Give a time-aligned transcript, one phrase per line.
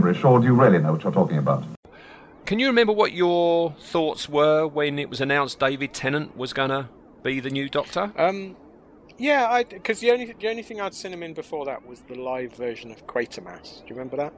[0.00, 1.64] Is that gibberish, or do you really know what you're talking about?
[2.46, 6.70] Can you remember what your thoughts were when it was announced David Tennant was going
[6.70, 6.88] to
[7.22, 8.12] be the new Doctor?
[8.16, 8.56] Um,
[9.18, 12.14] yeah, because the only the only thing I'd seen him in before that was the
[12.14, 13.80] live version of Quatermass.
[13.80, 14.32] Do you remember that?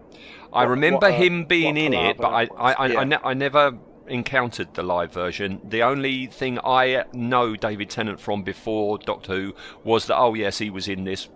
[0.53, 2.97] I What- remember what, uh, him being in it, but I, I, I, was.
[2.97, 5.61] I, ne- I never encountered the live version.
[5.65, 9.55] The only thing I know David Tennant from before Doctor Who
[9.85, 11.29] was that, oh, yes, he was in this,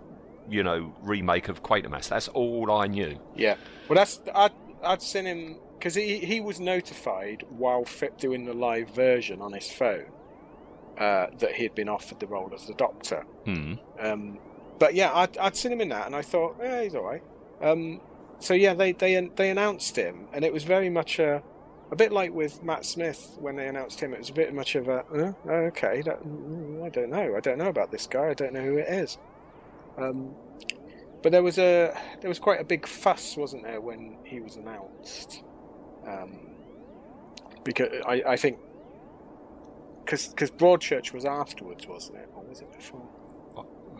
[0.49, 2.09] you know, remake of Quatermass.
[2.09, 3.19] That's all I knew.
[3.35, 3.55] Yeah.
[3.87, 4.51] Well, that's I'd
[4.83, 9.53] I'd seen him because he he was notified while fit doing the live version on
[9.53, 10.05] his phone
[10.97, 13.25] uh, that he had been offered the role as the Doctor.
[13.45, 13.73] Hmm.
[13.99, 14.39] Um,
[14.79, 17.23] but yeah, I'd, I'd seen him in that, and I thought, yeah, he's all right.
[17.61, 18.01] Um,
[18.39, 21.41] so yeah, they they they announced him, and it was very much a
[21.91, 24.13] a bit like with Matt Smith when they announced him.
[24.13, 25.05] It was a bit much of a
[25.47, 28.53] uh, okay, that, mm, I don't know, I don't know about this guy, I don't
[28.53, 29.17] know who it is.
[29.97, 30.35] Um,
[31.23, 34.55] but there was a there was quite a big fuss, wasn't there, when he was
[34.55, 35.43] announced?
[36.07, 36.39] Um,
[37.63, 38.59] because I, I think
[40.05, 43.07] because Broadchurch was afterwards, wasn't it, or was it before?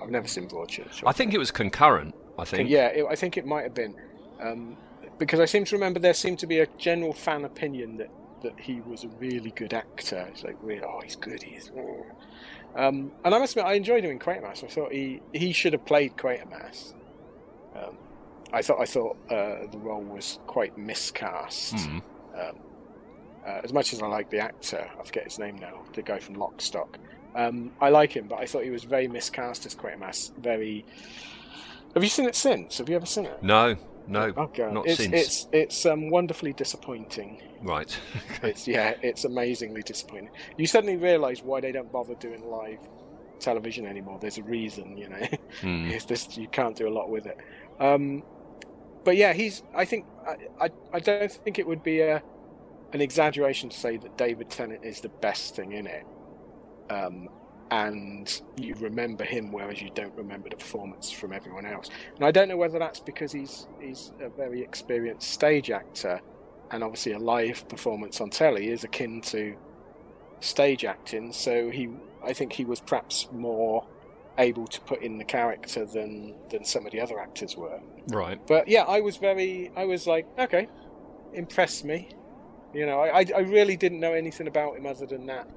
[0.01, 1.03] I've never seen Broadchurch.
[1.05, 2.69] I think it was concurrent, I think.
[2.69, 3.95] Yeah, it, I think it might have been.
[4.39, 4.77] Um,
[5.17, 8.09] because I seem to remember there seemed to be a general fan opinion that,
[8.43, 10.27] that he was a really good actor.
[10.31, 11.71] It's like, really, oh, he's good, he's.
[12.77, 14.63] Um, and I must admit, I enjoyed him in Quatermass.
[14.63, 16.93] I thought he, he should have played Quatermass.
[17.75, 17.97] Um,
[18.53, 21.73] I thought I thought uh, the role was quite miscast.
[21.73, 21.99] Hmm.
[22.39, 22.59] Um,
[23.45, 26.19] uh, as much as I like the actor, I forget his name now, the guy
[26.19, 26.99] from Lock, Stock.
[27.35, 30.35] Um, I like him, but I thought he was very miscast as Quatermass.
[30.37, 30.85] Very.
[31.93, 32.77] Have you seen it since?
[32.77, 33.41] Have you ever seen it?
[33.41, 33.75] No,
[34.07, 34.73] no, Oh, God.
[34.73, 35.13] not it's, since.
[35.13, 37.41] It's it's um, wonderfully disappointing.
[37.61, 37.97] Right.
[38.43, 40.29] It's yeah, it's amazingly disappointing.
[40.57, 42.79] You suddenly realise why they don't bother doing live
[43.39, 44.17] television anymore.
[44.19, 45.27] There's a reason, you know.
[45.61, 45.87] Hmm.
[45.87, 47.37] it's just you can't do a lot with it.
[47.79, 48.23] Um,
[49.03, 49.63] but yeah, he's.
[49.75, 52.21] I think I, I I don't think it would be a
[52.93, 56.05] an exaggeration to say that David Tennant is the best thing in it.
[56.89, 57.29] Um,
[57.69, 61.89] and you remember him, whereas you don't remember the performance from everyone else.
[62.15, 66.21] And I don't know whether that's because he's he's a very experienced stage actor,
[66.71, 69.55] and obviously a live performance on telly is akin to
[70.39, 71.33] stage acting.
[71.33, 71.89] So he,
[72.23, 73.85] I think he was perhaps more
[74.37, 77.79] able to put in the character than than some of the other actors were.
[78.07, 78.39] Right.
[78.47, 80.69] But yeah, I was very, I was like, okay,
[81.33, 82.09] impressed me.
[82.73, 85.49] You know, I, I, I really didn't know anything about him other than that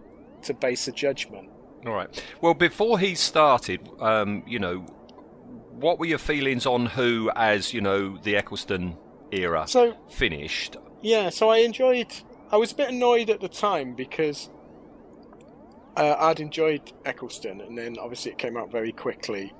[0.42, 1.50] to base a judgment.
[1.86, 2.24] All right.
[2.40, 4.80] Well, before he started, um, you know,
[5.70, 8.96] what were your feelings on who, as you know, the Eccleston
[9.32, 10.76] era So finished?
[11.00, 12.12] yeah, so I enjoyed.
[12.52, 14.50] I was a bit annoyed at the time because
[15.96, 19.54] uh, I'd enjoyed Eccleston, and then obviously it came out very quickly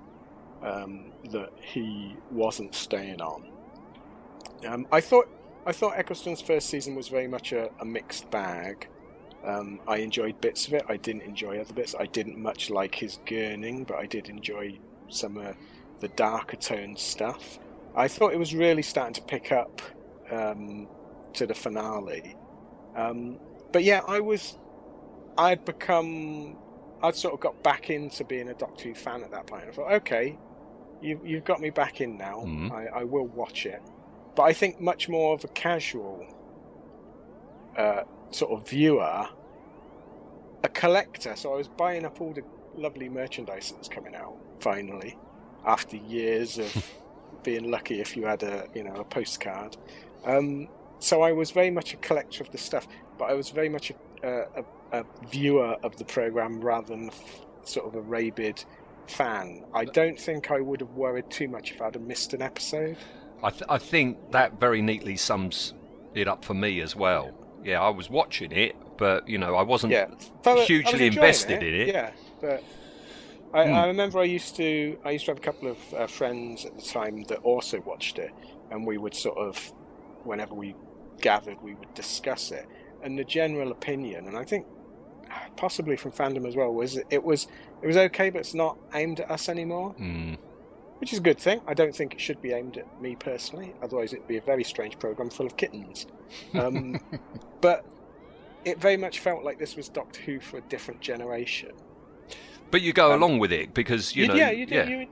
[0.62, 3.50] um, that he wasn't staying on.
[4.66, 5.28] Um, I thought
[5.64, 8.88] I thought Eccleston's first season was very much a, a mixed bag.
[9.44, 10.84] Um, I enjoyed bits of it.
[10.88, 11.94] I didn't enjoy other bits.
[11.98, 14.78] I didn't much like his gurning, but I did enjoy
[15.08, 15.56] some of
[16.00, 17.58] the darker toned stuff.
[17.94, 19.80] I thought it was really starting to pick up
[20.30, 20.88] um,
[21.34, 22.36] to the finale.
[22.94, 23.38] Um,
[23.72, 24.58] but yeah, I was.
[25.38, 26.56] I'd become.
[27.02, 29.64] I'd sort of got back into being a Doctor Who fan at that point.
[29.66, 30.36] I thought, okay,
[31.00, 32.42] you, you've got me back in now.
[32.46, 32.70] Mhm.
[32.70, 33.80] I, I will watch it.
[34.36, 36.26] But I think much more of a casual
[37.76, 39.26] uh, sort of viewer,
[40.62, 41.36] a collector.
[41.36, 42.42] So I was buying up all the
[42.76, 45.16] lovely merchandise that was coming out finally,
[45.66, 46.90] after years of
[47.42, 49.76] being lucky if you had a you know a postcard.
[50.24, 50.68] Um,
[50.98, 52.86] so I was very much a collector of the stuff,
[53.18, 53.90] but I was very much
[54.22, 58.62] a, a, a viewer of the program rather than f- sort of a rabid
[59.06, 59.64] fan.
[59.72, 62.98] I don't think I would have worried too much if I'd have missed an episode.
[63.42, 65.72] I, th- I think that very neatly sums
[66.14, 67.32] it up for me as well.
[67.64, 70.06] Yeah, I was watching it, but you know, I wasn't Yeah,
[70.42, 71.88] But I was hugely invested in it.
[71.94, 72.10] Yeah,
[72.40, 72.62] but
[73.52, 73.74] I, Hmm.
[73.74, 76.74] I remember I used to I used to have a couple of uh, friends at
[76.76, 78.30] the time that also watched it,
[78.70, 79.72] and we would sort of,
[80.24, 80.74] whenever we
[81.20, 82.66] gathered, we would discuss it.
[83.02, 84.66] and the general opinion, and I think
[85.56, 87.46] possibly from fandom as well, was it was
[87.82, 90.36] it was okay, but it's not aimed at us anymore, Mm.
[91.00, 91.60] Which is a good thing.
[91.66, 94.64] I don't think it should be aimed at me personally, otherwise it'd be a very
[94.64, 96.06] strange program full of kittens.
[96.54, 97.00] Um,
[97.60, 97.84] but
[98.64, 101.72] it very much felt like this was Doctor Who for a different generation.
[102.70, 104.34] But you go Um, along with it because you You- know.
[104.34, 104.74] yeah, you do.
[104.88, 105.06] You,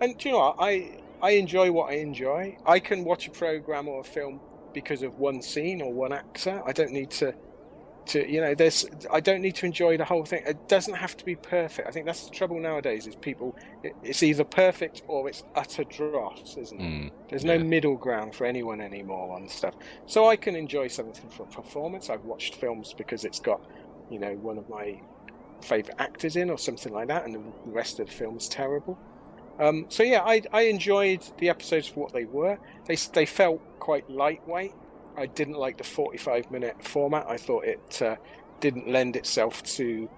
[0.00, 0.56] and do you know what?
[0.58, 2.58] I I enjoy what I enjoy.
[2.66, 4.40] I can watch a program or a film
[4.74, 6.60] because of one scene or one actor.
[6.66, 7.34] I don't need to
[8.06, 8.54] to you know.
[8.54, 10.42] There's I don't need to enjoy the whole thing.
[10.46, 11.88] It doesn't have to be perfect.
[11.88, 13.06] I think that's the trouble nowadays.
[13.06, 16.84] Is people it, it's either perfect or it's utter dross, isn't it?
[16.84, 19.74] Mm, There's no middle ground for anyone anymore on stuff.
[20.06, 22.10] So I can enjoy something for performance.
[22.10, 23.60] I've watched films because it's got,
[24.10, 25.00] you know, one of my
[25.62, 28.98] favourite actors in or something like that, and the rest of the film's terrible.
[29.58, 32.58] Um, so yeah, I, I enjoyed the episodes for what they were.
[32.86, 34.72] They they felt quite lightweight.
[35.16, 37.26] I didn't like the 45 minute format.
[37.28, 38.16] I thought it uh,
[38.60, 40.08] didn't lend itself to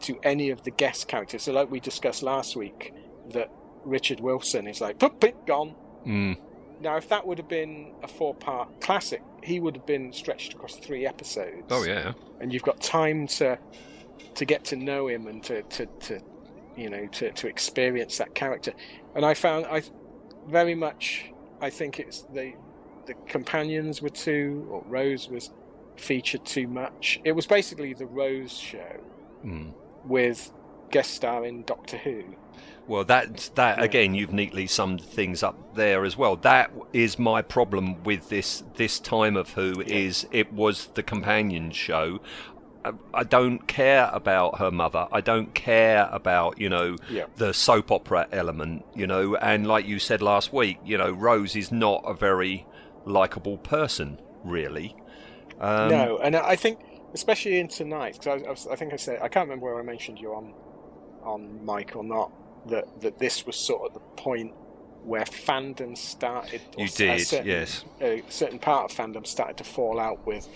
[0.00, 1.44] to any of the guest characters.
[1.44, 2.92] So like we discussed last week,
[3.30, 3.50] that
[3.84, 5.74] Richard Wilson is like, put it gone.
[6.06, 6.36] Mm.
[6.80, 10.52] Now, if that would have been a four part classic, he would have been stretched
[10.54, 11.64] across three episodes.
[11.70, 12.12] Oh yeah.
[12.40, 13.58] And you've got time to
[14.34, 16.20] to get to know him and to, to, to
[16.76, 18.74] you know to, to experience that character.
[19.14, 19.82] And I found I
[20.46, 21.30] very much
[21.60, 22.52] I think it's the
[23.06, 25.50] the companions were too or Rose was
[25.96, 27.20] featured too much.
[27.24, 29.00] It was basically the Rose show
[29.44, 29.72] Mm.
[30.04, 30.52] with
[30.90, 32.22] guest starring Doctor Who.
[32.86, 33.84] Well, that that Yeah.
[33.84, 36.36] again, you've neatly summed things up there as well.
[36.36, 39.94] That is my problem with this this time of Who Yeah.
[39.94, 42.20] is it was the companion show.
[42.84, 45.08] I, I don't care about her mother.
[45.10, 47.24] I don't care about you know Yeah.
[47.36, 48.84] the soap opera element.
[48.94, 52.66] You know, and like you said last week, you know, Rose is not a very
[53.06, 54.94] likable person, really.
[55.60, 56.80] Um, no, and I think
[57.14, 60.18] especially in tonight because I, I, think I said I can't remember where I mentioned
[60.18, 60.52] you on
[61.22, 62.30] on mic or not
[62.68, 64.52] that that this was sort of the point
[65.02, 66.60] where fandom started.
[66.76, 67.84] You did, certain, yes.
[68.00, 70.48] A certain part of fandom started to fall out with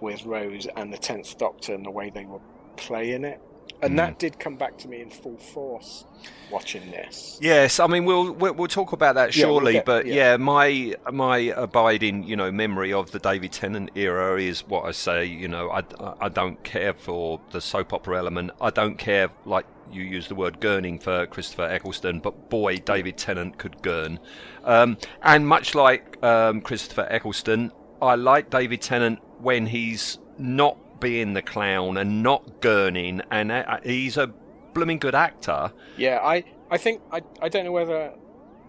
[0.00, 2.40] with Rose and the Tenth Doctor and the way they were
[2.76, 3.40] playing it,
[3.82, 3.96] and Mm.
[3.96, 6.04] that did come back to me in full force
[6.50, 7.38] watching this.
[7.40, 10.14] Yes, I mean we'll we'll, we'll talk about that Yeah, we'll get- but yeah.
[10.32, 10.36] yeah.
[10.36, 15.24] my my abiding you know memory of the David Tennant era is what I say.
[15.26, 15.82] You know, I,
[16.20, 18.50] I don't care for the soap opera element.
[18.60, 23.16] I don't care like you use the word gurning for Christopher Eccleston, but boy, David
[23.16, 24.18] Tennant could gurn.
[24.64, 27.72] Um, and much like um, Christopher Eccleston,
[28.02, 33.78] I like David Tennant when he's not being the clown and not gurning, and uh,
[33.84, 34.32] he's a
[34.74, 35.72] blooming good actor.
[35.96, 38.12] Yeah, I, I think I, I don't know whether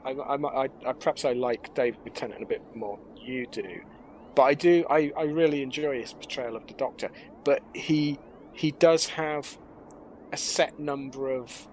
[0.06, 3.82] I, I, I, I perhaps I like David Tennant a bit more than you do,
[4.36, 7.10] but I do I, I really enjoy his portrayal of the Doctor.
[7.44, 8.20] But he
[8.54, 9.58] he does have
[10.32, 11.68] a set number of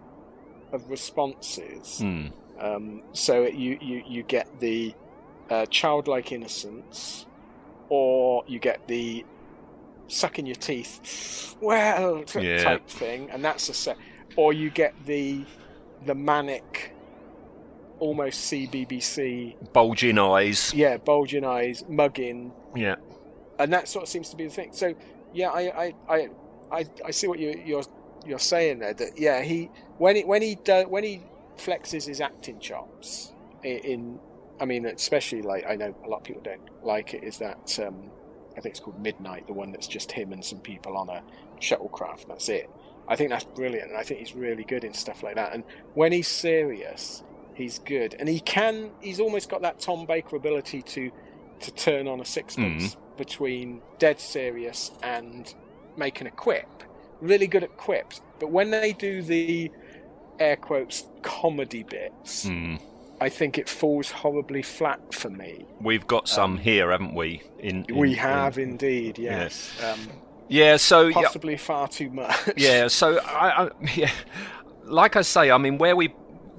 [0.72, 1.98] of responses.
[1.98, 2.26] Hmm.
[2.58, 4.94] Um, so you, you you get the
[5.50, 7.26] uh, childlike innocence,
[7.88, 9.24] or you get the
[10.08, 12.62] sucking your teeth, well Yeah.
[12.62, 13.96] type thing, and that's a set.
[14.36, 15.44] Or you get the
[16.04, 16.92] the manic,
[17.98, 20.72] almost CBBC, Bulging eyes.
[20.74, 22.96] yeah, bulging eyes, mugging, Yeah.
[23.58, 24.72] and that sort of seems to be the thing.
[24.72, 24.94] So
[25.32, 26.28] yeah, I I
[26.70, 27.84] I, I, see what you, you're
[28.26, 28.92] you're saying there.
[28.94, 31.22] That yeah, he when he when he do, when he
[31.56, 33.32] flexes his acting chops
[33.64, 34.18] i- in,
[34.60, 37.22] I mean, especially like I know a lot of people don't like it.
[37.24, 38.10] Is that um,
[38.56, 41.22] I think it's called Midnight, the one that's just him and some people on a
[41.60, 42.26] shuttlecraft.
[42.28, 42.70] That's it.
[43.08, 45.52] I think that's brilliant, and I think he's really good in stuff like that.
[45.52, 45.62] And
[45.94, 47.22] when he's serious,
[47.54, 48.90] he's good, and he can.
[49.00, 51.10] He's almost got that Tom Baker ability to
[51.60, 55.54] to turn on a sixpence between dead serious and
[55.96, 56.68] making a quip.
[57.20, 59.70] Really good at quips, but when they do the
[60.38, 62.76] air quotes comedy bits, Hmm.
[63.20, 65.64] I think it falls horribly flat for me.
[65.80, 67.42] We've got some here, haven't we?
[67.58, 69.72] In, in- we have in- indeed, yes.
[69.82, 70.00] Um,
[70.48, 70.76] Yeah.
[70.76, 72.36] So yeah, possibly far too much.
[72.56, 72.88] yeah.
[73.00, 74.10] So I, I yeah,
[74.84, 76.08] like I say, I mean, where we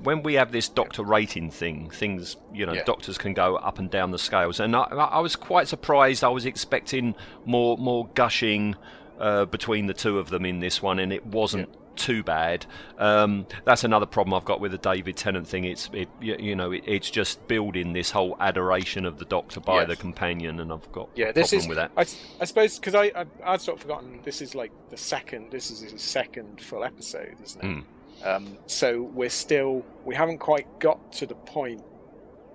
[0.03, 2.83] when we have this doctor rating thing, things you know, Yeah.
[2.83, 6.23] doctors can go up and down the scales, and I, I was quite surprised.
[6.23, 8.75] I was expecting more more gushing
[9.19, 11.69] uh, between the two of them in this one, and it wasn't.
[11.97, 12.65] Too bad.
[12.97, 15.65] Um, that's another problem I've got with the David Tennant thing.
[15.65, 19.79] It's it, you, know it, it's just building this whole adoration of the Doctor by
[19.81, 19.89] Yes.
[19.89, 21.67] the companion, and I've got Yeah, a this problem is.
[21.67, 21.91] with that.
[21.97, 24.19] I, I suppose because I, I I'd sort of forgotten.
[24.23, 25.51] This is like the second.
[25.51, 27.67] This is his second full episode, isn't it?
[27.67, 28.27] Hmm.
[28.27, 29.83] Um, so we're still.
[30.05, 31.83] We haven't quite got to the point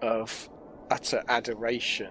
[0.00, 0.48] of
[0.90, 2.10] utter adoration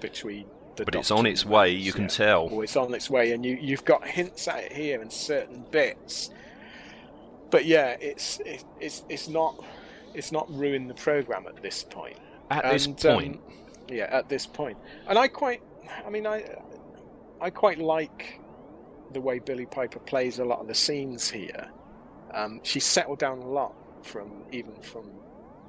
[0.00, 2.08] between the But it's on its way, you can yeah.
[2.08, 2.48] tell.
[2.48, 5.64] Or it's on its way, and you you've got hints at it here in certain
[5.70, 6.30] bits.
[7.50, 9.54] But yeah, it's it, it's it's not
[10.14, 12.18] it's not ruined the program at this point.
[12.50, 13.40] At this And, um, point,
[13.88, 14.76] yeah, at this point,
[15.08, 15.62] and I quite,
[16.06, 16.44] I mean, I
[17.40, 18.40] I quite like
[19.12, 21.68] the way Billie Piper plays a lot of the scenes here.
[22.32, 25.10] Um, she's settled down a lot from even from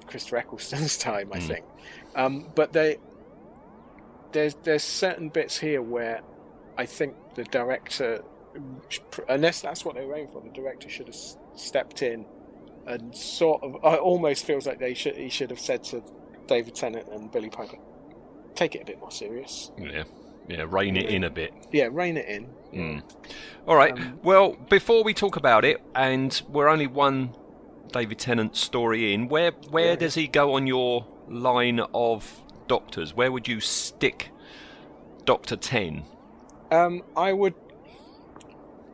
[0.07, 1.47] Christopher Eccleston's time, I Mm.
[1.47, 1.65] think.
[2.15, 2.97] Um, but they
[4.33, 6.21] there's there's certain bits here where
[6.77, 8.23] I think the director,
[9.29, 11.17] unless that's what they were aiming for, the director should have
[11.55, 12.25] stepped in
[12.85, 13.75] and sort of.
[13.75, 16.03] It almost feels like they should he should have said to
[16.47, 17.77] David Tennant and Billie Piper,
[18.55, 19.71] take it a bit more serious.
[19.77, 20.03] yeah,
[20.47, 21.53] yeah, rein it in a bit.
[21.71, 22.49] Yeah, rein it in.
[22.73, 23.03] Mm.
[23.67, 23.93] All right.
[23.93, 27.35] Um, well, before we talk about it, and we're only one
[27.91, 29.95] David Tennant story in, where where Yeah.
[29.95, 33.13] does he go on your line of doctors?
[33.15, 34.29] Where would you stick
[35.25, 36.03] Doctor Ten?
[36.71, 37.53] Um, I would.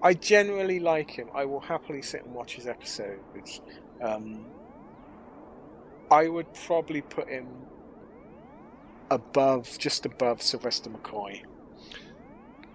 [0.02, 1.28] I generally like him.
[1.36, 3.62] I will happily sit and watch his episodes.
[4.02, 4.46] Um,
[6.10, 7.48] I would probably put him
[9.12, 11.42] above, just above Sylvester McCoy.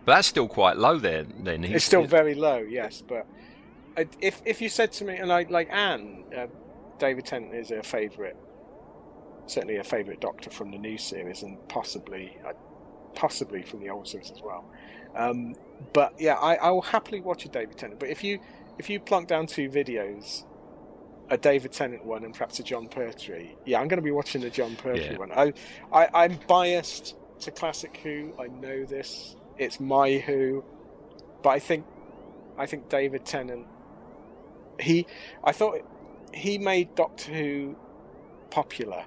[0.05, 1.25] But that's still quite low there.
[1.25, 3.27] Then He's- It's still very low, yes, but
[4.21, 6.47] if if you said to me, and I like Anne, uh,
[6.99, 8.37] David Tennant is a favourite,
[9.47, 12.53] certainly a favourite Doctor from the new series, and possibly uh,
[13.15, 14.65] possibly from the old series as well.
[15.17, 15.55] Um,
[15.93, 18.01] but yeah, I, I will happily watch a David Tennant.
[18.01, 18.41] But if you
[18.79, 20.45] if you plunk down two videos,
[21.31, 24.41] a David Tennant one and perhaps a Jon Pertwee, yeah, I'm going to be watching
[24.41, 25.19] the Jon Pertwee Yeah.
[25.19, 25.33] one.
[25.33, 25.53] I,
[25.93, 28.33] I I'm biased to classic Who.
[28.41, 29.37] I know this.
[29.59, 30.65] It's my Who,
[31.43, 31.85] but I think
[32.59, 33.67] I think David Tennant.
[34.81, 35.07] He,
[35.45, 35.79] I thought
[36.33, 37.77] he made Doctor Who
[38.51, 39.05] popular.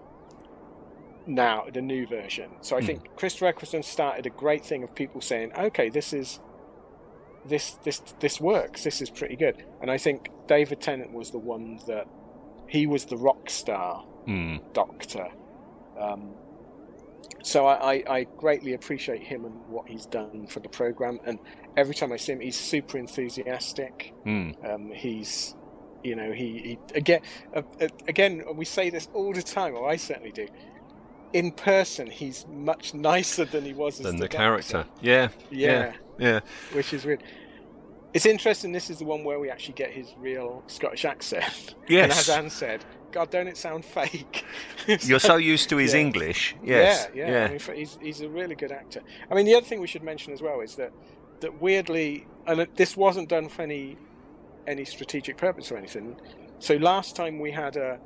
[1.28, 2.86] Now the new version, so I Hmm.
[2.88, 6.40] think Christopher Eccleston started a great thing of people saying, "Okay, this is
[7.46, 8.84] this this this works.
[8.84, 12.08] This is pretty good." And I think David Tennant was the one that
[12.68, 14.62] he was the rock star Mm.
[14.74, 15.28] Doctor.
[15.98, 16.34] Um,
[17.44, 21.20] so I, I, I greatly appreciate him and what he's done for the program.
[21.26, 21.40] And
[21.78, 24.14] every time I see him, he's super enthusiastic.
[24.26, 24.70] Mm.
[24.70, 25.56] Um, he's,
[26.04, 27.22] you know, he, he again,
[27.56, 30.48] uh, uh, again, we say this all the time, or I certainly do.
[31.34, 34.86] In person, he's much nicer than he was as Than the, the character.
[35.02, 35.30] Yeah.
[35.52, 36.40] Yeah, Yeah.
[36.74, 37.24] which is weird.
[38.14, 38.72] It's interesting.
[38.72, 41.76] This is the one where we actually get his real Scottish accent.
[41.82, 42.20] And Yes.
[42.20, 44.46] as Anne said, God, don't it sound fake?
[44.88, 46.00] You're so used to his Yeah.
[46.00, 46.56] English.
[46.64, 47.08] Yes.
[47.14, 47.46] Yeah, yeah.
[47.46, 49.02] I mean, he's he's a really good actor.
[49.30, 50.92] I mean, the other thing we should mention as well is that
[51.42, 53.98] that weirdly, and this wasn't done for any
[54.68, 56.16] any strategic purpose or anything.
[56.60, 58.00] So last time we had a,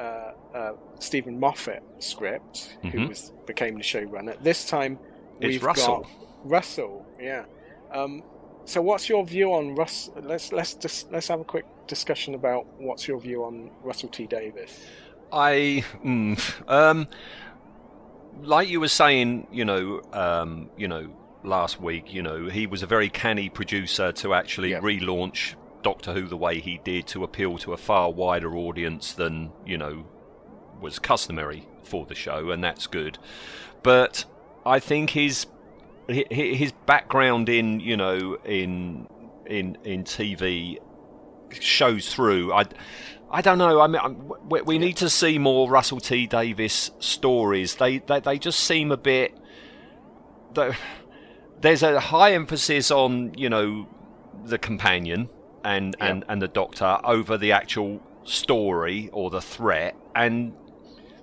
[0.00, 3.08] a, a Steven Moffat script, who Mhm.
[3.08, 4.40] was became the showrunner.
[4.42, 4.98] This time
[5.40, 6.00] we've Russell.
[6.02, 6.10] got
[6.44, 7.06] Russell.
[7.20, 7.44] Yeah.
[7.92, 8.22] Um,
[8.64, 10.10] so what's your view on Russ?
[10.20, 14.26] Let's let's just let's have a quick discussion about what's your view on Russell T
[14.26, 14.78] Davies.
[15.32, 16.36] I, mm,
[16.68, 17.06] um,
[18.42, 21.08] like you were saying, you know, um, you know,
[21.44, 26.26] last week, you know, he was a very canny producer to actually relaunch Doctor Who
[26.26, 30.06] the way he did to appeal to a far wider audience than you know
[30.80, 33.18] was customary for the show, and that's good.
[33.82, 34.24] But
[34.64, 35.46] I think his
[36.08, 39.08] hi- hi- his background in you know in
[39.46, 40.78] in in TV
[41.50, 42.52] shows through.
[42.52, 42.64] I
[43.30, 43.80] I don't know.
[43.80, 47.76] I mean, I'm- we, we need to see more Russell T Davies stories.
[47.76, 49.36] They they, they just seem a bit.
[51.60, 53.86] There's a high emphasis on you know
[54.44, 55.28] the companion
[55.64, 56.06] and Yeah.
[56.06, 60.52] and and the Doctor over the actual story or the threat and.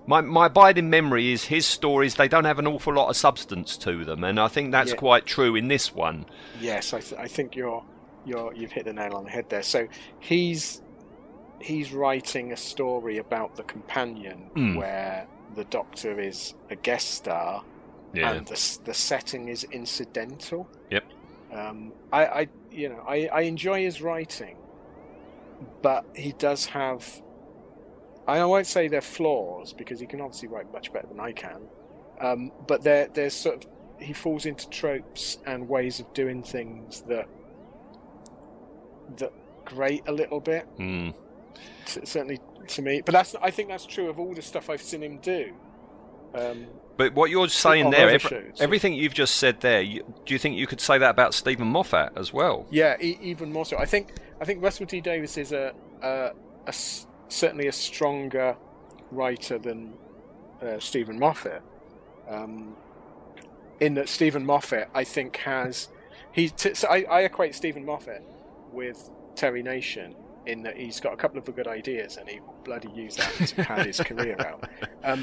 [0.10, 2.16] My, my abiding memory is his stories.
[2.16, 4.96] They don't have an awful lot of substance to them, and I think that's Yeah.
[4.96, 6.26] quite true in this one.
[6.62, 7.84] Yes, I, th- I think you're
[8.26, 9.64] you're you've hit the nail on the head there.
[9.64, 9.90] So
[10.22, 10.82] he's
[11.60, 14.78] he's writing a story about the companion Mm.
[14.78, 17.66] where the Doctor is a guest star
[18.14, 20.70] and the the setting is incidental.
[20.90, 21.04] Yep.
[21.52, 24.58] Um, I, I you know I, I enjoy his writing,
[25.82, 27.22] but he does have.
[28.28, 31.62] I won't say they're flaws because he can obviously write much better than I can.
[32.20, 37.02] Um, but there, there's sort of he falls into tropes and ways of doing things
[37.08, 37.28] that
[39.18, 39.32] that
[39.66, 40.68] grate a little bit.
[40.78, 41.14] Mm.
[41.86, 45.02] certainly to me, but that's I think that's true of all the stuff I've seen
[45.02, 45.54] him do.
[46.36, 46.68] Um,
[46.98, 50.58] But what you're saying there, every- everything you've just said there, you, do you think
[50.58, 52.66] you could say that about Steven Moffat as well?
[52.72, 53.78] Yeah, e- even more so.
[53.78, 54.10] I think
[54.42, 55.74] I think Russell T Davies is a
[57.30, 58.56] certainly a stronger
[59.12, 59.94] writer than
[60.62, 61.62] uh, Steven Moffat.
[62.30, 62.76] Um,
[63.80, 65.88] in that Steven Moffat, I think, has
[66.32, 66.50] he.
[66.50, 68.24] T- so I, I equate Stephen Moffat
[68.72, 70.16] with Terry Nation
[70.48, 73.64] in that he's got a couple of good ideas and he bloody used that to
[73.64, 74.70] pad his career out.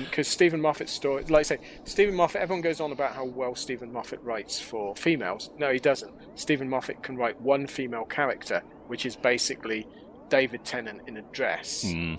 [0.04, 3.54] Because Steven Moffat's story, like I say, Steven Moffat, everyone goes on about how well
[3.54, 5.50] Steven Moffat writes for females.
[5.58, 6.12] No, he doesn't.
[6.34, 9.86] Steven Moffat can write one female character, which is basically
[10.28, 11.84] David Tennant in a dress.
[11.84, 12.18] Mm.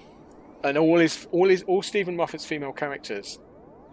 [0.63, 3.39] And all his, all his, all Steven Moffat's female characters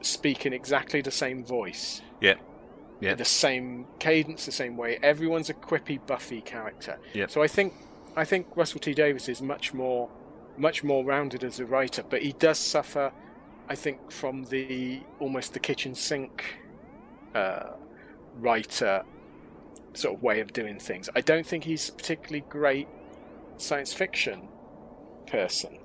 [0.01, 2.03] speak in exactly the same voice.
[2.21, 2.35] Yeah.
[3.01, 3.15] Yeah.
[3.15, 4.99] The same cadence, the same way.
[5.03, 6.99] Everyone's a quippy, buffy character.
[7.15, 7.27] Yeah.
[7.27, 7.75] So I think
[8.17, 10.09] I think Russell T Davies is much more
[10.57, 13.11] much more rounded as a writer, but he does suffer,
[13.69, 16.59] I think, from the almost the kitchen sink
[17.35, 17.71] uh,
[18.39, 19.05] writer
[19.95, 21.09] sort of way of doing things.
[21.15, 22.89] I don't think he's a particularly great
[23.57, 24.49] science fiction
[25.27, 25.79] person,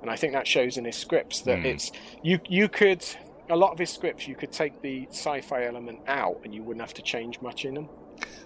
[0.00, 1.66] and I think that shows in his scripts that Hmm.
[1.66, 1.90] it's
[2.22, 3.04] you you could
[3.50, 6.82] a lot of his scripts you could take the sci-fi element out and you wouldn't
[6.82, 7.88] have to change much in them.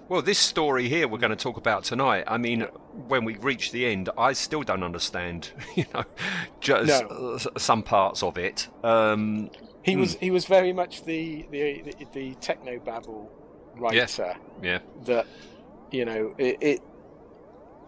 [0.09, 2.25] Well, this story here we're going to talk about tonight.
[2.27, 2.63] I mean,
[3.09, 6.05] when we reach the end, I still don't understand, you know,
[6.61, 7.39] just No.
[7.57, 8.69] some parts of it.
[8.85, 9.51] Um,
[9.83, 13.31] He was he was very much the the the, the techno babble
[13.77, 15.27] writer yeah, that
[15.91, 16.81] you know it, it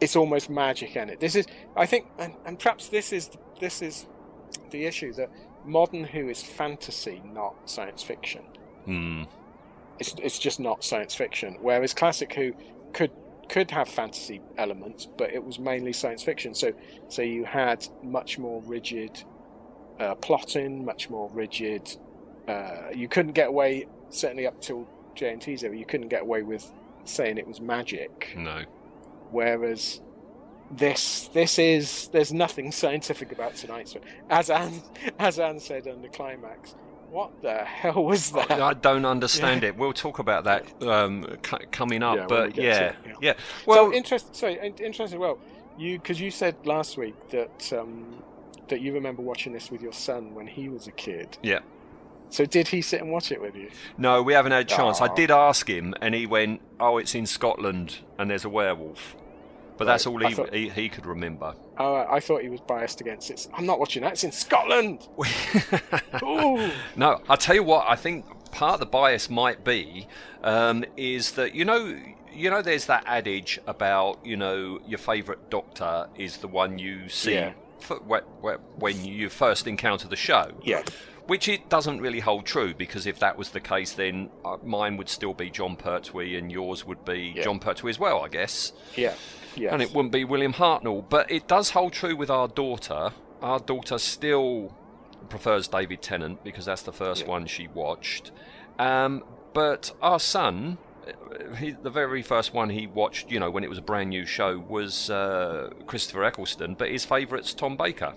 [0.00, 1.20] it's almost magic in it.
[1.20, 4.06] This is I think and, and perhaps this is this is
[4.70, 5.30] the issue that
[5.64, 8.42] modern Who is fantasy, not science fiction.
[8.86, 9.24] Hmm.
[9.98, 11.56] It's it's just not science fiction.
[11.60, 12.52] Whereas classic Who
[12.92, 13.10] could
[13.48, 16.54] could have fantasy elements, but it was mainly science fiction.
[16.54, 16.72] So
[17.08, 19.22] so you had much more rigid
[20.00, 21.96] uh, plotting, much more rigid.
[22.48, 24.86] Uh, you couldn't get away certainly up till
[25.16, 25.76] JNT's era.
[25.76, 26.70] You couldn't get away with
[27.04, 28.34] saying it was magic.
[28.36, 28.64] no.
[29.30, 30.00] Whereas
[30.70, 33.96] this this is there's nothing scientific about tonight's.
[34.30, 34.82] As Anne
[35.18, 36.74] as Anne said on the climax,
[37.14, 38.50] what the hell was that?
[38.50, 39.76] I don't understand it.
[39.76, 42.16] We'll talk about that um, c- coming up.
[42.16, 43.32] Yeah, but we yeah, it, yeah, yeah.
[43.66, 45.20] Well, so interest, sorry, interesting.
[45.20, 45.38] Well,
[45.78, 48.20] you because you said last week that um,
[48.68, 51.38] that you remember watching this with your son when he was a kid.
[51.42, 51.60] yeah.
[52.30, 53.70] So did he sit and watch it with you?
[53.96, 55.00] No, we haven't had a chance.
[55.00, 59.14] I did ask him, and he went, "Oh, it's in Scotland, and there's a werewolf."
[59.76, 61.54] But that's all he, thought- he he could remember.
[61.78, 63.48] Uh, I thought he was biased against it.
[63.54, 64.12] I'm not watching that.
[64.12, 65.08] It's in Scotland.
[66.96, 67.86] No, I'll tell you what.
[67.88, 70.06] I think part of the bias might be
[70.42, 71.98] um, is that you know,
[72.32, 77.08] you know, there's that adage about you know your favourite doctor is the one you
[77.08, 77.52] see Yeah.
[77.80, 80.52] f- wh- wh- when you first encounter the show.
[80.62, 80.82] Yeah.
[81.26, 84.98] Which it doesn't really hold true because if that was the case, then uh, mine
[84.98, 87.44] would still be Jon Pertwee and yours would be Yeah.
[87.44, 88.72] Jon Pertwee as well, I guess.
[88.94, 89.14] Yeah.
[89.56, 89.72] Yeah.
[89.72, 91.08] And it wouldn't be William Hartnell.
[91.08, 93.10] But it does hold true with our daughter.
[93.42, 94.74] Our daughter still
[95.28, 97.28] prefers David Tennant because that's the first Yeah.
[97.28, 98.30] one she watched.
[98.78, 100.78] Um, but our son,
[101.58, 104.26] he, the very first one he watched, you know, when it was a brand new
[104.26, 106.74] show, was uh, Christopher Eccleston.
[106.74, 108.14] But his favourite's Tom Baker.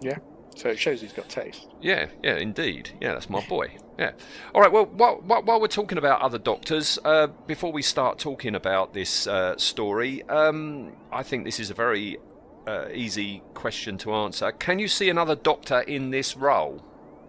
[0.00, 0.18] Yeah.
[0.56, 1.66] So it shows he's got taste.
[1.80, 2.90] Yeah, yeah, indeed.
[3.00, 3.76] Yeah, that's my boy.
[3.98, 4.12] Yeah.
[4.54, 4.72] All right.
[4.72, 9.26] Well, while, while, we're talking about other doctors, uh, before we start talking about this
[9.26, 12.18] uh, story, um, I think this is a very
[12.66, 14.50] uh, easy question to answer.
[14.52, 16.82] Can you see another doctor in this role,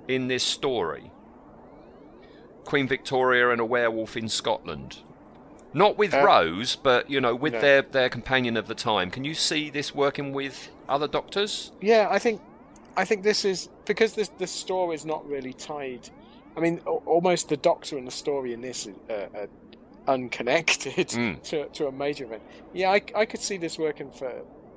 [0.08, 1.12] in this story?
[2.64, 4.98] Queen Victoria and a werewolf in Scotland.
[5.74, 7.60] Not with Uh, Rose, but you know, with no.
[7.60, 9.12] their their companion of the time.
[9.12, 11.72] Can you see this working with other doctors?
[11.82, 12.42] Yeah, I think
[12.98, 16.10] I think this is because this the story is not really tied.
[16.58, 19.46] I mean, almost the Doctor and the story in this is uh, uh,
[20.08, 21.42] unconnected Mm.
[21.50, 22.44] to to a major event.
[22.74, 24.32] Yeah, I, I could see this working for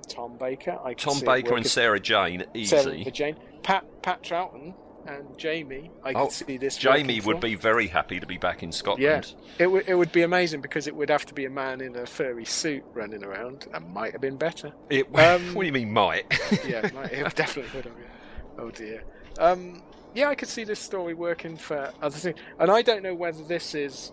[0.08, 0.78] Tom Baker.
[0.84, 2.76] I could Tom Baker and Sarah Jane, easy.
[2.76, 4.74] Sarah Jane, Pat Pat Troughton
[5.06, 5.90] and Jamie.
[6.04, 6.76] I could Oh, see this.
[6.76, 7.42] Jamie would for.
[7.42, 9.02] be very happy to be back in Scotland.
[9.02, 9.22] Yeah,
[9.64, 11.94] it would it would be amazing because it would have to be a man in
[11.96, 13.66] a furry suit running around.
[13.72, 14.72] and might have been better.
[14.90, 16.24] It, Um, what do you mean, might?
[16.66, 17.94] yeah, it might- it definitely would have.
[17.98, 18.62] Yeah.
[18.64, 19.02] Oh dear.
[19.38, 19.82] Um,
[20.14, 23.42] yeah, I could see this story working for other things, and I don't know whether
[23.42, 24.12] this is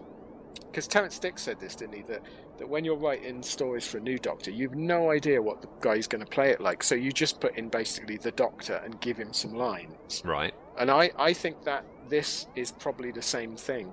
[0.60, 2.02] because Terrance Dick said this, didn't he?
[2.04, 2.22] That
[2.58, 6.08] that when you're writing stories for a new Doctor, you've no idea what the guy's
[6.08, 9.18] going to play it like, so you just put in basically the Doctor and give
[9.18, 10.22] him some lines.
[10.26, 10.54] right.
[10.78, 13.92] And I, I think that this is probably the same thing.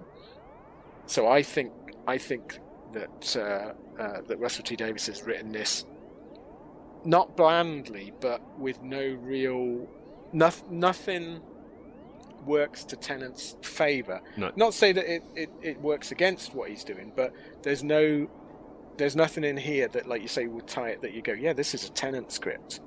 [1.07, 1.73] So I think
[2.07, 2.59] I think
[2.93, 5.85] that uh, uh, that Russell T Davies has written this
[7.05, 9.89] not blandly, but with no real
[10.33, 11.41] noth- nothing
[12.45, 14.21] works to Tennant's favour.
[14.37, 14.53] No.
[14.57, 18.29] Not say that it, it, it works against what he's doing, but there's no
[18.99, 21.53] there's nothing in here that, like you say, would tie it that you go, yeah,
[21.53, 22.81] this is a Tennant script.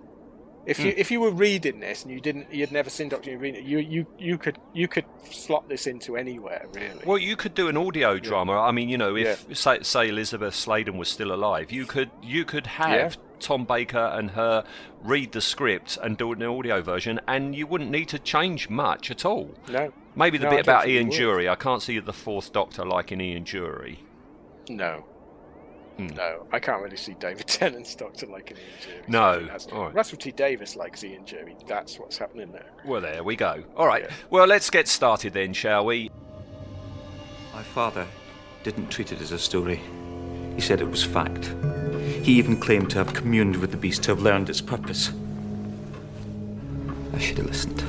[0.66, 1.00] If you hmm.
[1.00, 3.68] if you were reading this and you didn't you'd never seen Doctor Who reading it,
[3.68, 7.02] you you you could you could slot this into anywhere really.
[7.06, 8.54] Well, you could do an audio drama.
[8.54, 12.46] I mean, you know, if say, say Elizabeth Sladen was still alive, you could you
[12.46, 13.22] could have Yeah.
[13.40, 14.64] Tom Baker and her
[15.02, 19.10] read the script and do an audio version, and you wouldn't need to change much
[19.12, 19.54] at all.
[19.70, 21.10] no, Maybe the No, bit about Ian.
[21.10, 21.50] Dury.
[21.50, 23.98] I can't see the fourth Doctor liking Ian Dury.
[24.70, 25.04] no.
[25.98, 26.08] Hmm.
[26.08, 28.68] No, I can't really see David Tennant's Doctor like an Ian
[29.06, 29.08] Dury.
[29.10, 29.94] No, I think that's- all right.
[29.94, 31.56] Russell T Davies likes Ian Dury.
[31.68, 32.66] That's what's happening there.
[32.84, 33.64] Well, there we go.
[33.78, 34.04] All right.
[34.04, 34.12] Yeah.
[34.30, 36.12] Well, let's get started then, shall we?
[37.54, 38.06] My father
[38.64, 39.80] didn't treat it as a story.
[40.56, 41.54] He said it was fact.
[42.24, 45.12] He even claimed to have communed with the beast, to have learned its purpose.
[47.14, 47.82] I should have listened.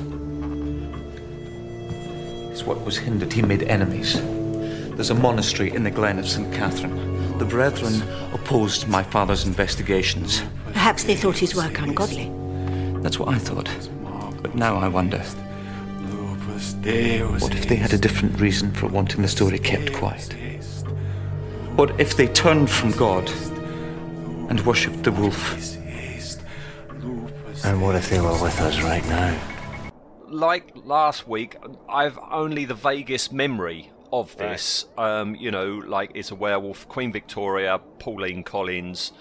[2.51, 3.33] It's what was hindered.
[3.33, 4.21] He made enemies.
[4.95, 6.53] There's a monastery in the Glen of St.
[6.53, 7.37] Catherine.
[7.37, 8.01] The brethren
[8.33, 10.43] opposed my father's investigations.
[10.73, 12.31] Perhaps they thought his work ungodly.
[13.01, 13.69] That's what I thought.
[14.41, 15.23] But now I wonder
[16.87, 20.33] what if they had a different reason for wanting the story kept quiet?
[21.77, 23.29] What if they turned from God
[24.49, 25.75] and worshipped the wolf?
[27.63, 29.39] And what if they were with us right now?
[30.29, 31.55] like last week,
[31.87, 34.85] I've only the vaguest memory of this.
[34.97, 39.11] Um, you know, like it's a werewolf, Queen Victoria, Pauline Collins,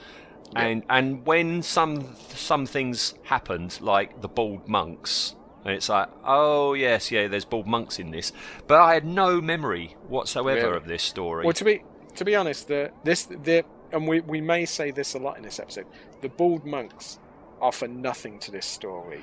[0.55, 6.73] and and when some some things happened, like the bald monks, and it's like, oh
[6.75, 8.33] yes, yeah, there's bald monks in this,
[8.67, 10.77] but I had no memory whatsoever Really?
[10.77, 11.45] of this story.
[11.45, 11.83] Well, to be
[12.17, 15.43] to be honest, the this the and we we may say this a lot in
[15.43, 15.87] this episode.
[16.23, 17.19] The bald monks
[17.61, 19.23] offer nothing to this story.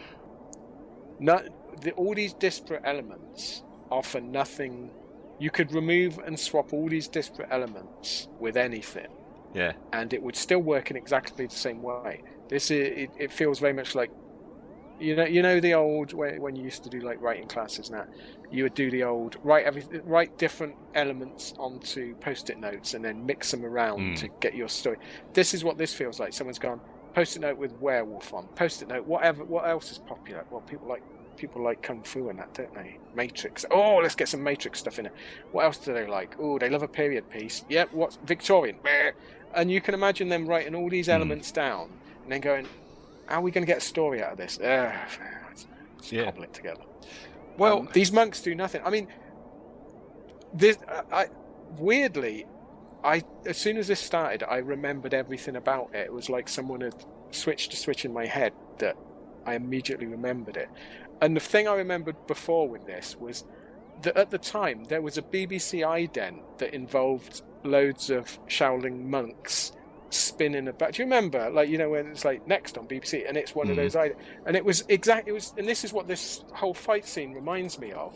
[1.20, 1.42] No,
[1.82, 4.92] the, all these disparate elements offer nothing.
[5.40, 9.12] You could remove and swap all these disparate elements with anything,
[9.54, 12.24] yeah, and it would still work in exactly the same way.
[12.50, 14.12] This is it, it feels very much like
[15.04, 17.90] you know you know the old when, when you used to do like writing classes
[17.92, 18.06] now
[18.52, 23.26] you would do the old write every write different elements onto post-it notes and then
[23.26, 24.20] mix them around Mm.
[24.20, 24.98] to get your story.
[25.34, 26.34] This is what this feels like.
[26.34, 26.80] Someone's gone
[27.14, 28.48] post-it note with werewolf on.
[28.56, 30.46] Post-it note whatever what else is popular?
[30.50, 31.04] Well people like
[31.36, 32.98] people like kung fu and that don't they?
[33.16, 33.66] Matrix.
[33.72, 35.14] Oh let's get some matrix stuff in it.
[35.52, 36.36] What else do they like?
[36.40, 37.66] Oh they love a period piece.
[37.70, 38.78] Yep what's victorian.
[39.54, 41.90] And you can imagine them writing all these elements down
[42.24, 42.68] and then going
[43.28, 44.60] how are we going to get a story out of this?
[44.60, 44.94] Uh,
[45.48, 45.68] let's,
[46.12, 46.26] Yeah.
[46.26, 46.82] cobble it together.
[47.58, 48.82] well, Um, these monks do nothing.
[48.84, 49.08] I mean,
[50.54, 50.78] this.
[50.88, 51.28] I, I
[51.78, 52.46] weirdly,
[53.04, 56.06] I as soon as this started, I remembered everything about it.
[56.06, 56.94] It was like someone had
[57.32, 58.96] switched a switch in my head that
[59.46, 60.70] I immediately remembered it.
[61.22, 63.46] And the thing I remembered before with this was
[64.02, 69.72] that at the time there was a BBC ident that involved loads of Shaolin monks
[70.14, 70.94] spinning about.
[70.94, 73.70] Do you remember, like you know, when it's like next on BBC, and it's one
[73.70, 73.94] of Mhm.
[73.94, 73.96] those
[74.46, 77.80] and it was exactly It was, and this is what this whole fight scene reminds
[77.80, 78.14] me of,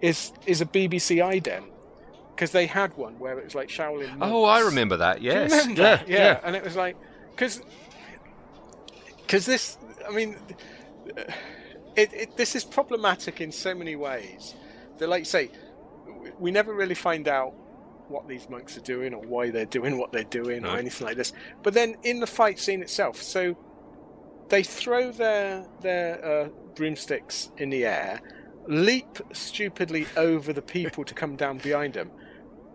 [0.00, 1.66] is is a BBC ident
[2.34, 4.08] because they had one where it was like Shaolin.
[4.16, 4.32] Monks.
[4.34, 5.20] oh, I remember that.
[5.22, 5.82] Yes, remember?
[5.82, 6.96] yeah, yeah, and it was like
[7.30, 7.60] because
[9.18, 9.78] because this.
[10.08, 10.36] I mean,
[11.96, 14.54] it, it this is problematic in so many ways.
[14.98, 15.50] That, like you say,
[16.38, 17.54] we never really find out
[18.12, 20.70] what these monks are doing or why they're doing what they're doing No.
[20.74, 21.32] or anything like this.
[21.62, 23.56] But then in the fight scene itself, so
[24.48, 28.20] they throw their their uh, broomsticks in the air,
[28.68, 32.10] leap stupidly over the people to come down behind them,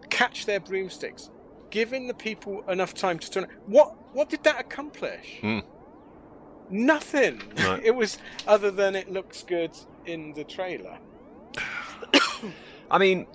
[0.09, 1.29] catch their broomsticks,
[1.69, 3.47] giving the people enough time to turn.
[3.67, 5.37] What what did that accomplish?
[5.41, 5.59] Hmm.
[6.69, 7.41] Nothing.
[7.57, 7.79] No.
[7.83, 9.71] It was other than it looks good
[10.05, 10.97] in the trailer.
[12.91, 13.27] I mean,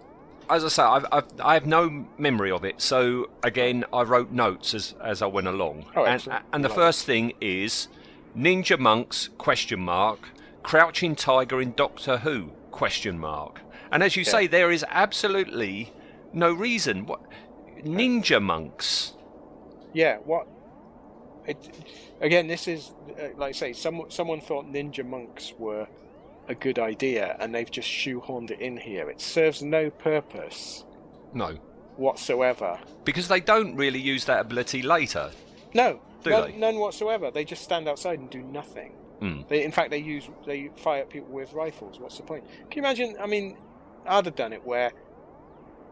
[0.51, 2.81] as I say, I've, I've, I have no memory of it.
[2.81, 5.87] So again, I wrote notes as as I went along.
[5.97, 6.45] Oh, and, excellent.
[6.53, 7.89] and the first thing is
[8.37, 10.31] ninja monks question mark
[10.63, 13.61] crouching tiger in Doctor Who question mark.
[13.91, 15.93] And as you say, there is absolutely
[16.33, 17.07] no reason.
[17.07, 17.21] What
[17.85, 19.13] ninja monks?
[19.93, 20.17] Yeah.
[20.19, 20.49] What?
[21.47, 21.59] It,
[22.21, 23.73] again, this is uh, like I say.
[23.73, 25.89] Someone someone thought ninja monks were
[26.49, 29.09] a good idea, and they've just shoehorned it in here.
[29.11, 30.85] It serves no purpose
[31.33, 31.57] No,
[31.97, 32.79] whatsoever.
[33.05, 35.31] because they don't really use that ability later.
[35.75, 36.57] No, Do none, they?
[36.57, 37.31] none whatsoever.
[37.31, 38.93] They just stand outside and do nothing.
[39.21, 39.43] Hmm.
[39.49, 42.01] They, in fact, they use they fire at people with rifles.
[42.01, 42.45] What's the point?
[42.71, 43.17] Can you imagine?
[43.21, 43.57] I mean,
[44.07, 44.91] I'd have done it where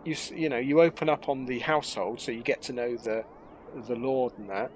[0.04, 3.24] you you know you open up on the household, so you get to know the
[3.86, 4.72] the lord and that,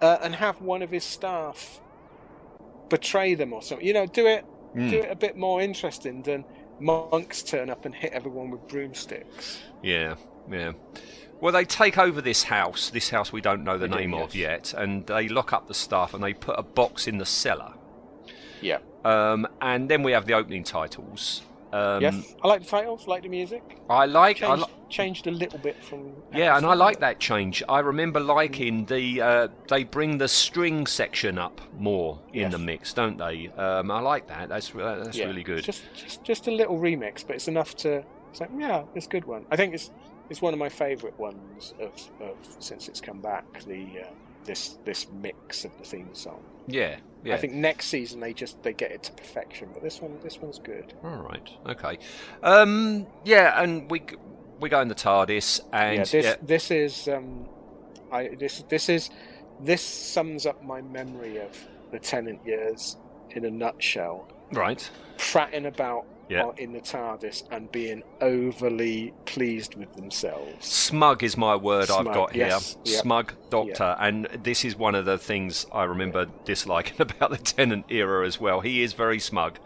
[0.00, 1.80] uh, and have one of his staff
[2.88, 3.84] betray them or something.
[3.86, 4.44] You know, do it
[4.76, 4.90] Hmm.
[4.90, 6.44] do it a bit more interesting than
[6.78, 9.60] monks turn up and hit everyone with broomsticks.
[9.82, 10.16] Yeah,
[10.50, 10.72] yeah.
[11.40, 14.14] Well, they take over this house, this house we don't know the They do, name
[14.14, 14.72] of yes.
[14.72, 17.74] yet, and they lock up the staff and they put a box in the cellar.
[18.60, 18.78] Yeah.
[19.04, 21.42] Um, and then we have the opening titles.
[21.72, 23.78] Um, yes, I like the titles, like the music.
[23.90, 24.42] I like.
[24.42, 26.12] I Changed, li- changed a little bit from.
[26.32, 27.62] yeah, and I like that change.
[27.68, 32.52] I remember liking the uh, they bring the string section up more in Yes.
[32.52, 33.48] the mix, don't they?
[33.56, 34.48] Um, I like that.
[34.48, 35.64] That's uh, that's Yeah, really good.
[35.64, 38.04] Just, just, just a little remix, but it's enough to.
[38.30, 39.44] It's like, yeah, it's a good one.
[39.50, 39.90] I think it's
[40.30, 43.44] it's one of my favourite ones of, of since it's come back.
[43.64, 44.10] The uh,
[44.44, 46.40] this this mix of the theme song.
[46.68, 47.34] Yeah, yeah.
[47.34, 50.38] I think next season they just they get it to perfection, but this one this
[50.38, 50.94] one's good.
[51.02, 51.48] All right.
[51.66, 51.98] Okay.
[52.42, 54.02] Um, yeah, and we
[54.60, 57.48] we go in the TARDIS, and yeah, this yeah, this is um,
[58.12, 59.10] I this this is
[59.60, 61.56] this sums up my memory of
[61.90, 62.96] the Tennant years
[63.30, 64.28] in a nutshell.
[64.52, 64.88] right.
[65.18, 66.46] Fratting about Yeah.
[66.46, 70.66] uh, in the TARDIS and being overly pleased with themselves.
[70.66, 72.46] Smug is my word I've Smug, got here.
[72.48, 73.02] yes, yep.
[73.02, 77.86] Smug Doctor, and this is one of the things I remember disliking about the Tennant
[77.90, 78.60] era as well.
[78.60, 79.58] He is very smug,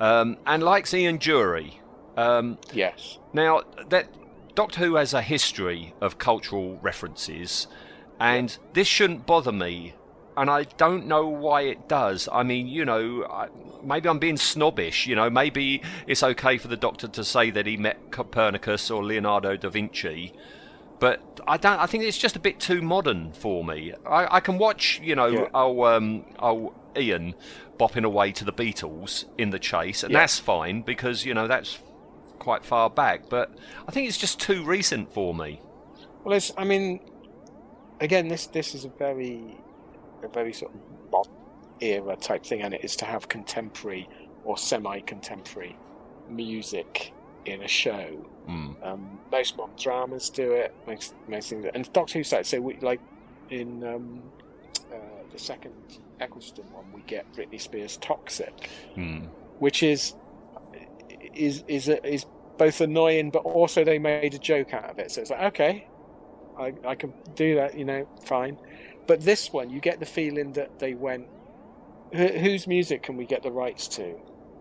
[0.00, 1.74] um, and likes Ian Dury.
[2.16, 3.18] Um, Yes.
[3.32, 4.08] now that
[4.54, 7.66] Doctor Who has a history of cultural references,
[8.18, 9.94] and this shouldn't bother me.
[10.40, 12.28] And I don't know why it does.
[12.32, 13.48] I mean, you know, I,
[13.82, 15.06] maybe I'm being snobbish.
[15.06, 19.04] You know, maybe it's okay for the Doctor to say that he met Copernicus or
[19.04, 20.32] Leonardo da Vinci,
[21.00, 21.80] but I don't.
[21.80, 23.94] I think it's just a bit too modern for me.
[24.06, 25.48] I, I can watch, you know, Yeah.
[25.54, 27.34] oh, um, oh, Ian
[27.78, 30.20] bopping away to the Beatles in the chase, and Yeah.
[30.20, 31.78] that's fine because you know that's
[32.38, 33.28] quite far back.
[33.28, 33.50] But
[33.88, 35.60] I think it's just too recent for me.
[36.22, 37.00] Well, it's, I mean,
[38.00, 39.56] again, this this is a very,
[40.22, 41.32] a very sort of modern
[41.80, 44.08] era type thing, and it is to have contemporary
[44.44, 45.76] or semi-contemporary
[46.28, 47.12] music
[47.44, 48.26] in a show.
[48.48, 48.86] Mm.
[48.86, 50.74] Um, most modern dramas do it.
[50.86, 52.46] Most, most things, and Doctor Who started.
[52.46, 53.00] So, we, like
[53.50, 54.22] in um,
[54.92, 54.96] uh,
[55.32, 55.74] the second
[56.20, 59.28] Eccleston one, we get Britney Spears' "Toxic," Mm.
[59.58, 60.14] which is
[61.34, 62.26] is is is
[62.56, 65.10] both annoying, but also they made a joke out of it.
[65.10, 65.86] So it's like, okay,
[66.58, 68.58] I I can do that, you know, fine.
[69.08, 71.26] But this one, you get the feeling that they went,
[72.14, 74.14] "Wh- whose music can we get the rights to?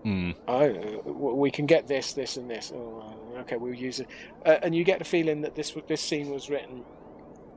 [0.06, 0.36] Mm.
[0.48, 1.02] Oh,
[1.46, 2.72] we can get this, this, and this.
[2.74, 3.04] Oh,
[3.42, 4.08] okay, we'll use it.
[4.46, 6.84] Uh, and you get the feeling that this this scene was written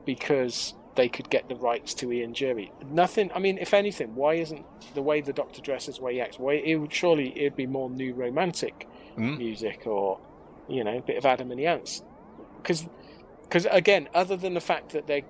[0.05, 2.69] because they could get the rights to Ian Dury.
[2.89, 3.31] Nothing.
[3.33, 6.37] I mean, if anything, why isn't the way the Doctor dresses, way he acts?
[6.39, 9.37] Why it would surely it'd be more new romantic Mm.
[9.39, 10.19] music or
[10.69, 12.01] you know a bit of Adam and the Ants
[12.61, 12.85] because
[13.43, 15.23] because again, other than the fact that they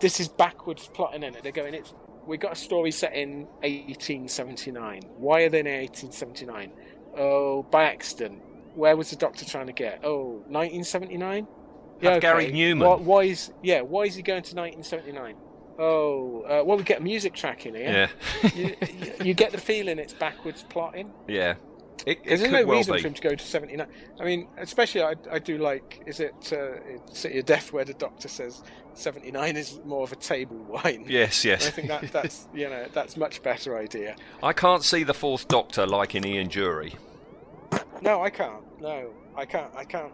[0.00, 1.94] this is backwards plotting in it, they're going it's.
[2.26, 5.02] We got a story set in 1879.
[5.18, 6.72] Why are they in 1879?
[7.18, 8.40] Oh, by accident.
[8.74, 10.00] Where was the doctor trying to get?
[10.04, 11.46] Oh, 1979.
[12.02, 12.78] Have Gary Numan.
[12.78, 13.82] Why, why is yeah?
[13.82, 15.36] Why is he going to 1979?
[15.78, 18.08] Oh, uh, well, we get a music track in here.
[18.42, 18.50] Yeah.
[18.54, 18.76] you,
[19.22, 21.12] you- get the feeling it's backwards plotting.
[21.28, 21.54] yeah.
[22.06, 23.00] It, it there's no well reason be.
[23.00, 23.86] for him to go to 79.
[24.20, 26.80] I mean, especially I, I do like, is it uh,
[27.12, 28.62] City of Death where the doctor says
[28.94, 31.04] 79 is more of a table wine?
[31.08, 31.66] Yes, yes.
[31.66, 34.16] I think that, that's, you know, that's much better idea.
[34.42, 36.96] I can't see the Fourth Doctor like in Ian Dury.
[38.02, 38.62] No, I can't.
[38.80, 39.74] No, I can't.
[39.74, 40.12] I can't.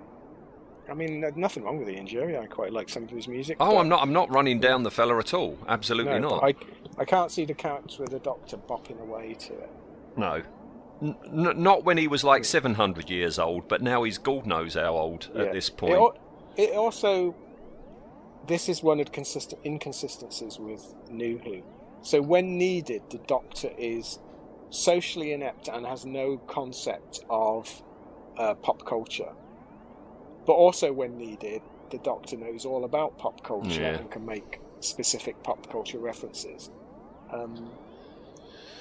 [0.89, 2.39] I mean, nothing wrong with Ian Dury.
[2.39, 3.57] I quite like some of his music.
[3.61, 4.03] Oh, I'm not.
[4.03, 5.59] I'm not running down the fella at all.
[5.69, 6.45] Absolutely no, not.
[6.45, 6.55] I,
[6.99, 9.71] I can't see the character of the doctor bopping away to it.
[10.17, 10.43] No.
[11.03, 12.47] N- not when he was like hmm.
[12.47, 15.43] 700 years old, but now he's God knows how old Yeah.
[15.43, 15.95] at this point.
[15.95, 16.17] al-
[16.57, 17.35] it also,
[18.47, 21.63] this is one of the consistent inconsistencies with New Who.
[22.03, 24.19] So when needed, the Doctor is
[24.71, 27.83] socially inept and has no concept of
[28.39, 29.33] uh, pop culture.
[30.47, 33.99] But also when needed, the Doctor knows all about pop culture Yeah.
[33.99, 36.71] and can make specific pop culture references.
[37.33, 37.71] Um,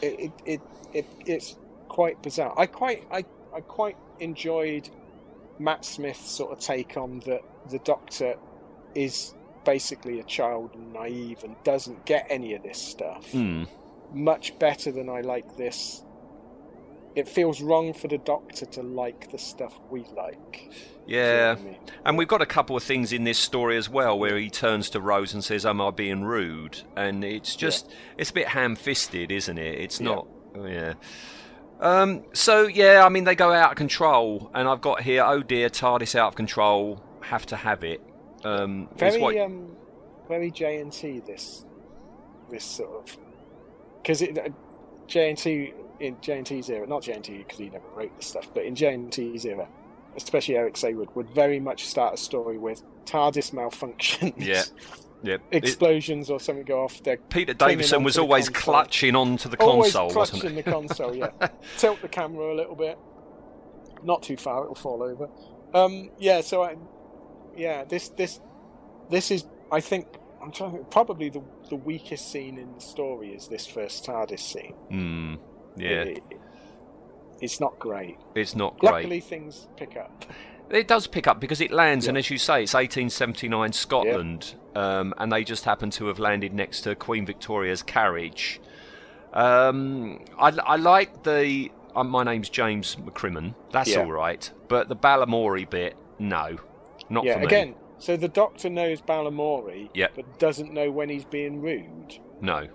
[0.01, 0.61] it, it, it,
[0.93, 1.57] it, it's
[1.89, 2.53] quite bizarre.
[2.57, 4.89] I quite I, I quite enjoyed
[5.59, 8.35] Matt Smith's sort of take on that the Doctor
[8.95, 9.33] is
[9.69, 13.31] basically a child and naive and doesn't get any of this stuff.
[13.31, 13.65] Hmm.
[14.11, 16.03] Much better than I like this.
[17.15, 20.73] It feels wrong for the Doctor to like the stuff we like.
[21.05, 21.55] Yeah.
[21.55, 21.77] I mean?
[22.03, 24.89] And we've got a couple of things in this story as well where he turns
[24.91, 26.81] to Rose and says, Am I being rude?
[26.95, 29.79] And it's just, it's a bit ham fisted, isn't it?
[29.79, 30.93] It's not, oh, yeah.
[31.79, 34.49] Um, so, yeah, I mean, they go out of control.
[34.55, 38.01] And I've got here, oh dear, TARDIS out of control, have to have it.
[38.43, 39.75] Um, Very what- um,
[40.27, 41.25] very JNT.
[41.25, 41.65] This
[42.49, 43.17] this sort of
[44.01, 44.49] because it uh,
[45.07, 49.45] JNT in JNT's era, not JNT because he never wrote this stuff, but in JNT's
[49.45, 49.67] era,
[50.15, 54.33] especially Eric Saward would very much start a story with TARDIS malfunctions.
[54.37, 54.63] Yeah.
[55.23, 55.41] Yep.
[55.51, 57.03] It- explosions or something go off.
[57.03, 58.73] They're Peter Davison was always console.
[58.73, 61.13] clutching onto the Always console, wasn't clutching the console.
[61.13, 61.31] Yeah,
[61.77, 62.97] tilt the camera a little bit,
[64.03, 65.27] not too far, it'll fall over.
[65.73, 66.75] Um, yeah, so I,
[67.57, 68.39] yeah, this this
[69.09, 70.07] this is I think
[70.41, 74.05] I'm trying to think, probably the the weakest scene in the story is this first
[74.05, 74.73] TARDIS scene.
[74.89, 75.35] Hmm.
[75.75, 76.39] Yeah, It- it-
[77.41, 78.17] it's not great.
[78.35, 78.91] it's not great.
[78.91, 80.25] Luckily, things pick up.
[80.69, 85.13] It does pick up because it lands, and as you say, it's 1879 Scotland, um,
[85.17, 88.59] and they just happen to have landed next to Queen Victoria's carriage.
[89.33, 91.71] Um, I, I like the.
[91.95, 93.55] Uh, my name's James McCrimmon.
[93.71, 93.99] That's Yeah.
[94.01, 96.57] all right, but the Balamory bit, no,
[97.09, 100.07] not yeah, again, so the Doctor knows Balamory, Yeah.
[100.15, 102.19] but doesn't know when he's being rude.
[102.41, 102.67] no.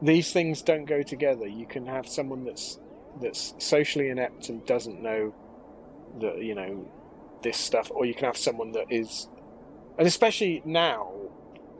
[0.00, 1.46] these things don't go together.
[1.46, 2.78] You can have someone that's
[3.20, 5.34] that's socially inept and doesn't know
[6.20, 6.86] that you know
[7.42, 9.28] this stuff, or you can have someone that is,
[9.98, 11.10] and especially now,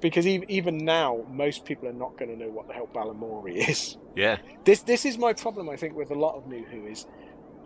[0.01, 3.57] because even even now, most people are not going to know what the hell Balamory
[3.69, 3.97] is.
[4.17, 5.69] Yeah, This this is my problem.
[5.71, 7.07] I think with a lot of New Who is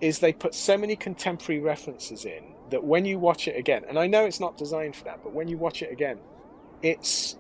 [0.03, 3.99] is they put so many contemporary references in that when you watch it again, and
[3.99, 6.19] I know it's not designed for that, but when you watch it again,
[6.83, 7.37] it's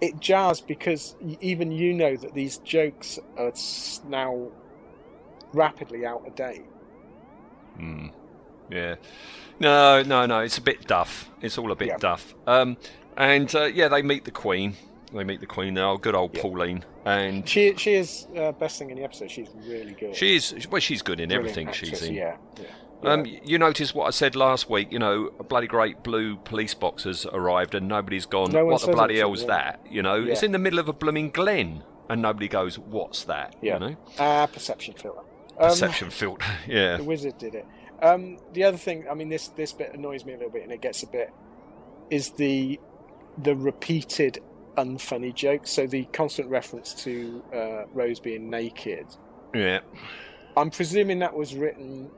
[0.00, 3.52] it jars because even you know that these jokes are
[4.08, 4.48] now
[5.52, 6.64] rapidly out of date.
[7.76, 8.08] Hmm.
[8.70, 8.96] yeah.
[9.60, 10.40] No, no, no.
[10.40, 11.30] It's a bit duff.
[11.40, 11.96] It's all a bit Yeah.
[11.98, 12.34] duff.
[12.46, 12.76] Um,
[13.16, 14.74] and uh, yeah, they meet the Queen.
[15.12, 15.96] They meet the Queen now.
[15.96, 16.42] Good old Yeah.
[16.42, 19.30] Pauline, and She she is uh, best thing in the episode.
[19.30, 20.16] She's really good.
[20.16, 22.14] she's well, she's good in Brilliant everything actress, she's in.
[22.14, 22.36] Yeah.
[22.58, 22.66] yeah.
[23.04, 24.92] Um, you notice what I said last week?
[24.92, 28.52] You know, a bloody great blue police box has arrived, and nobody's gone.
[28.52, 29.48] No what the bloody hell's yeah.
[29.48, 29.86] that?
[29.90, 33.56] You know, it's in the middle of a blooming glen, and nobody goes, "What's that?"
[33.60, 33.74] Yeah.
[33.74, 35.20] You know, Ah, perception filter.
[35.58, 36.46] Um, perception filter.
[36.68, 37.66] yeah, The wizard did it.
[38.00, 40.72] Um, the other thing, I mean, this this bit annoys me a little bit, and
[40.72, 41.32] it gets a bit,
[42.10, 42.78] is the
[43.38, 44.38] the repeated
[44.76, 45.70] unfunny jokes.
[45.70, 49.06] So the constant reference to uh, Rose being naked.
[49.54, 49.80] yeah,
[50.56, 52.10] I'm presuming that was written,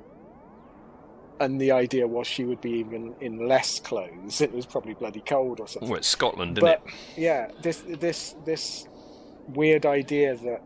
[1.41, 4.41] and the idea was she would be even in less clothes.
[4.41, 5.89] It was probably bloody cold or something.
[5.89, 7.21] well, it's Scotland, isn't but it?
[7.21, 8.87] yeah, this this this
[9.49, 10.63] weird idea that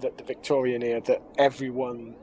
[0.00, 2.14] that the Victorian era that everyone,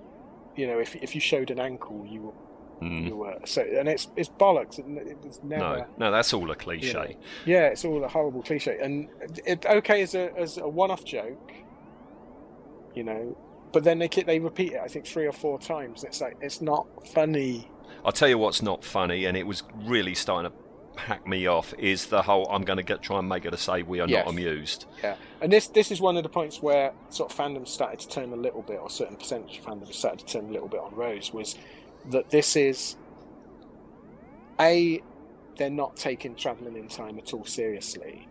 [0.56, 2.34] you know, if if you showed an ankle, you were
[2.82, 3.06] Mm.
[3.10, 4.80] you were so, and it's it's bollocks.
[4.80, 5.62] It, it's never.
[6.00, 6.88] No, no, that's all a cliche.
[6.88, 7.08] you know.
[7.46, 9.08] Yeah, it's all a horrible cliche, and
[9.46, 11.54] it okay as a as a one-off joke,
[12.96, 13.38] you know.
[13.74, 14.82] But then they they repeat it.
[14.84, 16.04] I think three or four times.
[16.04, 17.70] It's like it's not funny.
[18.04, 20.58] I'll tell you what's not funny, and it was really starting to
[21.02, 23.58] hack me off, is the whole I'm going to get try and make it to
[23.58, 24.26] say we are Yes.
[24.26, 24.86] not amused.
[25.04, 28.10] Yeah, and this this is one of the points where sort of fandom started to
[28.10, 30.68] turn a little bit, or a certain percentage of fandom started to turn a little
[30.68, 31.32] bit on Rose.
[31.34, 31.56] Was
[32.10, 32.98] that this is
[34.60, 35.02] a
[35.58, 38.28] they're not taking traveling in time at all seriously.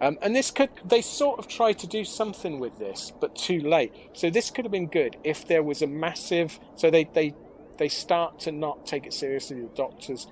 [0.00, 3.60] Um, and this could they sort of tried to do something with this, but too
[3.60, 3.92] late.
[4.14, 6.60] So this could have been good if there was a massive.
[6.76, 7.36] So they they
[7.78, 9.62] they start to not take it seriously.
[9.62, 10.26] The doctors,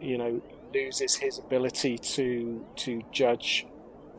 [0.00, 0.42] you know,
[0.74, 3.66] loses his ability to to judge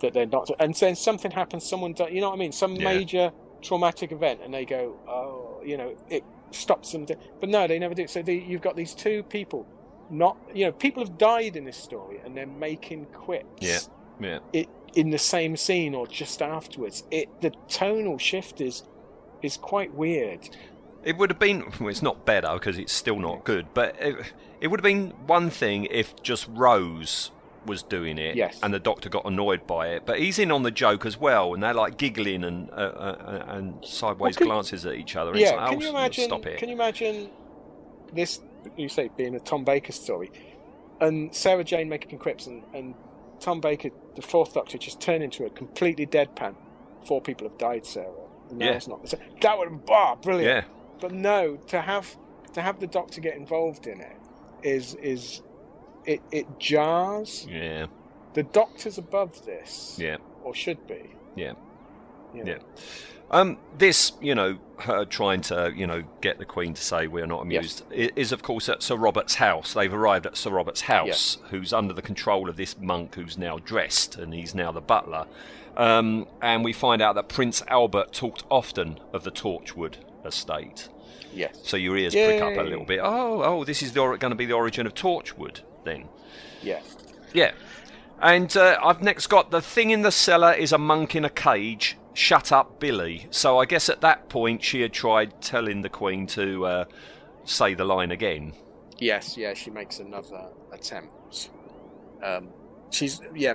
[0.01, 1.67] that they're not, and then something happens.
[1.67, 2.51] Someone, does, you know what I mean?
[2.53, 2.83] Some Yeah.
[2.83, 7.05] major traumatic event, and they go, oh, you know, it stops them.
[7.39, 8.07] But no, they never do.
[8.07, 9.67] So the, you've got these two people.
[10.09, 13.79] Not, you know, people have died in this story, and they're making quips Yeah.
[14.21, 14.39] Yeah.
[14.53, 17.03] it in the same scene or just afterwards.
[17.11, 18.83] It the tonal shift is
[19.41, 20.49] is quite weird.
[21.03, 21.71] It would have been.
[21.79, 23.67] Well, it's not better because it's still not good.
[23.73, 27.31] But it, it would have been one thing if just Rose
[27.65, 28.59] was doing it, Yes.
[28.63, 30.03] and the Doctor got annoyed by it.
[30.05, 33.45] But he's in on the joke as well, and they're like giggling and uh, uh,
[33.49, 35.35] and sideways Well, can- glances at each other.
[35.37, 36.25] Yeah, like, can oh, you imagine?
[36.25, 36.57] Stop it.
[36.59, 37.29] Can you imagine
[38.13, 38.41] this?
[38.77, 40.31] You say being a Tom Baker story,
[40.99, 42.93] and Sarah Jane making quips, and, and
[43.41, 46.55] Tom Baker, the Fourth Doctor, just turn into a completely deadpan.
[47.05, 48.07] Four people have died, Sarah.
[48.51, 48.71] No, Yeah.
[48.73, 49.03] it's not.
[49.41, 50.65] That would have bar brilliant.
[50.67, 50.73] Yeah.
[51.01, 52.15] But no, to have
[52.53, 54.17] to have the Doctor get involved in it
[54.61, 55.41] is is
[56.05, 57.47] it it jars.
[57.49, 57.87] Yeah.
[58.33, 60.17] The Doctor's above this, Yeah.
[60.43, 61.09] or should be.
[61.35, 61.53] Yeah.
[62.33, 62.43] Know.
[62.45, 62.57] Yeah.
[63.31, 67.25] Um, this, you know, her trying to, you know, get the Queen to say we're
[67.25, 69.73] not amused i is, of course, at Sir Robert's house.
[69.73, 73.57] They've arrived at Sir Robert's house, who's under the control of this monk who's now
[73.59, 75.27] dressed, and he's now the butler.
[75.77, 80.89] Um, and we find out that Prince Albert talked often of the Torchwood estate.
[81.33, 81.57] Yes.
[81.63, 82.99] So your ears prick up a little bit.
[83.01, 86.09] Oh, oh, this is going to be the origin of Torchwood, then.
[86.61, 86.81] Yeah.
[87.33, 87.51] Yeah.
[88.21, 91.29] And uh, I've next got the thing in the cellar is a monk in a
[91.29, 91.97] cage.
[92.13, 93.27] Shut up, Billy.
[93.31, 96.85] So I guess at that point she had tried telling the Queen to uh,
[97.45, 98.53] say the line again.
[98.99, 101.49] Yes, yeah, she makes another attempt.
[102.23, 102.49] Um,
[102.91, 103.53] she's yeah.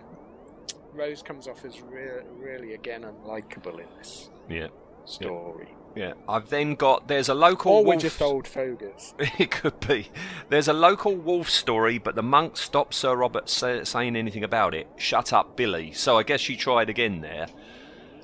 [0.93, 4.69] Rose comes off as re- really again unlikable in this Yeah.
[5.05, 5.69] story.
[5.95, 6.15] Yeah.
[6.29, 9.13] I've then got there's a local Or we're wolf- just old fogers.
[9.41, 10.11] It could be.
[10.49, 14.75] There's a local wolf story, but the monk stopped Sir Robert say, saying anything about
[14.75, 14.89] it.
[14.97, 15.93] Shut up, Billy.
[15.93, 17.47] So I guess she tried again there.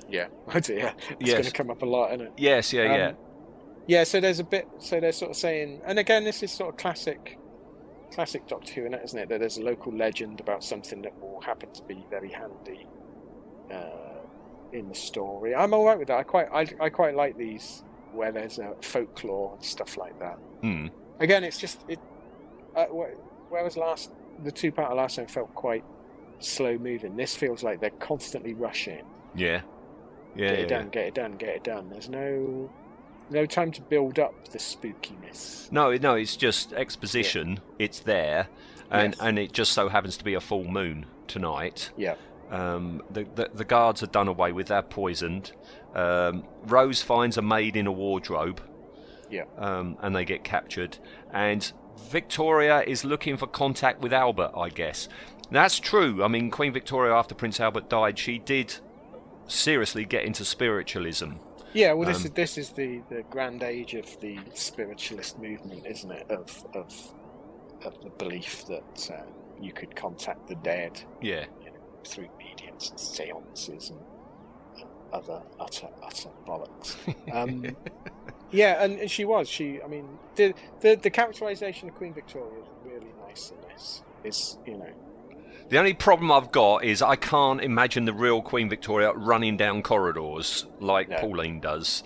[0.09, 0.93] Yeah, oh dear.
[1.19, 1.31] It's Yes.
[1.33, 2.33] going to come up a lot, isn't it?
[2.37, 3.07] Yes, yeah, yeah.
[3.09, 3.15] Um,
[3.87, 4.67] Yeah, so there's a bit.
[4.79, 7.37] So they're sort of saying, and again, this is sort of classic,
[8.13, 9.29] classic Doctor Who, isn't it?
[9.29, 12.87] That there's a local legend about something that will happen to be very handy
[13.71, 14.19] uh,
[14.71, 15.55] in the story.
[15.55, 16.17] I'm all right with that.
[16.19, 17.83] I quite, I, I quite like these
[18.13, 20.37] where there's uh, folklore and stuff like that.
[20.61, 20.87] Hmm.
[21.19, 21.99] Again, it's just it.
[22.75, 24.11] Uh, wh- whereas last
[24.43, 25.83] the two part of last time felt quite
[26.39, 27.15] slow moving.
[27.15, 29.03] This feels like they're constantly rushing.
[29.35, 29.61] Yeah.
[30.35, 30.49] Yeah.
[30.49, 31.89] Get yeah, it done, get it done, get it done.
[31.89, 32.69] There's no
[33.29, 35.71] no time to build up the spookiness.
[35.71, 37.59] No, no, it's just exposition.
[37.79, 38.47] It's there,
[38.91, 39.21] and Yes.
[39.25, 41.91] and it just so happens to be a full moon tonight.
[41.97, 42.15] Yeah.
[42.51, 44.67] Um, the, the the guards are done away with.
[44.67, 45.51] They're poisoned.
[45.95, 48.61] Um, Rose finds a maid in a wardrobe.
[49.29, 49.45] Yeah.
[49.57, 50.97] Um, and they get captured.
[51.31, 51.71] And
[52.09, 54.51] Victoria is looking for contact with Albert.
[54.55, 55.09] I guess
[55.49, 56.23] that's true.
[56.23, 58.75] I mean, Queen Victoria, after Prince Albert died, she did
[59.47, 61.31] seriously get into spiritualism.
[61.73, 65.85] Yeah, well, this Um, is this is the, the grand age of the spiritualist movement,
[65.87, 66.29] isn't it?
[66.29, 67.13] Of of
[67.83, 69.23] of the belief that uh,
[69.59, 71.45] you could contact the dead Yeah.
[71.63, 73.99] you know, through mediums and seances and
[75.11, 76.95] other utter utter bollocks.
[77.33, 77.75] Um,
[78.51, 79.49] yeah, and, and she was.
[79.49, 84.03] She, I mean, the, the the characterization of Queen Victoria is really nice in this.
[84.23, 84.89] Is you know,
[85.69, 89.81] The only problem I've got is I can't imagine the real Queen Victoria running down
[89.81, 91.17] corridors like No.
[91.17, 92.03] Pauline does.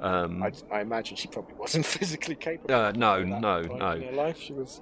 [0.00, 2.74] Um, I, I imagine she probably wasn't physically capable.
[2.74, 3.92] Uh, no, no, no.
[3.92, 4.80] In her life, she was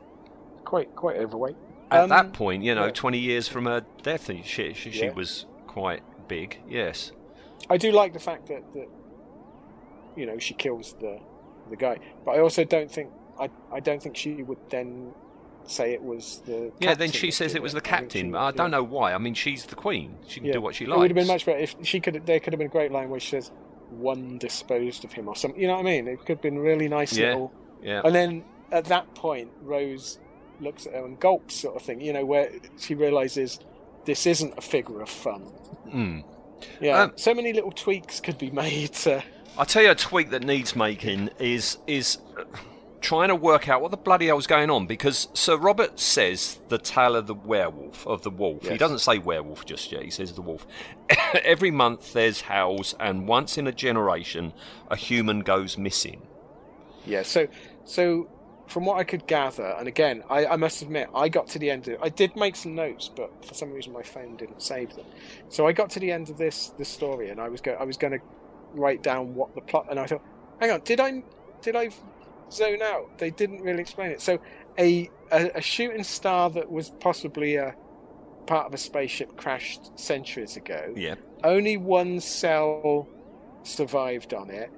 [0.65, 1.57] quite quite overweight.
[1.91, 2.93] at Um, that point, you know, yeah.
[2.93, 5.13] 20 years from her death, she, she, she Yeah.
[5.13, 7.11] was quite big, yes.
[7.69, 8.87] I do like the fact that, that
[10.17, 11.19] you know she kills the
[11.71, 13.11] the guy, but I also don't think
[13.41, 15.13] I I don't think she would then
[15.71, 18.33] say it was the Yeah, then she says it was the I captain.
[18.33, 19.13] would- I don't know why.
[19.15, 20.17] I mean, she's the queen.
[20.27, 20.53] She can Yeah.
[20.55, 20.97] do what she likes.
[20.97, 22.25] It would have been much better if she could.
[22.27, 23.51] There could have been a great line where she says,
[23.91, 25.61] "One disposed of him" or something.
[25.61, 26.09] You know what I mean?
[26.09, 27.29] It could have been really nice Yeah.
[27.29, 27.53] little.
[27.83, 28.01] Yeah.
[28.05, 30.19] And then at that point, Rose
[30.61, 32.01] looks at her and gulps, sort of thing.
[32.01, 33.61] You know, where she realizes
[34.05, 35.43] this isn't a figure of fun.
[35.89, 36.25] Mm.
[36.81, 39.23] Yeah, Um, so many little tweaks could be made to.
[39.57, 42.43] I'll tell you a tweak that needs making is is uh,
[43.01, 46.61] trying to work out what the bloody hell hell's going on because Sir Robert says
[46.69, 48.67] the tale of the werewolf of the wolf.
[48.67, 50.03] He doesn't say werewolf just yet.
[50.03, 50.67] He says the wolf.
[51.45, 54.53] Every month there's howls, and once in a generation
[54.91, 56.27] a human goes missing.
[57.07, 57.49] Yeah, so
[57.85, 58.29] so
[58.69, 61.71] from what I could gather, and again, I, I must admit, I got to the
[61.71, 64.95] end of I did make some notes, but for some reason my phone didn't save
[64.95, 65.07] them.
[65.49, 67.85] So I got to the end of this this story, and I was go I
[67.85, 68.21] was going to
[68.75, 70.23] write down what the plot, and I thought,
[70.61, 71.23] hang on, did I
[71.63, 71.91] did I
[72.53, 73.19] zone out?
[73.19, 74.21] They didn't really explain it.
[74.21, 74.39] So
[74.79, 77.75] a a, a shooting star that was possibly a
[78.47, 81.17] part of a spaceship crashed centuries ago Yeah.
[81.45, 83.07] only one cell
[83.63, 84.71] survived on it.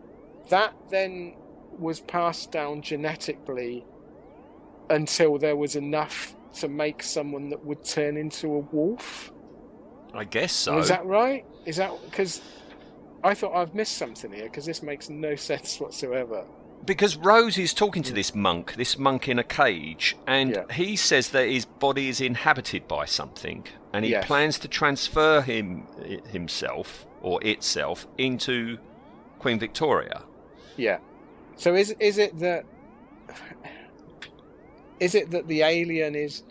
[0.49, 1.37] That then
[1.79, 3.85] was passed down genetically
[4.89, 9.33] until there was enough to make someone that would turn into a wolf.
[10.13, 10.79] I guess so.
[10.79, 11.45] Is that right?
[11.65, 12.43] Is that because
[13.23, 16.45] I thought I've missed something here because this makes no sense whatsoever.
[16.85, 20.73] Because Rose is talking to this monk, this monk in a cage, and Yeah.
[20.73, 24.27] he says that his body is inhabited by something, and he Yes.
[24.27, 25.87] plans to transfer him
[26.29, 28.79] himself or itself into
[29.39, 30.23] Queen Victoria.
[30.77, 30.99] Yeah.
[31.57, 32.65] So is is it that
[34.99, 36.43] is it that the alien is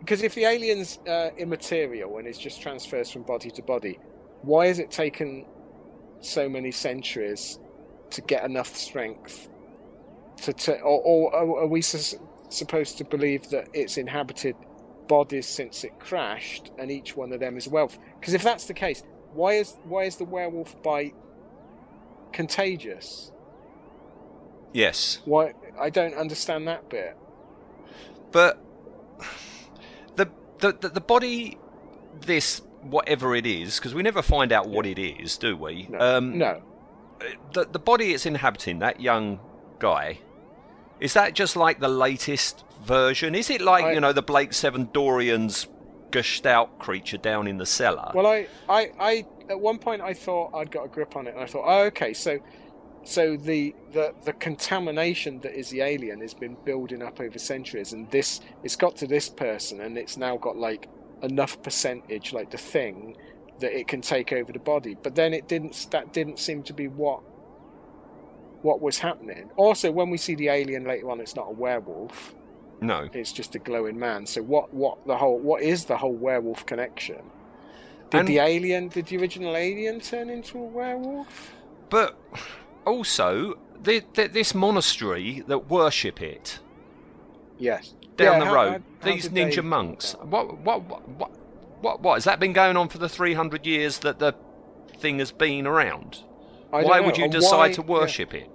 [0.00, 3.98] because if the alien's uh, immaterial and is just transfers from body to body,
[4.42, 5.46] why has it taken
[6.20, 7.58] so many centuries
[8.14, 9.48] to get enough strength
[10.42, 12.16] to, to or, or are we sus-
[12.48, 14.56] supposed to believe that it's inhabited
[15.08, 17.98] bodies since it crashed and each one of them is wealth?
[18.18, 19.02] Because if that's the case,
[19.32, 21.14] why is why is the werewolf bite
[22.32, 23.30] contagious?
[24.72, 27.16] Yes, Why I don't understand that bit.
[28.32, 28.58] but
[30.16, 31.58] the the the, the body,
[32.20, 35.86] this whatever it is, because we never find out what it is, do we?
[35.88, 36.60] No, Um, no.
[37.52, 39.40] The the body it's inhabiting, that young
[39.78, 40.18] guy,
[41.00, 43.34] is that just like the latest version?
[43.34, 45.66] Is it like I- you know the Blake Seven Dorian's
[46.10, 48.12] Gestalt creature down in the cellar?
[48.14, 51.34] Well, I, I, I, at one point I thought I'd got a grip on it,
[51.34, 52.38] and I thought, oh, okay, so,
[53.02, 57.92] so the, the, the contamination that is the alien has been building up over centuries,
[57.92, 60.88] and this, it's got to this person, and it's now got like
[61.22, 63.16] enough percentage, like the thing,
[63.64, 64.94] that it can take over the body.
[65.02, 65.88] But then it didn't.
[65.90, 67.20] That didn't seem to be what
[68.62, 69.50] what was happening.
[69.56, 72.34] Also, when we see the alien later on, it's not a werewolf.
[72.80, 73.08] No.
[73.12, 74.26] It's just a glowing man.
[74.26, 74.72] So what?
[74.74, 75.38] What the whole?
[75.38, 77.22] What is the whole werewolf connection?
[78.10, 78.88] Did And- the alien?
[78.88, 81.52] Did the original alien turn into a werewolf?
[81.90, 82.18] But
[82.86, 86.58] also, the, the, this monastery that worship it
[87.58, 87.94] Yes.
[88.16, 90.14] down Yeah, the how- road, how- how these ninja monks.
[90.22, 91.30] What, what, what, what,
[91.84, 92.14] what, what?
[92.14, 94.34] Has that been going on for the 300 years that the
[94.98, 96.22] thing has been around?
[96.70, 97.88] Why know, would you and decide why- to yeah.
[97.88, 98.50] worship it?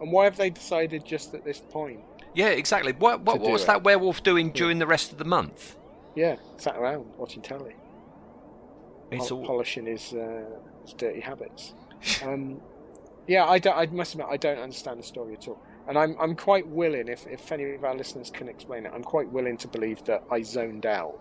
[0.00, 2.00] And why have they decided just at this point?
[2.34, 2.92] Yeah, exactly.
[2.92, 3.66] What, what, what was it.
[3.66, 5.76] that werewolf doing during the rest of the month?
[6.16, 7.74] Yeah, sat around watching telly,
[9.10, 9.44] It's all.
[9.46, 10.44] polishing his, uh,
[10.82, 11.74] his dirty habits.
[12.22, 12.60] Um,
[13.26, 15.58] yeah, I, don't, I must admit I don't understand the story at all,
[15.88, 19.02] and I'm I'm quite willing if if any of our listeners can explain it, I'm
[19.02, 21.18] quite willing to believe that I zoned out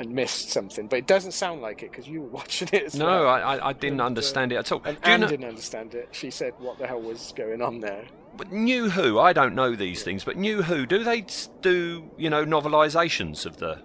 [0.00, 2.94] and missed something, but it doesn't sound like it because you were watching it as
[2.96, 3.28] No, well.
[3.28, 4.82] I, I, I didn't And, uh, understand it at all.
[4.84, 6.08] And Anne know, didn't understand it.
[6.10, 9.76] She said, "What the hell was going on there?" but New Who, I don't know
[9.76, 11.26] these things, but New Who, do they
[11.60, 13.78] do, you know, novelizations of the Uh,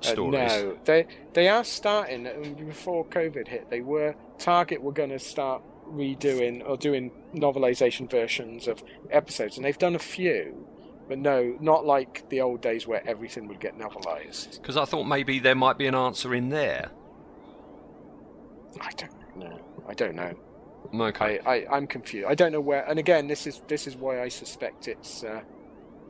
[0.00, 0.32] stories?
[0.50, 3.70] no, they they are starting uh, before COVID hit.
[3.70, 9.64] They were Target were going to start redoing or doing novelization versions of episodes, and
[9.64, 10.66] they've done a few,
[11.08, 14.60] but no, not like the old days where everything would get novelized.
[14.60, 16.90] Because I thought maybe there might be an answer in there.
[18.80, 19.60] I don't know.
[19.88, 20.34] I don't know.
[20.94, 21.40] Okay.
[21.44, 22.26] I, I I'm confused.
[22.28, 22.84] I don't know where.
[22.88, 25.42] And again, this is this is why I suspect it's uh,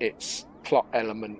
[0.00, 1.38] it's plot element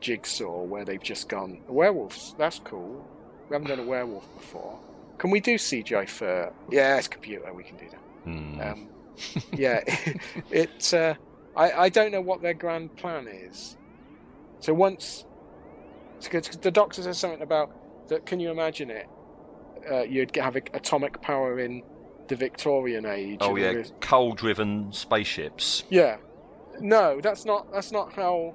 [0.00, 2.34] jigsaw where they've just gone werewolves.
[2.38, 3.06] That's cool.
[3.48, 4.78] We haven't done a werewolf before.
[5.18, 6.52] Can we do CGI for?
[6.70, 7.52] Yeah, it's computer.
[7.52, 8.00] We can do that.
[8.24, 8.60] Hmm.
[8.60, 8.88] Um,
[9.52, 9.80] yeah,
[10.50, 10.92] it.
[10.92, 11.14] Uh,
[11.56, 13.76] I I don't know what their grand plan is.
[14.60, 15.24] So once,
[16.20, 17.70] the doctor says something about
[18.08, 18.26] that.
[18.26, 19.06] Can you imagine it?
[19.90, 21.82] Uh, you'd have atomic power in
[22.28, 23.38] the Victorian age.
[23.42, 25.84] oh yeah, this- coal-driven spaceships.
[25.90, 26.16] yeah.
[26.80, 27.70] No, that's not.
[27.72, 28.54] That's not how.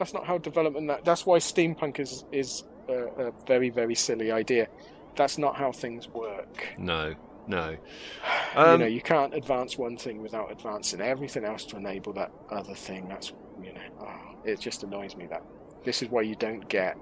[0.00, 0.88] That's not how development.
[0.88, 4.66] That that's why steampunk is is a, a very very silly idea.
[5.14, 6.74] That's not how things work.
[6.76, 7.14] No,
[7.46, 7.70] no.
[8.56, 12.32] you Um, know, you can't advance one thing without advancing everything else to enable that
[12.50, 13.08] other thing.
[13.08, 13.32] That's
[13.62, 15.42] you know, oh, it just annoys me that
[15.84, 16.96] this is why you don't get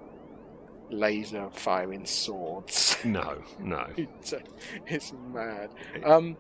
[0.90, 2.96] laser firing swords.
[3.04, 3.86] No, no.
[3.96, 4.32] it's,
[4.86, 5.70] it's mad.
[6.04, 6.36] Um,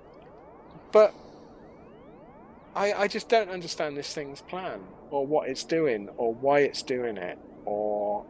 [0.92, 1.14] but
[2.74, 4.80] I I just don't understand this thing's plan
[5.10, 8.24] or what it's doing or why it's doing it or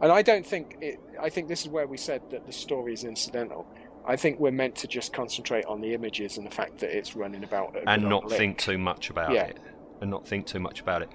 [0.00, 2.92] and I don't think it I think this is where we said that the story
[2.92, 3.66] is incidental.
[4.06, 7.16] I think we're meant to just concentrate on the images and the fact that it's
[7.16, 9.46] running about and not think too much about Yeah.
[9.46, 9.58] it.
[10.00, 11.08] And not think too much about it.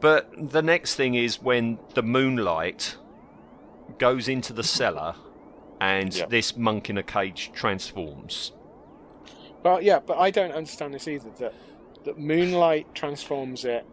[0.00, 2.96] But the next thing is when the moonlight
[3.98, 5.14] goes into the cellar
[5.80, 6.26] and Yeah.
[6.26, 8.52] this monk in a cage transforms.
[9.62, 11.30] But yeah, but I don't understand this either.
[11.38, 11.54] That
[12.04, 13.84] that moonlight transforms it,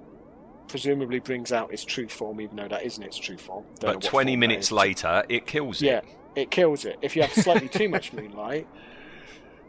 [0.68, 3.66] presumably brings out its true form, even though that isn't its true form.
[3.80, 6.06] Don't But 20 form minutes later, it kills yeah, it.
[6.36, 6.98] It kills it.
[7.02, 8.68] If you have slightly too much moonlight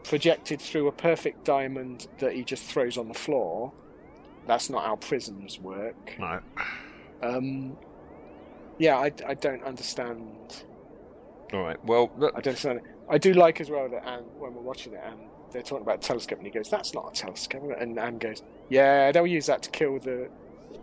[0.03, 3.73] projected through a perfect diamond that he just throws on the floor,
[4.45, 6.15] that's not how prisms work.
[6.17, 6.39] No.
[7.21, 7.77] Um,
[8.77, 10.63] yeah, I, I don't understand.
[11.53, 11.83] All right.
[11.85, 12.81] Well, look, I don't understand.
[13.09, 15.19] I do like as well that Anne, when we're watching it, and
[15.51, 18.43] they're talking about a telescope, and he goes, "That's not a telescope," and Anne goes,
[18.69, 20.29] "Yeah, they'll use that to kill the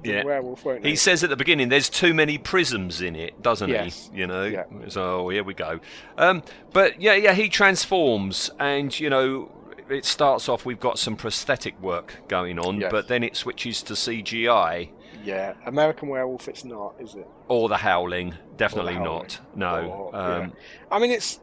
[0.02, 0.22] Yeah.
[0.24, 3.70] werewolf, won't they?" He says at the beginning, "There's too many prisms in it," doesn't
[3.70, 4.10] Yes.
[4.12, 4.20] he?
[4.20, 4.44] You know.
[4.44, 4.64] Yeah.
[4.88, 5.80] So here we go.
[6.18, 9.50] Um, but yeah, yeah, he transforms, and you know,
[9.88, 10.64] it starts off.
[10.66, 12.90] We've got some prosthetic work going on, Yes.
[12.90, 14.90] but then it switches to CGI
[15.24, 16.48] Yeah, American Werewolf.
[16.48, 17.26] It's not, is it?
[17.48, 18.34] or the Howling.
[18.58, 19.04] Definitely Howling.
[19.22, 19.40] not.
[19.54, 20.10] No.
[20.12, 20.48] Or- um, yeah.
[20.90, 21.40] I mean, it's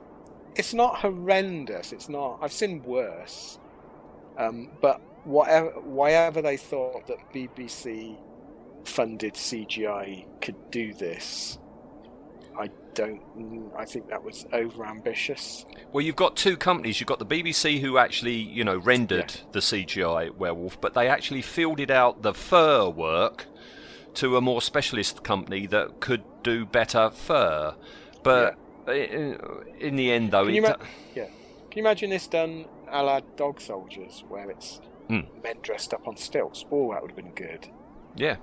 [0.56, 1.92] it's not horrendous.
[1.94, 2.40] It's not.
[2.42, 3.58] I've seen worse.
[4.38, 8.18] Um, but whatever, whatever they thought that BBC
[8.96, 11.58] funded CGI could do this,
[12.60, 13.22] I don't.
[13.78, 15.66] I think that was over ambitious.
[15.94, 17.00] Well, you've got two companies.
[17.00, 21.42] You've got the BBC who actually, you know, rendered the CGI werewolf, but they actually
[21.42, 23.46] fielded out the fur work
[24.16, 27.74] to a more specialist company that could do better fur.
[28.24, 28.56] But
[28.88, 28.92] i-
[29.80, 30.76] in the end, though, Can you, ma-
[31.16, 31.26] yeah.
[31.26, 35.22] Can you imagine this done a la Dog Soldiers, where it's Hmm.
[35.42, 36.66] men dressed up on stilts?
[36.70, 37.70] Oh, that would have been good.
[38.18, 38.36] yeah.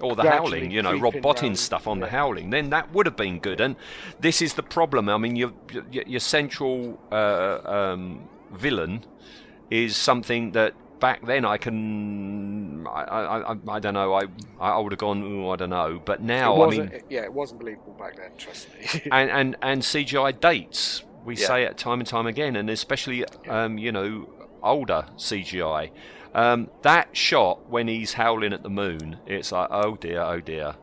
[0.00, 2.08] Or the Howling, you know, Rob creeping Bottin stuff on the.
[2.08, 3.60] Howling, then that would have been good.
[3.60, 3.76] And
[4.18, 5.08] this is the problem.
[5.08, 5.52] I mean, your
[5.90, 9.04] your, central uh, um, villain
[9.70, 14.26] is something that back then I can I I, I, I don't know I
[14.60, 17.58] I would have gone ooh, I don't know but now I mean yeah, it wasn't
[17.60, 18.30] believable back then.
[18.38, 19.00] Trust me.
[19.10, 21.46] and and and CGI dates we Yeah.
[21.48, 24.26] say it time and time again and especially um, you know
[24.62, 25.90] older CGI
[26.34, 30.74] um, that shot when he's howling at the moon it's like oh dear oh dear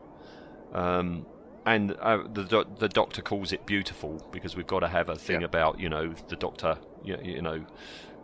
[0.73, 1.25] um,
[1.65, 5.15] and uh, the do- the doctor calls it beautiful because we've got to have a
[5.15, 5.45] thing Yeah.
[5.47, 7.65] about you know the doctor you, you know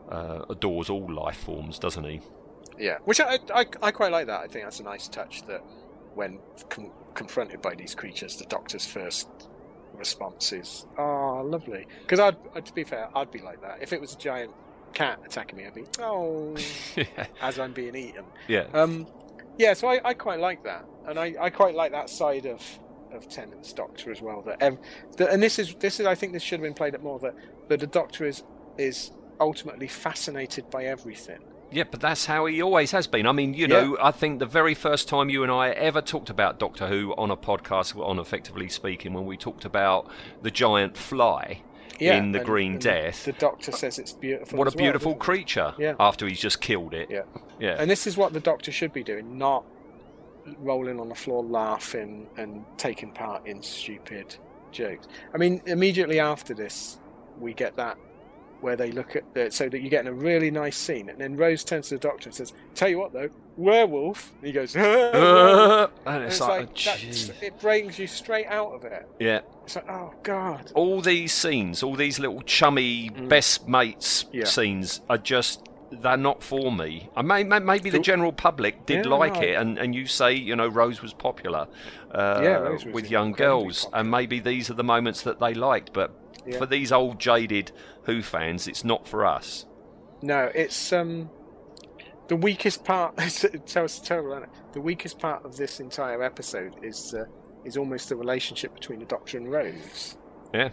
[0.09, 2.21] uh, adores all life forms doesn't he
[2.77, 4.41] Yeah, which I, I I quite like that.
[4.41, 5.61] I think that's a nice touch that
[6.13, 9.27] when con- confronted by these creatures, the Doctor's first
[9.93, 13.99] response is, "Oh, lovely." Because I'd, to be fair, I'd be like that if it
[14.01, 14.51] was a giant
[14.95, 15.67] cat attacking me.
[15.67, 16.55] I'd be, "Oh,"
[17.41, 18.25] as I'm being eaten.
[18.47, 19.05] yeah Um,
[19.57, 22.61] yeah, so I, I quite like that, and I, I quite like that side of
[23.11, 24.41] of Tennant's Doctor as well.
[24.41, 24.79] That, ev-
[25.17, 27.19] that and this is this is I think this should have been played up more.
[27.19, 27.35] That
[27.69, 28.43] that the Doctor is
[28.77, 31.39] is ultimately fascinated by everything.
[31.71, 33.25] Yeah, but that's how he always has been.
[33.25, 36.29] I mean, you know, I think the very first time you and I ever talked
[36.29, 40.09] about Doctor Who on a podcast, on Effectively Speaking, when we talked about
[40.41, 41.63] the giant fly
[41.99, 43.25] Yeah, in The Green Death.
[43.25, 44.57] The Doctor says it's beautiful.
[44.57, 45.95] What a well, beautiful doesn't creature Yeah.
[45.99, 47.09] after he's just killed it.
[47.09, 47.23] Yeah.
[47.59, 47.75] Yeah.
[47.79, 49.63] And this is what the Doctor should be doing, not
[50.59, 54.35] rolling on the floor laughing and taking part in stupid
[54.71, 55.07] jokes.
[55.33, 56.99] I mean, immediately after this,
[57.39, 57.97] we get that
[58.61, 61.35] where they look at the, so that you're getting a really nice scene, and then
[61.37, 64.75] Rose turns to the Doctor and says, "Tell you what, though, werewolf." And he goes,
[64.75, 64.85] and
[66.05, 69.07] And it's it's like, like, oh, it brings you straight out of it.
[69.19, 69.41] yeah.
[69.63, 74.29] It's like, oh god, All these scenes, all these little chummy best mates Mm.
[74.33, 74.43] Yeah.
[74.45, 75.61] scenes are just.
[76.01, 77.09] They're not for me.
[77.15, 79.41] I may, may, maybe the general public did Yeah, like no.
[79.41, 81.67] it, and, and you say, you know, Rose was popular
[82.11, 84.01] uh, Yeah, Rose was with young girls, popular.
[84.01, 85.93] and maybe these are the moments that they liked.
[85.93, 86.11] But
[86.45, 86.57] Yeah.
[86.59, 87.71] for these old jaded
[88.03, 89.65] Who fans, it's not for us.
[90.21, 91.29] No, it's um
[92.27, 93.13] the weakest part.
[93.43, 94.31] It sounds terrible.
[94.33, 94.49] Isn't it?
[94.73, 97.25] The weakest part of this entire episode is uh,
[97.63, 100.17] is almost the relationship between the Doctor and Rose.
[100.53, 100.69] Yeah,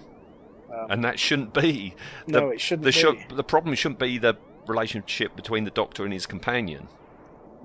[0.73, 1.95] Um, and that shouldn't be.
[2.27, 2.93] No, it shouldn't the be.
[2.93, 4.35] should- the problem shouldn't be the
[4.67, 6.89] relationship between the Doctor and his companion.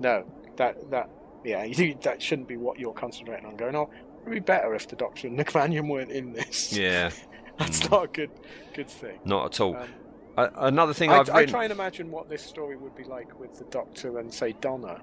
[0.00, 0.24] No,
[0.56, 1.10] that that
[1.44, 3.56] yeah, you, that shouldn't be what you're concentrating on.
[3.56, 3.90] Going, oh,
[4.22, 6.72] it'd be better if the Doctor and the companion weren't in this.
[6.76, 7.10] Yeah,
[7.58, 8.30] that's not a good
[8.74, 9.18] good thing.
[9.24, 9.76] not at all.
[9.76, 9.88] Um,
[10.36, 11.52] Uh, another thing I, I've I written.
[11.52, 15.00] try and imagine what this story would be like with the Doctor and say Donna.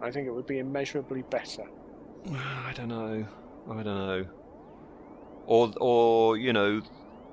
[0.00, 1.64] I think it would be immeasurably better.
[2.34, 3.24] I don't know.
[3.70, 4.26] I don't know.
[5.46, 6.82] Or, or you know,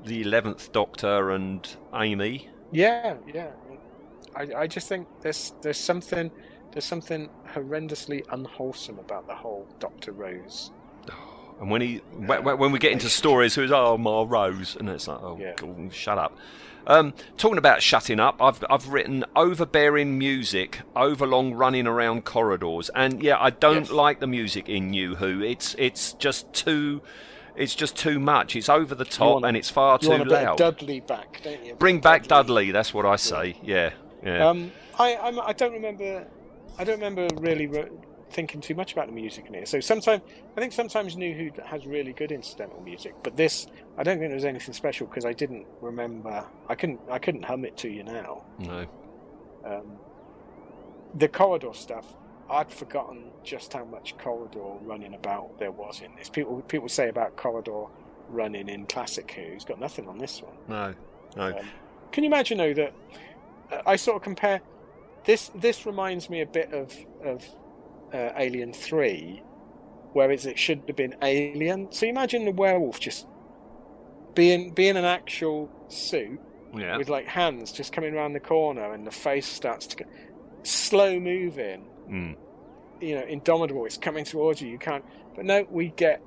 [0.06, 2.50] the eleventh Doctor and Amy.
[2.72, 3.50] Yeah, yeah.
[4.40, 6.32] I, I just think there's there's something
[6.72, 10.72] there's something horrendously unwholesome about the whole Doctor Rose.
[11.60, 15.08] And when he when, when we get into stories, who's oh my Rose, and it's
[15.08, 15.54] like oh Yeah.
[15.58, 16.38] God, shut up.
[16.88, 23.22] Um, talking about shutting up, I've I've written overbearing music, overlong running around corridors, and
[23.22, 23.92] yeah, I don't Yes.
[23.92, 25.42] like the music in New Who.
[25.42, 27.02] It's it's just too,
[27.58, 28.56] it's just too much.
[28.56, 30.58] It's over the top want- and it's far too want a bit of loud.
[30.58, 31.76] Dudley back, don't you?
[31.76, 32.72] Bring back Dudley.
[32.72, 33.58] That's what I say.
[33.62, 33.90] Yeah, yeah.
[34.26, 36.26] Um, I I'm, I don't remember.
[36.78, 37.90] I don't remember really re-
[38.32, 39.66] thinking too much about the music in here.
[39.66, 40.22] So sometimes
[40.56, 43.68] I think sometimes New Who has really good incidental music, but this
[43.98, 46.46] I don't think there was anything special because I didn't remember.
[46.68, 48.44] I couldn't I couldn't hum it to you now.
[48.60, 48.86] no.
[49.66, 49.98] Um,
[51.16, 52.06] the corridor stuff,
[52.50, 56.30] I'd forgotten just how much corridor running about there was in this.
[56.30, 57.86] People people say about corridor
[58.30, 59.42] running in classic Who.
[59.42, 60.56] It's got nothing on this one.
[60.68, 60.94] No,
[61.36, 61.58] no.
[61.58, 61.66] Um,
[62.12, 62.94] can you imagine though that
[63.86, 64.62] I sort of compare
[65.26, 65.52] this?
[65.56, 66.94] This reminds me a bit of
[67.24, 67.46] of
[68.14, 69.44] uh, Alien Three,
[70.14, 71.92] whereas it should have been Alien.
[71.92, 73.28] So imagine the werewolf just
[74.36, 76.40] being being an actual suit
[76.76, 76.98] yeah.
[76.98, 80.06] with like hands just coming around the corner and the face starts to go
[80.64, 82.36] slow moving Mm.
[83.00, 85.06] you know indomitable it's coming towards you you can't
[85.36, 86.24] but no we get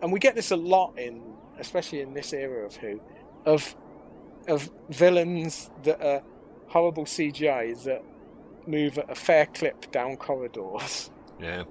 [0.00, 1.20] and we get this a lot in
[1.58, 3.00] especially in this era of who
[3.44, 3.74] of
[4.46, 6.22] of villains that are
[6.72, 8.02] horrible cgi that
[8.66, 11.10] move at a fair clip down corridors
[11.42, 11.64] Yeah.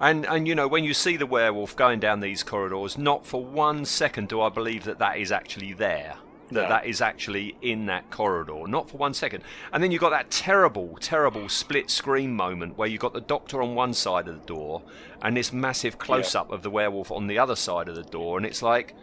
[0.00, 3.44] And and you know when you see the werewolf going down these corridors, not for
[3.44, 6.16] one second do I believe that that is actually there.
[6.50, 9.44] That that is actually in that corridor, not for one second.
[9.70, 13.60] And then you've got that terrible, terrible split screen moment where you've got the doctor
[13.60, 14.82] on one side of the door
[15.20, 18.38] and this massive close up of the werewolf on the other side of the door,
[18.38, 18.94] and it's like,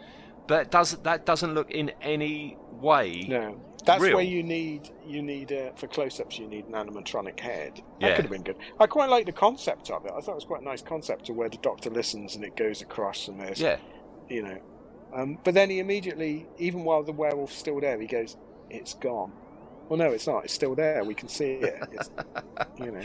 [0.48, 4.16] but does that doesn't look in any way no that's real.
[4.16, 8.16] where you need you need uh, for close-ups you need an animatronic head that Yeah.
[8.16, 10.44] could have been good i quite like the concept of it i thought it was
[10.44, 13.60] quite a nice concept of where the doctor listens and it goes across and there's
[13.60, 13.78] Yeah.
[14.28, 14.58] you know.
[15.14, 18.36] Um, but then he immediately, even while the werewolf's still there, he goes,
[18.68, 19.32] "It's gone."
[19.88, 20.44] well, no, it's not.
[20.44, 21.04] It's still there.
[21.04, 21.78] We can see it.
[21.92, 22.10] It's,
[22.78, 23.00] you know.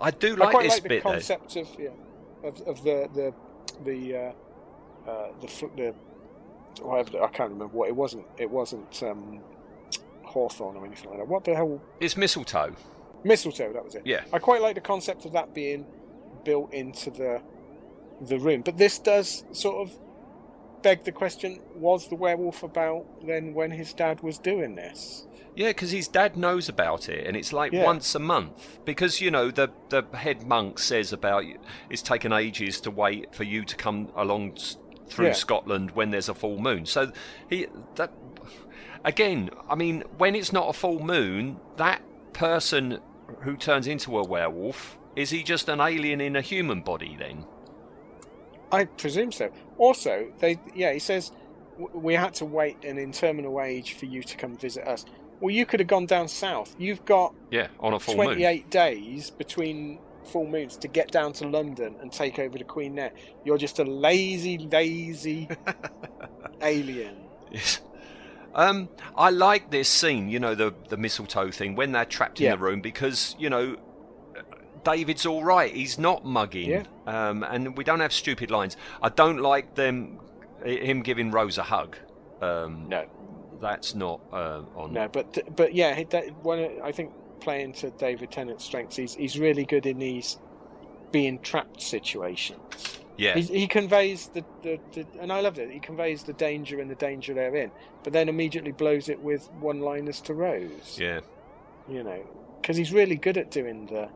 [0.00, 1.10] I do I like quite this like the bit though.
[1.12, 1.90] concept of yeah,
[2.42, 3.34] of, of the the
[3.84, 4.32] the uh,
[5.10, 5.94] uh, the the
[6.82, 8.24] whatever I can't remember what it wasn't.
[8.38, 9.40] It wasn't um,
[10.28, 11.28] Hawthorne or anything like that.
[11.28, 11.80] What the hell?
[12.00, 12.74] It's mistletoe.
[13.24, 13.72] Mistletoe.
[13.72, 14.02] That was it.
[14.04, 14.22] Yeah.
[14.32, 15.86] I quite like the concept of that being
[16.44, 17.42] built into the
[18.20, 19.96] the room, but this does sort of
[20.82, 25.26] beg the question: Was the werewolf about then when his dad was doing this?
[25.54, 27.84] Yeah, because his dad knows about it, and it's like Yeah.
[27.84, 28.78] once a month.
[28.84, 31.44] Because you know the the head monk says about
[31.90, 34.56] it's taken ages to wait for you to come along
[35.08, 35.32] through Yeah.
[35.32, 36.86] Scotland when there's a full moon.
[36.86, 37.10] So
[37.48, 37.66] he
[37.96, 38.12] that
[39.04, 39.50] again.
[39.68, 43.00] I mean, when it's not a full moon, that person
[43.40, 47.44] who turns into a werewolf is he just an alien in a human body then?
[48.70, 49.50] I presume so.
[49.76, 51.32] Also, they yeah, he says
[51.92, 55.04] we had to wait an interminable age for you to come visit us.
[55.40, 56.74] Well, you could have gone down south.
[56.78, 58.26] You've got Yeah, on a full moon.
[58.26, 62.94] 28 days between full moons to get down to London and take over the Queen
[62.94, 63.12] there.
[63.44, 65.48] You're just a lazy, lazy
[66.62, 67.16] alien.
[67.50, 67.80] Yes.
[68.54, 72.50] Um, I like this scene, you know, the the mistletoe thing when they're trapped in
[72.50, 73.76] the room because you know
[74.84, 75.72] David's all right.
[75.72, 76.84] He's not mugging, Yeah.
[77.06, 78.76] um, and we don't have stupid lines.
[79.02, 80.18] I don't like them
[80.64, 81.96] him giving Rose a hug.
[82.40, 83.06] Um, No,
[83.60, 84.92] that's not uh, on.
[84.92, 89.38] no, but but yeah, that, one, I think playing to David Tennant's strengths, he's he's
[89.38, 90.38] really good in these
[91.12, 93.00] being trapped situations.
[93.18, 95.70] Yeah, He, he conveys the, the, the, and I loved it.
[95.70, 97.72] He conveys the danger and the danger they're in,
[98.04, 100.96] but then immediately blows it with one-liners to Rose.
[100.98, 101.20] yeah.
[101.88, 102.24] You know,
[102.60, 104.08] because he's really good at doing the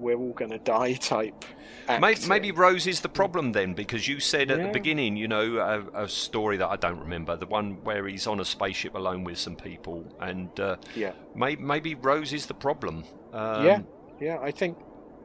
[0.00, 1.44] "we're all gonna die" type.
[1.88, 2.28] Maybe, acting.
[2.28, 5.58] maybe Rose is the problem then, because you said at the beginning, you know,
[5.94, 9.22] a, a story that I don't remember, the one where he's on a spaceship alone
[9.22, 13.04] with some people, and uh, Yeah, maybe, maybe Rose is the problem.
[13.32, 13.80] Um, yeah,
[14.20, 14.38] yeah.
[14.40, 14.76] I think,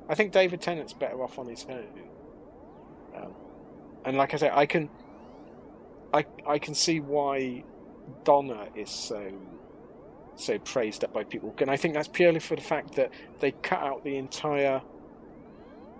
[0.07, 1.87] I think David Tennant's better off on his own.
[3.19, 3.33] Um,
[4.05, 4.89] and like I say, I can,
[6.13, 7.63] I I can see why
[8.23, 9.31] Donna is so
[10.35, 13.51] so praised up by people, and I think that's purely for the fact that they
[13.51, 14.81] cut out the entire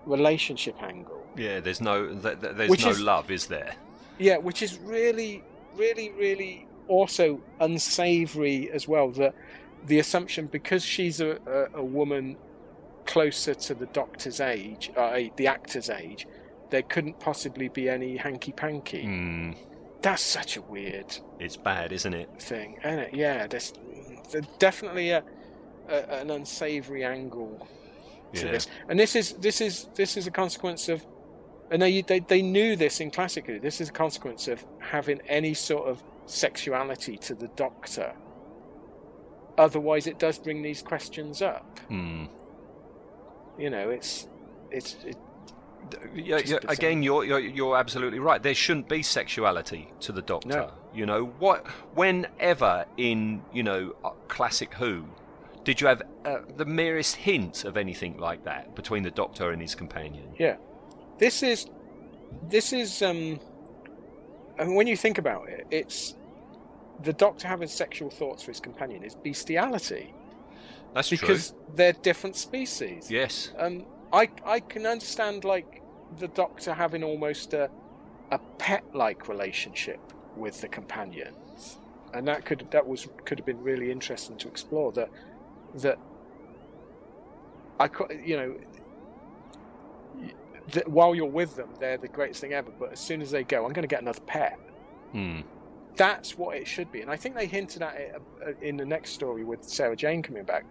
[0.06, 1.24] relationship angle.
[1.36, 3.74] Yeah, there's no th- th- there's Which no is- love, is there?
[4.18, 5.42] Yeah, which is really,
[5.76, 9.10] really, really also unsavory as well.
[9.10, 9.34] That
[9.86, 12.36] the assumption because she's a, a, a woman
[13.06, 16.26] closer to the doctor's age, uh, the actor's age,
[16.70, 19.04] there couldn't possibly be any hanky panky.
[19.04, 19.56] Mm,
[20.02, 22.28] That's such a weird it's bad, isn't it?
[22.40, 23.14] thing, isn't it?
[23.14, 23.72] Yeah, there's,
[24.30, 25.22] there's definitely a,
[25.88, 27.66] a an unsavory angle
[28.34, 28.52] to Yeah.
[28.52, 31.04] this, and this is this is this is a consequence of,
[31.70, 33.58] and they, they they knew this in classical.
[33.60, 38.12] This is a consequence of having any sort of sexuality to the Doctor.
[39.58, 41.80] Otherwise, it does bring these questions up.
[41.90, 42.28] Mm.
[43.58, 44.26] You know, it's
[44.70, 45.16] it's it,
[46.14, 48.42] Yeah, yeah, again, you're, you're you're absolutely right.
[48.42, 50.48] There shouldn't be sexuality to the Doctor.
[50.48, 50.70] No.
[50.94, 51.66] You know what?
[51.94, 53.94] Whenever in you know
[54.28, 55.04] classic Who,
[55.64, 59.60] did you have uh, the merest hint of anything like that between the Doctor and
[59.60, 60.34] his companion?
[60.38, 60.56] yeah.
[61.18, 61.66] This is
[62.48, 63.40] this is um.
[64.58, 66.14] I mean, when you think about it, it's
[67.02, 70.12] the Doctor having sexual thoughts for his companion is bestiality
[70.94, 73.10] That's because they're different species.
[73.10, 73.52] Yes.
[73.58, 75.82] Um, I I can understand like
[76.18, 77.70] the Doctor having almost a
[78.30, 80.00] a pet like relationship
[80.36, 81.78] with the companions,
[82.12, 84.92] and that could that was could have been really interesting to explore.
[84.92, 85.10] That
[85.74, 85.98] that
[87.78, 87.88] I
[88.24, 88.56] you know.
[90.72, 92.70] That while you're with them, they're the greatest thing ever.
[92.70, 94.56] But as soon as they go, I'm going to get another pet.
[95.10, 95.40] Hmm.
[95.96, 98.84] That's what it should be, and I think they hinted at it uh, in the
[98.86, 100.64] next story with Sarah Jane coming back.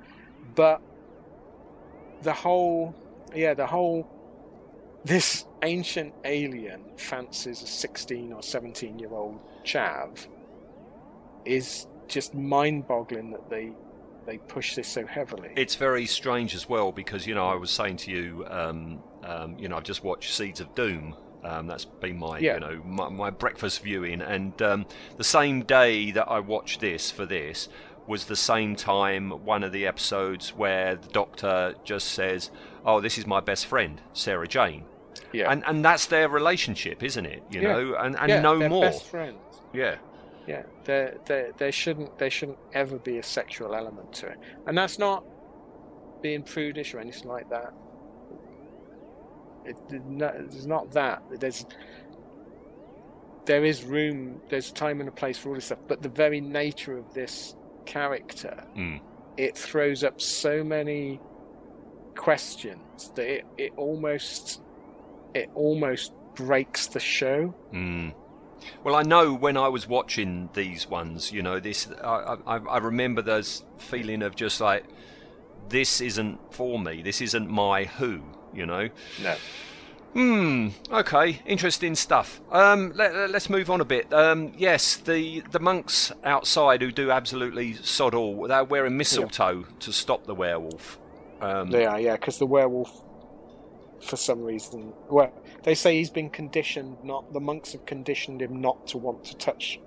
[0.56, 0.82] But
[2.22, 2.96] the whole,
[3.36, 4.08] yeah, the whole,
[5.06, 10.28] this ancient alien fancies a 16 or 17 year old chav
[11.46, 13.72] is just mind boggling that they
[14.26, 15.50] they push this so heavily.
[15.56, 19.58] It's very strange as well because you know I was saying to you, um, um,
[19.58, 21.16] you know, I've just watched Seeds of Doom.
[21.42, 22.56] Um, that's been my, Yeah.
[22.56, 24.86] you know, my, my breakfast viewing, and um,
[25.18, 27.70] the same day that I watched this for this
[28.10, 32.50] was the same time one of the episodes where the Doctor just says,
[32.84, 34.84] "Oh, this is my best friend, Sarah Jane,"
[35.32, 37.44] yeah, and and that's their relationship, isn't it?
[37.52, 37.72] You Yeah.
[37.74, 38.82] know, and and yeah, no they're more.
[38.82, 39.38] best friends.
[39.74, 39.96] Yeah.
[40.48, 44.76] Yeah, there, there, there shouldn't, there shouldn't ever be a sexual element to it, and
[44.76, 45.24] that's not
[46.24, 47.72] being prudish or anything like that.
[49.66, 51.22] It, it- no, there's not that.
[51.40, 51.68] There's,
[53.46, 54.42] there is room.
[54.50, 57.56] There's time and a place for all this stuff, but the very nature of this
[57.94, 59.00] character Mm.
[59.38, 61.20] it throws up so many
[62.16, 64.62] questions that it, it almost
[65.34, 67.54] it almost breaks the show.
[67.74, 68.14] Mm.
[68.84, 72.78] Well, I know when I was watching these ones, you know, this I, I, I
[72.80, 74.86] remember those feeling of just like
[75.70, 77.02] this isn't for me.
[77.02, 78.22] This isn't my Who,
[78.54, 78.90] you know.
[79.22, 79.36] No.
[80.14, 80.70] Hmm.
[80.92, 81.42] Okay.
[81.46, 82.42] Interesting stuff.
[82.52, 82.94] Um.
[82.96, 84.12] Let, us move on a bit.
[84.14, 84.54] Um.
[84.58, 84.98] Yes.
[84.98, 88.48] The the monks outside who do absolutely sod all.
[88.48, 91.00] They're wearing mistletoe to stop the werewolf.
[91.42, 92.92] Um, They are, yeah, because the werewolf,
[94.02, 95.32] for some reason, well,
[95.64, 97.32] they say he's been conditioned not.
[97.34, 99.80] The monks have conditioned him not to want to touch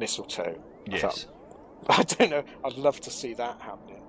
[0.00, 0.60] mistletoe.
[0.86, 1.26] Yes.
[1.88, 2.44] I don't know.
[2.64, 4.02] I'd love to see that happening.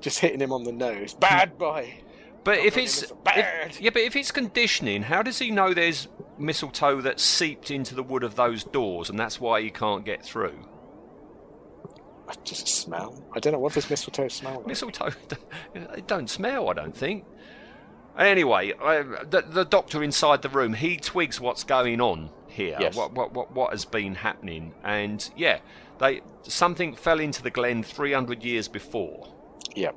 [0.00, 1.14] Just hitting him on the nose.
[1.14, 2.02] Bad boy.
[2.44, 5.38] But if it's bring him as a if- yeah, but if it's conditioning, how does
[5.38, 6.08] he know there's
[6.38, 10.24] mistletoe that's seeped into the wood of those doors, and that's why he can't get
[10.24, 10.66] through?
[12.28, 13.24] I just smell.
[13.34, 14.66] I don't know what does mistletoe smell like.
[14.66, 15.10] Mistletoe,
[15.74, 16.68] it don't smell.
[16.68, 17.24] I don't think.
[18.18, 22.76] Anyway, I, the, the doctor inside the room, he twigs what's going on here.
[22.80, 22.96] Yes.
[22.96, 24.74] What, what what what has been happening?
[24.82, 25.60] And yeah,
[25.98, 29.32] they something fell into the glen 300 years before.
[29.76, 29.94] Yep.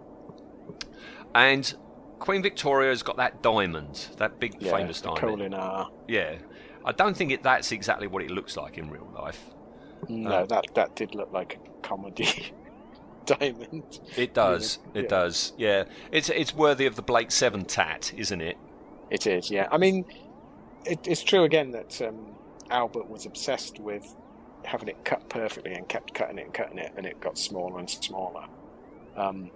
[1.33, 1.73] And
[2.21, 5.55] Queen Victoria's got that diamond, that big Yeah, famous diamond.
[6.07, 6.35] Yeah,
[6.85, 9.49] I don't think it, that's exactly what it looks like in real life.
[10.07, 12.53] No, Uh, that that did look like a comedy
[13.25, 13.99] diamond.
[14.15, 14.77] It does.
[14.93, 15.09] It Yeah.
[15.09, 15.53] does.
[15.57, 18.57] Yeah, it's it's worthy of the Blake Seven tat, isn't it?
[19.09, 19.67] It is, yeah.
[19.71, 20.05] I mean,
[20.85, 22.35] it, it's true again that um,
[22.69, 24.15] Albert was obsessed with
[24.63, 27.79] having it cut perfectly and kept cutting it and cutting it, and it got smaller
[27.79, 28.45] and smaller.
[29.17, 29.49] Um,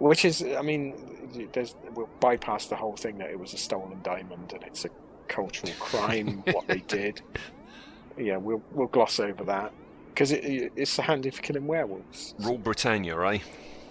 [0.00, 0.94] which is, I mean,
[1.52, 4.88] there's, we'll bypass the whole thing that it was a stolen diamond and it's a
[5.28, 7.22] cultural crime what they did.
[8.18, 9.72] Yeah, we'll we'll gloss over that
[10.08, 12.34] because it, it's handy for killing werewolves.
[12.40, 13.38] Rule Britannia, eh?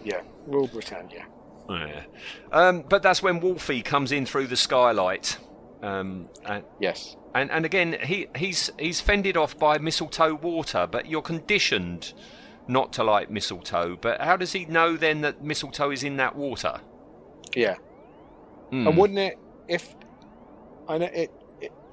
[0.03, 1.25] Yeah, rule Britannia.
[1.69, 2.03] Yeah.
[2.51, 5.37] Um, but that's when Wolfie comes in through the skylight.
[5.81, 7.15] Um, and, Yes.
[7.33, 12.13] and and again, he he's he's fended off by mistletoe water, but you're conditioned
[12.69, 13.97] not to like mistletoe.
[13.99, 16.79] But how does he know then that mistletoe is in that water?
[17.55, 17.75] Yeah.
[18.69, 18.87] Hmm.
[18.87, 19.95] And wouldn't it if
[20.87, 21.31] I know it,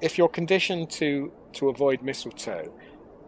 [0.01, 2.71] if you're conditioned to to avoid mistletoe,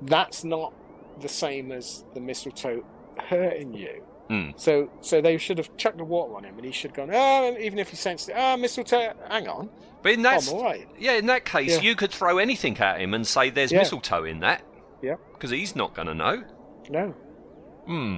[0.03, 0.73] that's not
[1.19, 2.85] the same as the mistletoe
[3.27, 4.03] hurting you.
[4.29, 4.51] Hmm.
[4.55, 7.09] So so they should have chucked the water on him, and he should have gone.
[7.11, 8.35] Oh, even if he sensed it.
[8.37, 9.13] Ah, mistletoe.
[9.27, 9.69] Hang on.
[10.03, 10.87] But in that all right.
[10.99, 11.81] yeah, in that case, Yeah.
[11.81, 13.79] you could throw anything at him and say there's Yeah.
[13.79, 14.61] mistletoe in that
[15.01, 15.15] Yeah.
[15.33, 16.43] because he's not going to know.
[16.89, 17.15] No.
[17.89, 18.17] Hmm.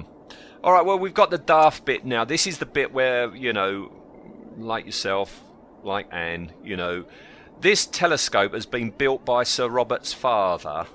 [0.62, 0.84] All right.
[0.84, 2.26] Well, we've got the daft bit now.
[2.26, 3.90] This is the bit where you know,
[4.58, 5.42] like yourself,
[5.82, 7.06] like Anne, you know,
[7.62, 10.86] this telescope has been built by Sir Robert's father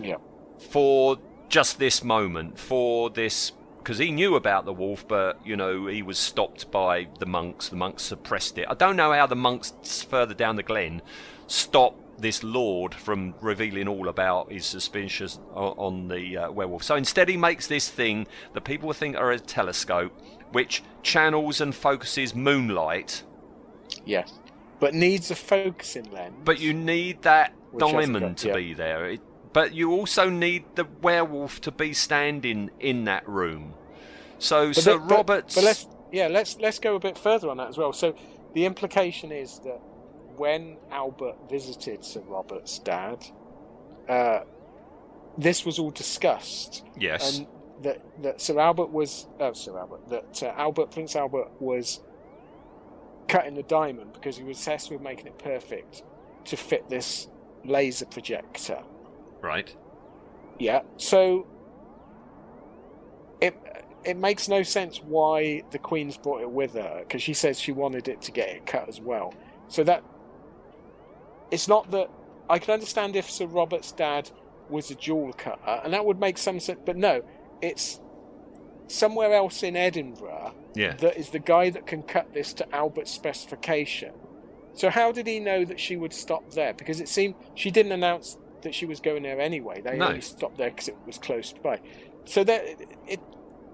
[0.00, 0.16] Yeah.
[0.70, 1.18] for
[1.50, 3.52] just this moment, for this.
[3.76, 7.68] Because he knew about the wolf, but you know he was stopped by the monks.
[7.68, 8.66] The monks suppressed it.
[8.70, 11.02] I don't know how the monks further down the glen
[11.46, 16.82] stopped this lord from revealing all about his suspicions on the uh, werewolf.
[16.82, 20.12] So instead, he makes this thing that people think are a telescope,
[20.52, 23.22] which channels and focuses moonlight.
[24.04, 24.32] Yes.
[24.80, 26.34] But needs a focusing lens.
[26.44, 28.54] But you need that Which diamond got- to yeah.
[28.54, 29.06] be there.
[29.10, 29.20] It,
[29.52, 33.74] but you also need the werewolf to be standing in that room.
[34.38, 35.54] So But Sir the- but- Robert's.
[35.54, 37.92] But, let's yeah, let's let's go a bit further on that as well.
[37.92, 38.14] So
[38.52, 39.80] the implication is that
[40.36, 43.26] when Albert visited Sir Robert's dad,
[44.08, 44.40] uh,
[45.36, 47.38] this was all discussed, yes.
[47.38, 47.46] and
[47.82, 52.00] that that Sir Albert was uh, Sir Albert that uh, Albert Prince Albert was
[53.28, 56.02] cutting the diamond because he was obsessed with making it perfect
[56.44, 57.28] to fit this
[57.64, 58.82] laser projector.
[59.40, 59.74] right.
[60.58, 60.82] Yeah.
[60.98, 61.46] So
[63.40, 63.56] it
[64.04, 67.72] it makes no sense why the Queen's brought it with her because she says she
[67.72, 69.34] wanted it to get it cut as well.
[69.68, 70.04] So that
[71.50, 72.10] it's not that
[72.48, 74.30] I can understand if Sir Robert's dad
[74.68, 76.80] was a jewel cutter, and that would make some sense.
[76.84, 77.22] But no,
[77.62, 78.00] it's
[78.88, 80.94] somewhere else in Edinburgh Yeah.
[80.96, 84.12] that is the guy that can cut this to Albert's specification.
[84.74, 86.74] So how did he know that she would stop there?
[86.74, 89.80] Because it seemed she didn't announce that she was going there anyway.
[89.80, 90.08] They No.
[90.08, 91.80] only stopped there because it was close by.
[92.24, 92.64] So that
[93.06, 93.20] it,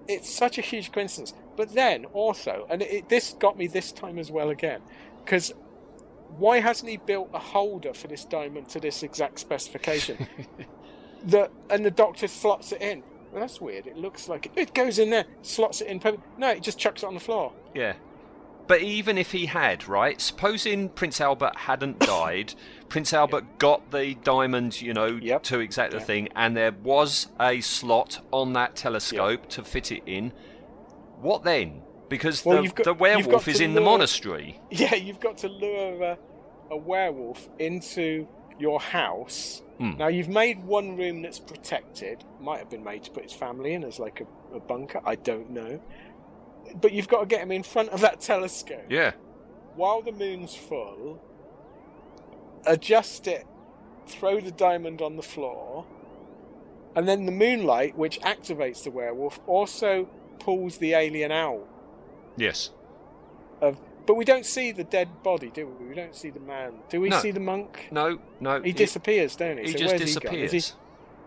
[0.09, 1.33] it's such a huge coincidence.
[1.57, 4.81] But then also, and it, this got me this time as well again,
[5.25, 5.53] because
[6.39, 10.27] why hasn't he built a holder for this diamond to this exact specification?
[11.25, 13.03] that and the doctor slots it in.
[13.33, 13.87] Well, that's weird.
[13.87, 16.01] It looks like it, it goes in there, slots it in.
[16.01, 17.53] perfect- No, it just chucks it on the floor.
[17.75, 17.95] Yeah.
[18.67, 20.21] but even if he had, right?
[20.21, 22.55] Supposing Prince Albert hadn't died,
[22.89, 25.43] Prince Albert got the diamond, you know, Yep.
[25.45, 26.05] to exact the Yeah.
[26.05, 30.33] thing, and there was a slot on that telescope to fit it in.
[31.21, 31.83] What then?
[32.11, 34.61] Because Well, the, got- the werewolf is in the monastery.
[34.71, 36.19] Yeah, you've got to lure a,
[36.71, 39.63] a werewolf into your house.
[39.79, 39.97] Hmm.
[39.97, 42.23] Now you've made one room that's protected.
[42.41, 45.01] Might have been made to put his family in as like a, a bunker.
[45.07, 45.81] I don't know.
[46.81, 49.13] But you've got to get him in front of that telescope Yeah.
[49.77, 51.23] while the moon's full.
[52.67, 53.47] Adjust it.
[54.07, 55.87] Throw the diamond on the floor.
[56.97, 60.09] And then the moonlight, which activates the werewolf, also
[60.41, 61.67] pulls the alien out
[62.37, 62.71] Yes.
[63.61, 65.89] of but we don't see the dead body, do we?
[65.89, 66.73] We don't see the man.
[66.89, 67.21] Do we No.
[67.21, 67.89] see the monk?
[67.93, 68.19] No.
[68.41, 68.61] No.
[68.61, 69.65] He disappears, don't he?
[69.67, 70.07] He So just where's he?
[70.07, 70.15] Is
[70.51, 70.75] disappears.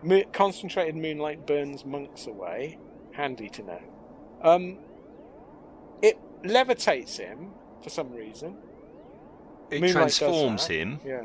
[0.06, 2.78] he- concentrated moonlight burns monks away.
[3.12, 3.80] Handy to know.
[4.42, 4.78] Um,
[6.02, 7.52] it levitates him
[7.82, 8.58] for some reason.
[9.70, 11.24] It Moonlight transforms him, Yeah,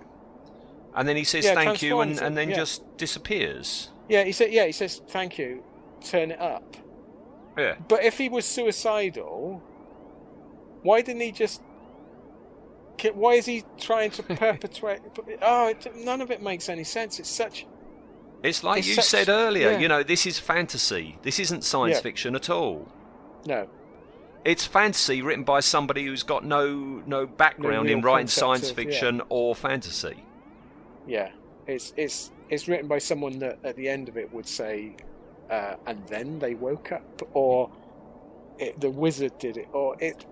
[0.96, 2.56] and then he says Yeah, thank you, and, and then yeah.
[2.56, 3.90] just disappears.
[4.08, 4.24] yeah.
[4.24, 4.66] He said, yeah.
[4.66, 5.64] He says, "Thank you."
[6.02, 6.78] Turn it up.
[7.58, 7.76] Yeah.
[7.90, 9.62] But if he was suicidal,
[10.84, 11.62] why didn't he just?
[13.14, 15.00] Why is he trying to perpetuate?
[15.42, 17.20] oh, it, none of it makes any sense.
[17.20, 17.66] It's such.
[18.44, 19.80] It's like It's you such- said earlier, yeah.
[19.80, 21.18] you know, this is fantasy.
[21.24, 22.02] This isn't science Yeah.
[22.02, 22.88] fiction at all.
[23.46, 23.68] No,
[24.46, 28.76] It's fantasy written by somebody who's got no no background real in writing science of-
[28.76, 30.24] fiction or fantasy.
[31.08, 31.32] yeah,
[31.68, 34.96] it's it's it's written by someone that at the end of it would say,
[35.50, 37.70] uh, and then they woke up, or
[38.58, 40.26] it, the wizard did it, or it.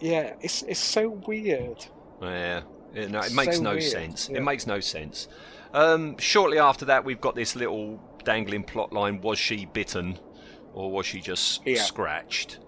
[0.00, 1.86] Yeah, it's it's so weird.
[2.20, 2.62] Yeah,
[2.94, 4.28] it, no, it It's makes so no weird, sense.
[4.30, 4.38] yeah.
[4.38, 5.28] It makes no sense.
[5.72, 10.18] Um, shortly after that, we've got this little dangling plot line: was she bitten,
[10.74, 11.82] or was she just Yeah.
[11.82, 12.58] scratched?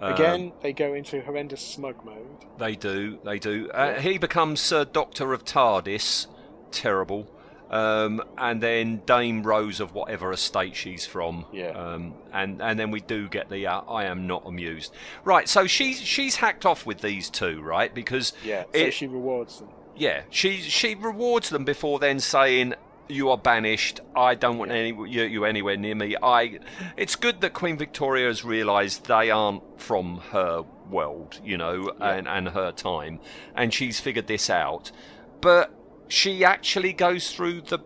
[0.00, 2.44] Um, Again, they go into horrendous smug mode.
[2.58, 3.70] They do, they do.
[3.70, 6.26] Uh, he becomes Sir Doctor of TARDIS,
[6.72, 7.28] terrible.
[7.72, 11.46] Um, and then Dame Rose of whatever estate she's from.
[11.52, 11.70] Yeah.
[11.70, 14.92] Um, and and then we do get the uh, I am not amused.
[15.24, 15.48] Right.
[15.48, 17.92] So she's she's hacked off with these two, right?
[17.94, 19.68] Because Yeah, so it- she rewards them.
[19.96, 22.74] yeah, she she rewards them before then saying,
[23.08, 24.00] "You are banished.
[24.14, 26.58] I don't want any you, you anywhere near me." I.
[26.98, 32.28] It's good that Queen Victoria has realised they aren't from her world, you know, and
[32.28, 33.18] and her time,
[33.56, 34.92] and she's figured this out.
[35.40, 35.72] But
[36.12, 37.78] she actually goes through the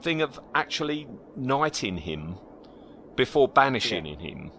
[0.00, 1.06] thing of actually
[1.36, 2.36] knighting him
[3.14, 4.50] before banishing him.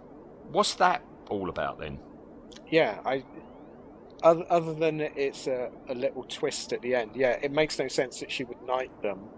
[0.52, 1.98] What's that all about then?
[2.70, 3.24] Yeah, I.
[4.22, 7.88] Other, other than it's a, a little twist at the end, yeah, it makes no
[7.88, 9.30] sense that she would knight them,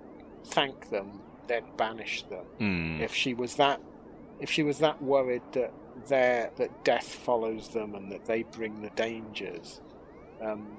[0.44, 2.46] thank them, then banish them.
[2.58, 3.02] Hmm.
[3.02, 3.80] If she was that,
[4.42, 5.72] if she was that worried that
[6.08, 9.80] their that death follows them and that they bring the dangers,
[10.42, 10.76] um,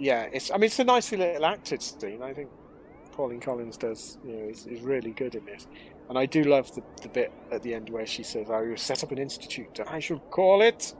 [0.00, 0.50] yeah, it's.
[0.50, 2.22] I mean, it's a nicely little acted scene.
[2.22, 2.48] I think
[3.12, 5.66] Pauline Collins does, you know, is, is really good in this.
[6.08, 8.76] And I do love the, the bit at the end where she says, "I will
[8.76, 9.78] set up an institute.
[9.78, 10.94] and I shall call it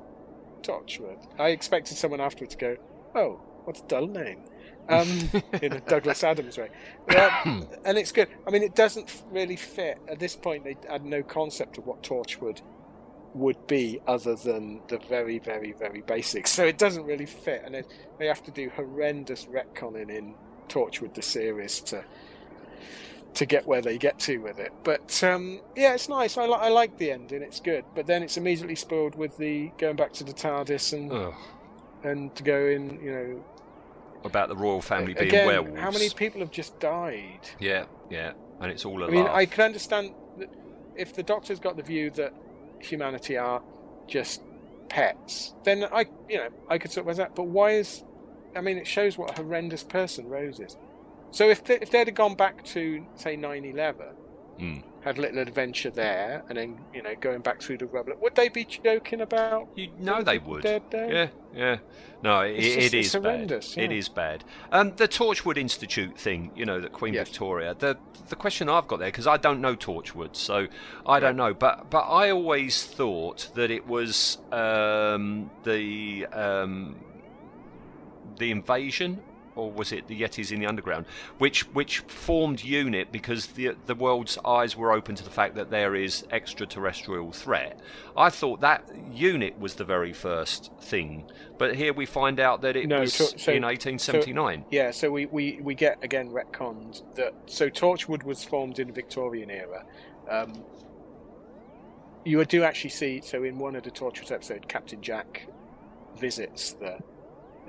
[0.62, 2.76] Torchwood." I expected someone afterwards to go,
[3.14, 4.40] "Oh, what a dull name,"
[4.88, 5.08] um,
[5.62, 6.68] in a Douglas Adams way.
[7.44, 8.28] Um, and it's good.
[8.46, 10.64] I mean, it doesn't really fit at this point.
[10.64, 12.60] They had no concept of what Torchwood
[13.34, 16.50] would be other than the very, very, very basics.
[16.50, 17.86] So it doesn't really fit, and it,
[18.18, 20.34] they have to do horrendous retconning in
[20.68, 22.04] Torchwood the series to
[23.32, 24.72] to get where they get to with it.
[24.82, 26.36] But um, yeah, it's nice.
[26.36, 27.42] I, li- I like the ending.
[27.42, 27.84] It's good.
[27.94, 31.34] But then it's immediately spoiled with the going back to the TARDIS and Ugh.
[32.02, 32.98] and to go in.
[33.00, 33.44] You know,
[34.24, 35.78] About the royal family being again, werewolves.
[35.80, 37.48] how many people have just died?
[37.60, 39.34] Yeah, yeah, and it's all a I mean, laugh.
[39.36, 40.48] I can understand that
[40.96, 42.34] if the Doctor's got the view that
[42.80, 43.62] humanity are
[44.06, 44.42] just
[44.88, 47.34] pets, then I, you know, I could sort of that.
[47.34, 48.04] But why is?
[48.56, 50.76] I mean, it shows what a horrendous person Rose is.
[51.30, 54.14] So if they, if they'd have gone back to say 9/11,
[54.60, 54.82] Mm.
[55.02, 58.34] Had a little adventure there, and then you know going back through the rubble, would
[58.34, 59.68] they be joking about?
[59.74, 60.62] You know they would.
[60.62, 61.12] Dead there?
[61.12, 61.76] Yeah, yeah.
[62.22, 63.50] No, it, just- it it's bad.
[63.76, 63.90] Yeah.
[63.90, 64.44] is bad.
[64.72, 67.28] Um, the Torchwood Institute thing, you know, that Queen Yes.
[67.28, 67.74] Victoria.
[67.78, 67.96] The
[68.28, 70.66] the question I've got there because I don't know Torchwood, so
[71.06, 71.54] I don't know.
[71.54, 76.96] But but I always thought that it was um, the um,
[78.38, 79.22] the invasion.
[79.60, 81.04] Or was it the Yetis in the underground,
[81.36, 85.70] which which formed unit because the the world's eyes were open to the fact that
[85.70, 87.78] there is extraterrestrial threat.
[88.16, 92.74] I thought that unit was the very first thing, but here we find out that
[92.74, 94.64] it No, was so- in 1879.
[94.70, 98.94] Yeah, so we, we, we get again retconned that so Torchwood was formed in the
[98.94, 99.84] Victorian era.
[100.30, 100.64] Um,
[102.24, 105.46] you do actually see so in one of the Torchwood episodes, Captain Jack
[106.16, 106.98] visits the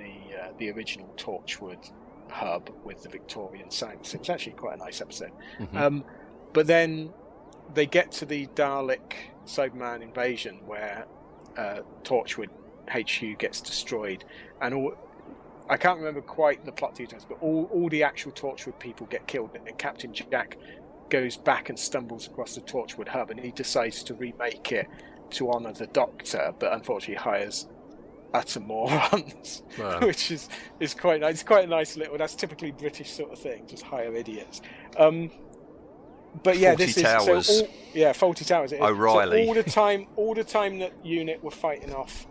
[0.02, 1.92] the uh, the original Torchwood
[2.30, 4.14] hub with the Victorian signs.
[4.14, 5.32] It actually quite a nice episode.
[5.60, 5.76] Mhm.
[5.76, 6.04] Um,
[6.54, 7.14] but then
[7.74, 9.14] they get to the Dalek
[9.46, 11.06] Cyberman invasion where
[11.58, 12.50] uh, Torchwood
[12.90, 14.24] HQ gets destroyed,
[14.62, 14.94] and all.
[15.70, 19.26] I can't remember quite the plot details, but all, all the actual Torchwood people get
[19.28, 20.58] killed, and Captain Jack
[21.10, 24.88] goes back and stumbles across the Torchwood hub, and he decides to remake it
[25.32, 27.68] to honour the Doctor, but unfortunately hires
[28.34, 30.00] utter morons, Wow.
[30.02, 31.36] which is is quite nice.
[31.36, 32.18] It's quite a nice little.
[32.18, 33.66] That's typically British sort of thing.
[33.68, 34.62] Just hire idiots.
[34.98, 35.32] Um,
[36.44, 38.72] but yeah, this is so all, yeah, Fawlty Towers.
[38.72, 38.80] is.
[38.80, 42.26] So all the time, all the time that unit were fighting off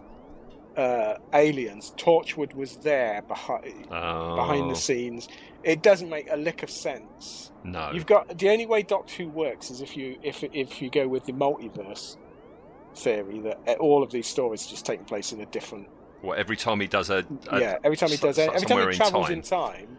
[0.76, 5.28] uh, aliens, Torchwood was there behind Oh, behind the scenes.
[5.62, 7.52] It doesn't make a lick of sense.
[7.62, 7.90] no.
[7.92, 11.06] You've got the only way Doctor Who works is if you if if you go
[11.06, 12.16] with the multiverse
[12.94, 15.88] theory that uh, all of these stories just taking place in a different
[16.22, 18.66] What, every time he does a, a yeah every time he does it so- every
[18.66, 19.98] time he travels in in time,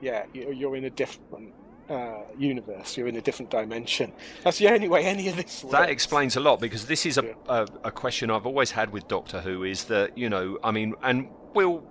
[0.00, 1.52] yeah you- you're in a different
[1.90, 4.12] uh, universe you're in a different dimension
[4.44, 5.72] that's the only way any of this works.
[5.72, 7.32] That explains a lot because this is a, Yeah.
[7.48, 10.94] a, a question I've always had with Doctor Who is that, you know, I mean,
[11.02, 11.82] and we'll,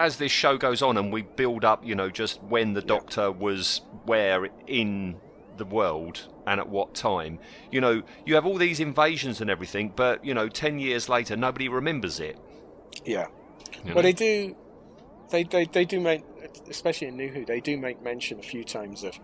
[0.00, 3.30] as this show goes on and we build up, you know, just when the Doctor
[3.30, 5.14] was where in
[5.56, 7.38] the world and at what time,
[7.70, 11.36] you know, you have all these invasions and everything, but, you know, 10 years later,
[11.36, 12.38] nobody remembers it.
[13.04, 13.26] yeah
[13.82, 13.94] you know?
[13.94, 14.56] well they do
[15.30, 16.22] they, they they do make
[16.68, 19.18] especially in New Who they do make mention a few times of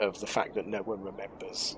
[0.00, 1.76] of the fact that no one remembers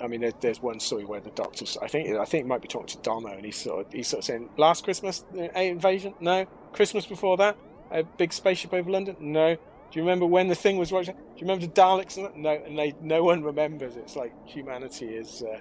[0.00, 1.76] I mean, there, there's one story where the doctor's.
[1.82, 4.20] I think I think might be talking to Donna, and he's sort of he's sort
[4.20, 6.14] of saying, "Last Christmas, A invasion?
[6.20, 6.46] No.
[6.72, 7.56] Christmas before that,
[7.90, 9.16] a big spaceship over London?
[9.18, 9.56] No.
[9.90, 10.92] Do you remember when the thing was?
[10.92, 11.14] watching?
[11.14, 12.16] Do you remember the Daleks?
[12.36, 12.50] No.
[12.50, 13.96] And they no one remembers.
[13.96, 15.60] It's like humanity is uh,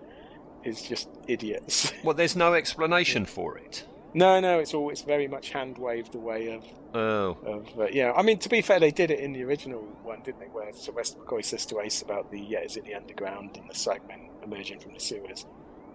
[0.64, 1.94] is just idiots.
[2.04, 3.86] Well, there's no explanation for it.
[4.14, 4.60] no, no.
[4.60, 6.64] It's all it's very much hand waved away of
[6.94, 8.12] Oh, of uh, yeah.
[8.16, 10.48] I mean, to be fair, they did it in the original one, didn't they?
[10.48, 13.74] Where Sylvester McCoy says to Ace about the yeah, is in the underground and the
[13.74, 15.46] Cybermen emerging from the sewers,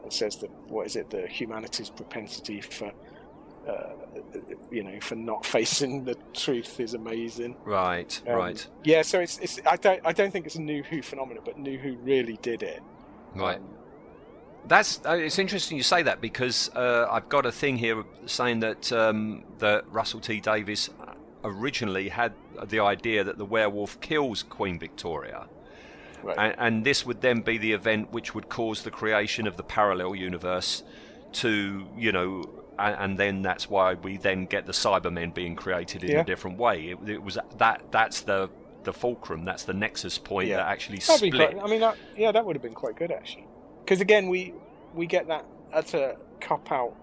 [0.02, 1.10] and says that what is it?
[1.10, 2.92] The humanity's propensity for.
[3.66, 3.92] Uh,
[4.70, 7.56] you know, for not facing the truth is amazing.
[7.64, 10.82] right, Um, right, Yeah, so it's, it's I don't I don't think it's a New
[10.82, 12.82] Who phenomenon, but New Who really did it.
[13.34, 13.58] right.
[13.58, 13.68] Um,
[14.66, 18.60] That's uh, it's interesting you say that because uh, I've got a thing here saying
[18.60, 20.90] that um, that Russell T Davies
[21.44, 22.32] originally had
[22.64, 25.46] the idea that the werewolf kills Queen Victoria,
[26.22, 26.36] right.
[26.38, 29.64] and, and this would then be the event which would cause the creation of the
[29.64, 30.82] parallel universe
[31.32, 32.44] to you know.
[32.82, 36.20] And, and then that's why we then get the Cybermen being created in Yeah.
[36.20, 36.90] a different way.
[36.90, 38.50] It, it was that that's the
[38.84, 39.44] the fulcrum.
[39.44, 40.56] That's the nexus point Yeah.
[40.56, 41.52] that actually That'd be split.
[41.52, 43.46] quite, I mean, that, yeah, that would have been quite good actually.
[43.84, 44.54] Because again, we
[44.94, 46.94] we get that utter cop out.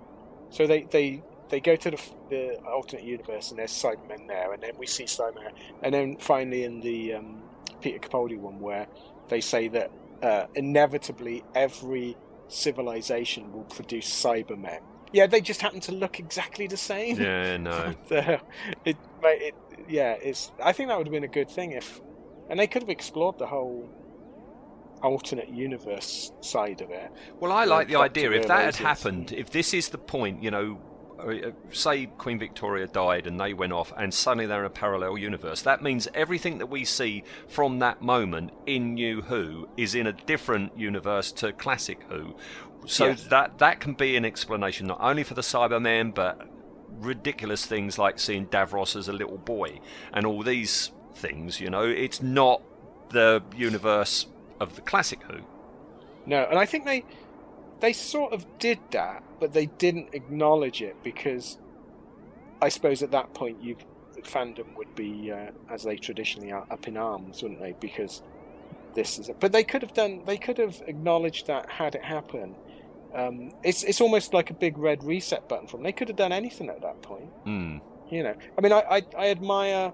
[0.50, 4.62] So they they they go to the, the alternate universe and there's Cybermen there, and
[4.62, 5.52] then we see Cybermen,
[5.82, 7.42] and then finally in the um,
[7.82, 8.88] Peter Capaldi one where
[9.30, 12.18] they say that uh, inevitably every
[12.50, 14.80] civilization will produce Cybermen.
[15.12, 17.20] Yeah, they just happen to look exactly the same.
[17.20, 17.96] Yeah, no.
[18.86, 19.56] it, it,
[19.88, 20.52] yeah, it's.
[20.64, 22.00] I think that would have been a good thing if,
[22.50, 23.90] and they could have explored the whole
[25.02, 27.12] alternate universe side of it.
[27.40, 28.32] Well, I like the idea.
[28.32, 30.80] If that had happened, if this is the point, you know,
[31.20, 35.18] uh, say Queen Victoria died and they went off, and suddenly they're in a parallel
[35.18, 40.08] universe, that means everything that we see from that moment in New Who is in
[40.08, 42.36] a different universe to Classic Who.
[42.86, 43.24] So Yes.
[43.26, 46.48] that that can be an explanation not only for the Cybermen, but
[46.90, 49.80] ridiculous things like seeing Davros as a little boy
[50.14, 51.60] and all these things.
[51.60, 52.62] You know, it's not
[53.10, 54.28] the universe
[54.60, 55.40] of the Classic Who.
[56.26, 57.06] No, and I think they
[57.80, 61.58] they sort of did that, but they didn't acknowledge it because
[62.62, 63.78] I suppose at that point you
[64.24, 67.74] fandom would be uh, as they traditionally are up in arms, wouldn't they?
[67.80, 68.22] Because
[68.96, 70.24] this is, but they could have done.
[70.26, 72.56] They could have acknowledged that had it happened.
[73.14, 75.84] Um, it's it's almost like a big red reset button from.
[75.84, 77.30] They could have done anything at that point.
[77.44, 77.78] Hmm.
[78.10, 79.92] You know, I mean, I I, I admire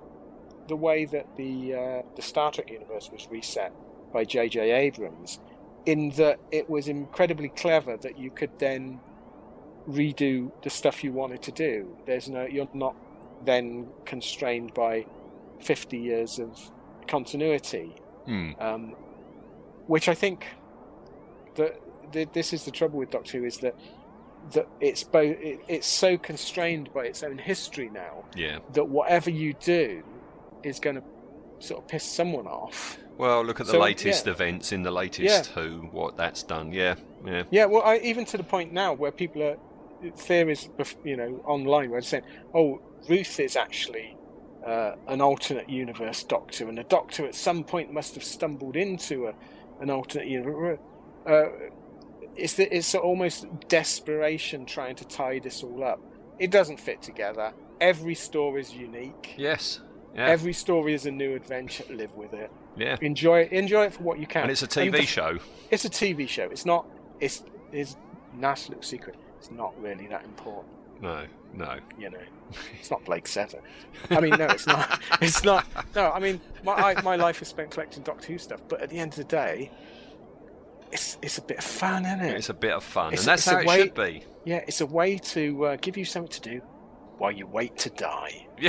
[0.67, 3.71] the way that the uh, the Star Trek universe was reset
[4.11, 4.71] by J.J.
[4.71, 5.39] Abrams,
[5.85, 8.99] in that it was incredibly clever that you could then
[9.87, 11.95] redo the stuff you wanted to do.
[12.05, 12.95] There's no, you're not
[13.43, 15.05] then constrained by
[15.59, 16.71] fifty years of
[17.07, 18.51] continuity, Hmm.
[18.59, 18.95] um,
[19.87, 20.47] which I think
[21.55, 21.79] that
[22.11, 23.75] th- this is the trouble with Doctor Who is that
[24.53, 28.59] that it's both it, it's so constrained by its own history now Yeah.
[28.73, 30.03] that whatever you do
[30.63, 31.03] is going to
[31.59, 32.97] sort of piss someone off.
[33.17, 34.33] Well, look at the So, latest yeah.
[34.33, 36.71] events in the latest Who, what that's done.
[36.73, 36.95] Yeah,
[37.25, 37.43] yeah.
[37.49, 39.57] Yeah, well, I, even to the point now where people are
[40.17, 40.69] theories,
[41.03, 42.23] you know, online where they're saying,
[42.53, 44.15] "Oh, Ruth is actually
[44.65, 49.27] uh, an alternate universe Doctor, and the Doctor at some point must have stumbled into
[49.27, 49.33] a,
[49.81, 50.79] an alternate universe."
[51.25, 51.45] Uh,
[52.35, 55.99] it's the, it's almost desperation trying to tie this all up.
[56.39, 57.53] It doesn't fit together.
[57.79, 59.35] Every story is unique.
[59.37, 59.79] Yes.
[60.15, 60.27] Yeah.
[60.27, 61.83] Every story is a new adventure.
[61.89, 62.51] Live with it.
[62.77, 62.97] yeah.
[63.01, 63.51] Enjoy it.
[63.51, 64.43] Enjoy it for what you can.
[64.43, 65.37] And it's a TV the- show.
[65.71, 66.43] It's a TV show.
[66.45, 66.85] It's not.
[67.19, 67.95] It's it's
[68.37, 69.15] nice little secret.
[69.39, 70.73] It's not really that important.
[71.01, 71.79] No, no.
[71.99, 72.19] You know,
[72.79, 73.59] it's not Blake Seven.
[74.09, 75.01] I mean, no, it's not.
[75.21, 75.65] It's not.
[75.95, 78.61] No, I mean, my I, my life is spent collecting Doctor Who stuff.
[78.69, 79.71] But at the end of the day,
[80.95, 82.35] it's it's a bit of fun, isn't it?
[82.37, 84.23] It's a bit of fun, It's- and that's how it way- should be.
[84.45, 86.61] Yeah, it's a way to uh, give you something to do
[87.17, 88.47] while you wait to die,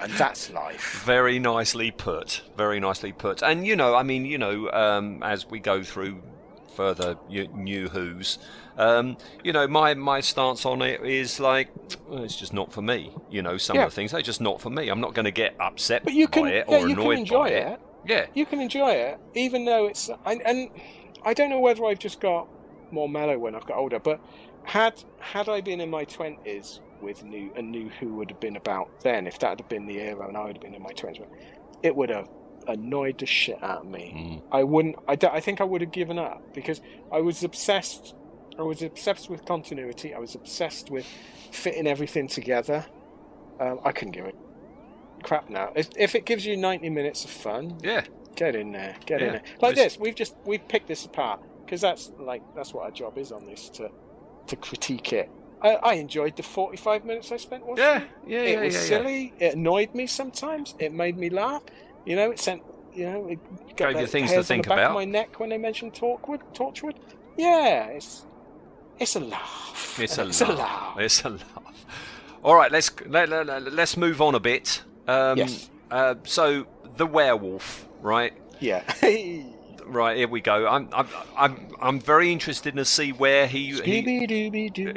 [0.00, 1.02] and that's life.
[1.04, 2.42] Very nicely put.
[2.56, 3.42] Very nicely put.
[3.42, 6.22] And you know, I mean, you know, um, as we go through
[6.76, 8.38] further new Who's,
[8.78, 11.68] um, you know, my my stance on it is like,
[12.08, 13.12] well, it's just not for me.
[13.30, 13.84] You know, some Yeah.
[13.84, 14.88] of the things they're just not for me.
[14.88, 17.12] I'm not going to get upset But you can, by it yeah, or you can
[17.12, 17.66] enjoy by it.
[17.72, 17.80] it.
[18.04, 18.26] Yeah.
[18.34, 20.10] You can enjoy it, even though it's.
[20.26, 20.70] And, and
[21.24, 22.48] I don't know whether I've just got
[22.90, 24.20] more mellow when I've got older, but
[24.64, 28.56] had had I been in my twenties with new and knew who would have been
[28.56, 30.92] about then, if that had been the era and I would have been in my
[30.92, 31.22] twenties,
[31.82, 32.28] it would have
[32.68, 34.40] annoyed the shit out of me.
[34.42, 34.42] Mm.
[34.56, 34.96] I wouldn't.
[35.08, 36.80] I, don't- I think I would have given up because
[37.12, 38.14] I was obsessed.
[38.58, 40.14] I was obsessed with continuity.
[40.14, 41.06] I was obsessed with
[41.50, 42.84] fitting everything together.
[43.58, 44.36] Um, I couldn't give it
[45.24, 45.72] crap now.
[45.74, 48.04] If, if it gives you ninety minutes of fun, Yeah.
[48.36, 48.96] Get in there.
[49.06, 49.42] Get in there.
[49.60, 53.18] Like this, we've just we've picked this apart because that's like that's what our job
[53.18, 53.90] is on this to
[54.46, 55.30] to critique it.
[55.62, 57.84] I, I enjoyed the forty-five minutes I spent watching.
[57.84, 58.02] Yeah.
[58.26, 58.40] Yeah.
[58.40, 58.60] it yeah.
[58.64, 58.86] was yeah, yeah.
[58.86, 59.32] silly.
[59.38, 60.74] It annoyed me sometimes.
[60.78, 61.62] It made me laugh.
[62.04, 62.62] You know, it sent.
[62.94, 63.38] You know, it
[63.76, 64.92] got Gave you things to think about.
[64.92, 66.40] My neck when they mentioned Torchwood.
[66.54, 66.96] Torchwood.
[67.38, 68.26] Yeah, it's
[68.98, 69.98] it's a laugh.
[70.00, 70.50] It's a it's laugh.
[70.50, 70.98] a laugh.
[70.98, 71.86] It's a laugh.
[72.44, 74.82] All right, let's let, let, let's move on a bit.
[75.06, 75.70] Um, Yes.
[75.90, 78.32] Uh, so the werewolf, right?
[78.60, 78.82] Yeah.
[79.84, 80.68] Right here we go.
[80.68, 83.72] I'm I'm I'm I'm very interested to see where he.
[83.72, 84.92] Scooby Dooby Doo.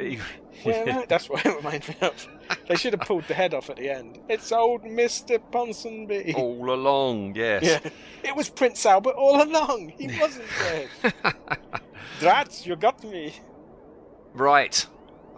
[0.52, 0.70] he
[1.08, 2.28] that's what it reminds me of.
[2.68, 4.20] They should have pulled the head off at the end.
[4.28, 6.34] It's old Mister Ponsonby.
[6.36, 7.64] all along, yes.
[7.64, 7.90] Yeah,
[8.22, 9.92] it was Prince Albert all along.
[9.98, 10.88] He wasn't dead.
[12.20, 13.34] Drats, you got me.
[14.34, 14.86] Right.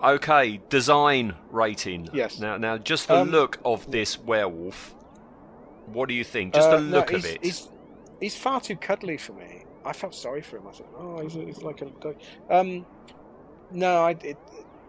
[0.04, 0.60] Okay.
[0.68, 2.10] Design rating.
[2.12, 2.38] Yes.
[2.38, 4.94] Now, now, just the Um, look of this werewolf.
[5.92, 6.54] What do you think?
[6.54, 7.42] Just the Uh, no, look of it.
[7.42, 7.68] He's,
[8.20, 9.64] he's far too cuddly for me.
[9.84, 10.66] I felt sorry for him.
[10.68, 12.16] I said, "Oh, he's, he's like a dog."
[12.50, 12.84] Um,
[13.70, 14.36] no, I, it,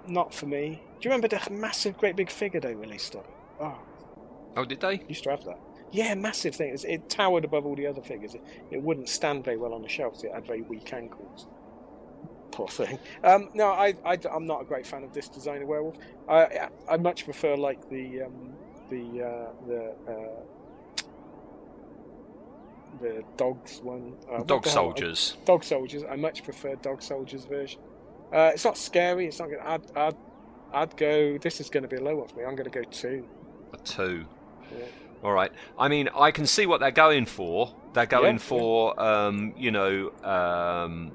[0.07, 0.81] not for me.
[0.99, 3.31] Do you remember the massive, great big figure they released of it?
[3.61, 3.79] Oh,
[4.57, 5.01] Oh, did they?
[5.07, 5.59] used to have that.
[5.91, 6.73] Yeah, massive thing.
[6.73, 8.35] It, it towered above all the other figures.
[8.35, 10.23] It, it wouldn't stand very well on the shelves.
[10.23, 11.47] It had very weak ankles.
[12.51, 12.99] Poor thing.
[13.23, 15.97] Um, no, I, I, am not a great fan of this design of werewolf.
[16.27, 18.53] I, I, I much prefer like the um,
[18.89, 20.43] the uh, the uh,
[23.01, 24.13] the dogs one.
[24.31, 25.37] Uh, Dog soldiers.
[25.45, 26.03] Dog soldiers.
[26.09, 27.79] I much prefer dog soldiers version.
[28.33, 29.27] Uh, it's not scary.
[29.27, 29.49] It's not.
[29.49, 30.15] Gonna, I'd, I'd
[30.73, 31.37] I'd go.
[31.37, 32.43] This is going to be a low for me.
[32.45, 33.25] I'm going to go two.
[33.73, 34.25] A two.
[34.77, 34.85] Yeah.
[35.23, 35.51] All right.
[35.77, 37.73] I mean, I can see what they're going for.
[37.93, 41.11] They're going Yeah, for, um, you know, um,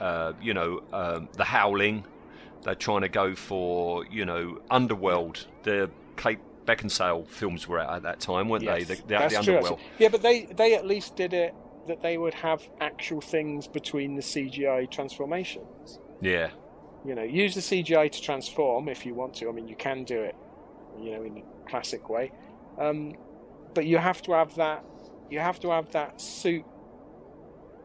[0.00, 2.04] uh, you know, um, the Howling.
[2.62, 5.46] They're trying to go for, you know, Underworld.
[5.62, 8.94] The Kate Beckinsale films were out at that time, weren't Yes, they?
[8.94, 9.80] The, the, that's the true, Underworld.
[9.80, 9.92] actually.
[10.04, 11.54] Yeah, but they they at least did it
[11.86, 15.98] that they would have actual things between the CGI transformations.
[16.20, 16.50] Yeah.
[17.06, 19.48] You know, use the CGI to transform if you want to.
[19.48, 20.36] I mean, you can do it,
[21.00, 22.30] you know, in the classic way.
[22.78, 23.14] Um,
[23.72, 24.84] but you have to have that.
[25.30, 26.64] You have to have that suit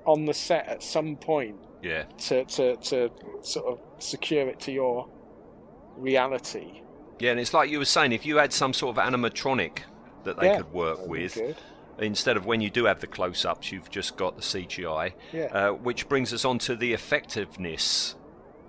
[0.06, 2.04] on the set at some point Yeah.
[2.28, 3.10] to to, to
[3.42, 5.08] sort of secure it to your
[5.96, 6.82] reality.
[7.20, 9.80] Yeah, and it's like you were saying, if you had some sort of animatronic
[10.24, 11.40] that they Yeah, could work with,
[12.00, 15.14] instead of when you do have the close-ups, you've just got the CGI.
[15.32, 15.46] Yeah.
[15.46, 18.16] Uh, which brings us on to the effectiveness.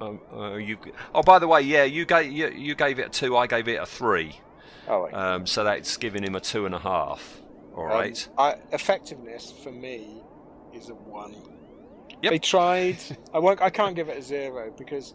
[0.00, 0.78] Um, uh, you,
[1.14, 3.36] oh, by the way, yeah, you gave you, you gave it a two.
[3.36, 4.40] I gave it a three.
[4.88, 5.08] Oh.
[5.12, 7.40] Um, so that's giving him a two and a half.
[7.74, 8.28] All right.
[8.36, 8.44] Um.
[8.44, 10.22] I, effectiveness for me
[10.74, 11.34] is a one.
[12.22, 12.32] Yep.
[12.32, 12.98] They tried.
[13.34, 13.62] I won't.
[13.62, 15.14] I can't give it a zero because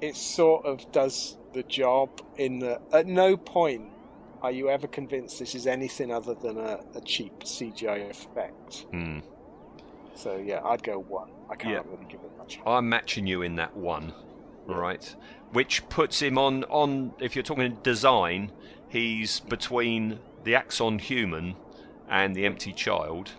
[0.00, 2.20] it sort of does the job.
[2.36, 3.90] In that, at no point
[4.42, 8.86] are you ever convinced this is anything other than a, a cheap CGI effect.
[8.90, 9.18] Hmm.
[10.14, 11.30] So yeah, I'd go one.
[11.50, 11.92] I can't Yeah.
[11.92, 12.60] really give it much.
[12.66, 14.12] I'm matching you in that one.
[14.66, 15.16] right?
[15.52, 17.12] Which puts him on on.
[17.18, 18.52] If you're talking design,
[18.88, 21.56] he's between the Axon Human
[22.08, 23.32] and the Empty Child.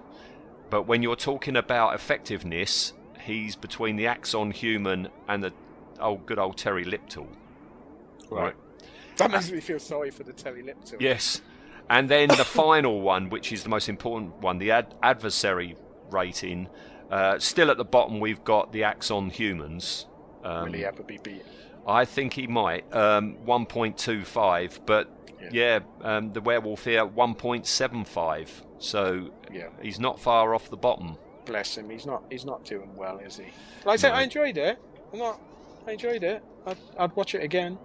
[0.69, 2.93] But when you're talking about effectiveness,
[3.23, 5.53] he's between the Axon Human and the
[6.01, 7.27] oh good old Terileptil.
[8.29, 8.55] Right.
[9.17, 10.99] That makes me feel sorry for the Terileptil.
[11.01, 11.41] Yes.
[11.89, 15.75] And then the final one, which is the most important one, the ad- adversary
[16.09, 16.69] rating.
[17.09, 20.05] Uh, still at the bottom, we've got the Axon humans.
[20.43, 21.41] Um, Will he ever be beaten?
[21.85, 22.85] I think he might.
[22.95, 25.09] Um, 1.25, but
[25.51, 28.49] yeah, um, the werewolf here 1.75.
[28.79, 29.67] So Yeah.
[29.81, 31.17] he's not far off the bottom.
[31.45, 31.89] Bless him.
[31.89, 32.23] He's not.
[32.29, 33.45] He's not doing well, is he?
[33.83, 34.15] Like I said, No.
[34.15, 34.79] I enjoyed it.
[35.11, 35.41] I'm not.
[35.87, 36.43] I enjoyed it.
[36.65, 37.77] I'd, I'd watch it again.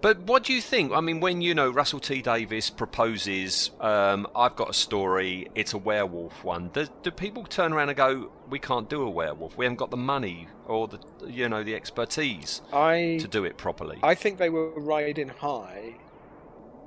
[0.00, 0.92] But what do you think?
[0.92, 5.48] I mean, when you know Russell T Davies proposes, um, I've got a story.
[5.54, 6.70] It's a werewolf one.
[6.72, 9.58] Do, do people turn around and go, "We can't do a werewolf.
[9.58, 13.58] We haven't got the money or the you know the expertise I to do it
[13.58, 15.96] properly." I think they were riding high.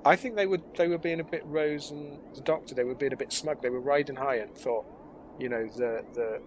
[0.05, 2.73] I think they would they were being a bit Rose and the Doctor.
[2.73, 3.61] They were being a bit smug.
[3.61, 4.85] They were riding high and thought,
[5.39, 6.41] you know, the the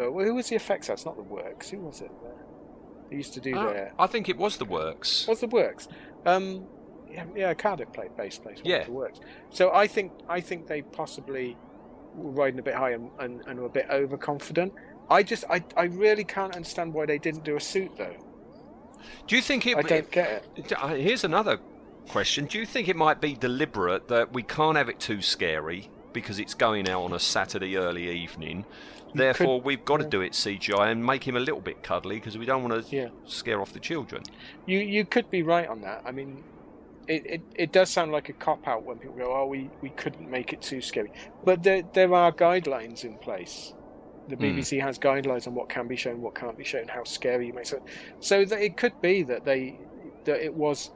[0.00, 0.86] uh, who was the effects?
[0.86, 1.70] That's not the works.
[1.70, 2.10] Who was it?
[3.10, 5.26] They used to do their I think it was the works.
[5.26, 5.88] Was the works?
[6.26, 6.66] Um,
[7.10, 8.58] yeah, yeah, Cardiff played bass place.
[8.64, 8.84] Yeah.
[8.84, 9.20] the works.
[9.50, 11.56] So I think I think they possibly
[12.14, 14.72] were riding a bit high and, and, and were a bit overconfident.
[15.10, 18.16] I just I, I really can't understand why they didn't do a suit though.
[19.26, 19.76] Do you think it?
[19.76, 20.72] I don't get it.
[20.72, 21.58] Uh, Here's another
[22.08, 22.46] question.
[22.46, 26.38] Do you think it might be deliberate that we can't have it too scary because
[26.38, 28.64] it's going out on a Saturday early evening?
[29.14, 32.36] Therefore, we've got to do it CGI and make him a little bit cuddly because
[32.36, 33.08] we don't want to Yeah.
[33.24, 34.22] scare off the children.
[34.66, 36.02] You you could be right on that.
[36.04, 36.42] I mean,
[37.06, 39.90] it, it, it does sound like a cop out when people go, "Oh, we, we
[39.90, 41.12] couldn't make it too scary,"
[41.44, 43.74] but there there are guidelines in place.
[44.28, 44.36] The.
[44.36, 44.44] Hmm.
[44.44, 47.52] BBC has guidelines on what can be shown, what can't be shown, how scary you
[47.52, 47.82] make it.
[48.20, 49.78] So that it could be that they
[50.24, 50.90] that it was.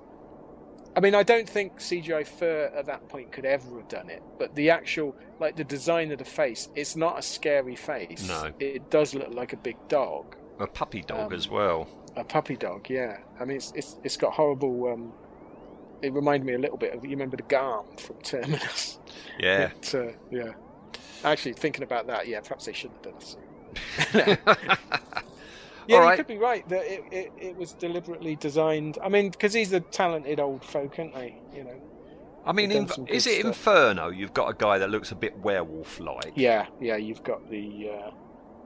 [0.98, 4.20] I mean, I don't think CGI Fur at that point could ever have done it,
[4.36, 8.26] but the actual like the design of the face, it's not a scary face.
[8.26, 8.50] No.
[8.58, 10.34] it does look like a big dog.
[10.58, 11.86] A puppy dog Um, as well.
[12.16, 13.18] A puppy dog, yeah.
[13.38, 14.88] I mean, it's it's, it's got horrible.
[14.92, 15.12] Um,
[16.02, 18.98] it reminded me a little bit of you remember the Garm from Terminus.
[19.38, 19.70] Yeah.
[19.80, 20.54] It, uh, yeah.
[21.22, 23.22] Actually, thinking about that, yeah, perhaps they shouldn't have done
[24.18, 24.38] a suit.
[25.88, 28.98] yeah, All you could be right that it, it, it was deliberately designed.
[29.02, 31.36] I mean, because he's a talented old folk, aren't they?
[31.54, 31.82] You know.
[32.44, 33.46] I mean, They've in, done some is it stuff.
[33.46, 34.08] Inferno?
[34.10, 36.32] You've got a guy that looks a bit werewolf-like.
[36.34, 36.96] Yeah, yeah.
[36.96, 38.10] You've got the uh,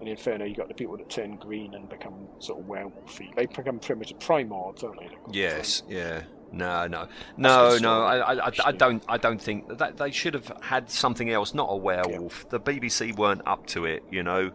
[0.00, 0.44] in Inferno.
[0.44, 3.34] You've got the people that turn green and become sort of werewolfy.
[3.34, 5.08] They become primitive primords, don't they?
[5.30, 6.24] Yes, yeah.
[6.52, 7.08] No, no,
[7.38, 8.02] no, no.
[8.02, 9.02] I, I, I, don't.
[9.08, 12.46] I don't think that- they should have had something else, not a werewolf.
[12.50, 14.02] The BBC weren't up to it.
[14.10, 14.50] You know,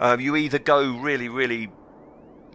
[0.00, 1.70] uh, you either go really, really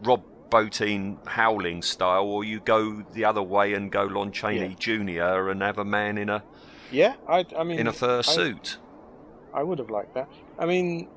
[0.04, 4.76] Rob Bottin howling style, or you go the other way and go Lon Chaney Yeah.
[4.78, 6.44] Junior and have a man in a
[6.92, 8.78] Yeah, I, I mean, in a fur I- suit.
[9.54, 10.28] I would have liked that.
[10.60, 11.08] I mean,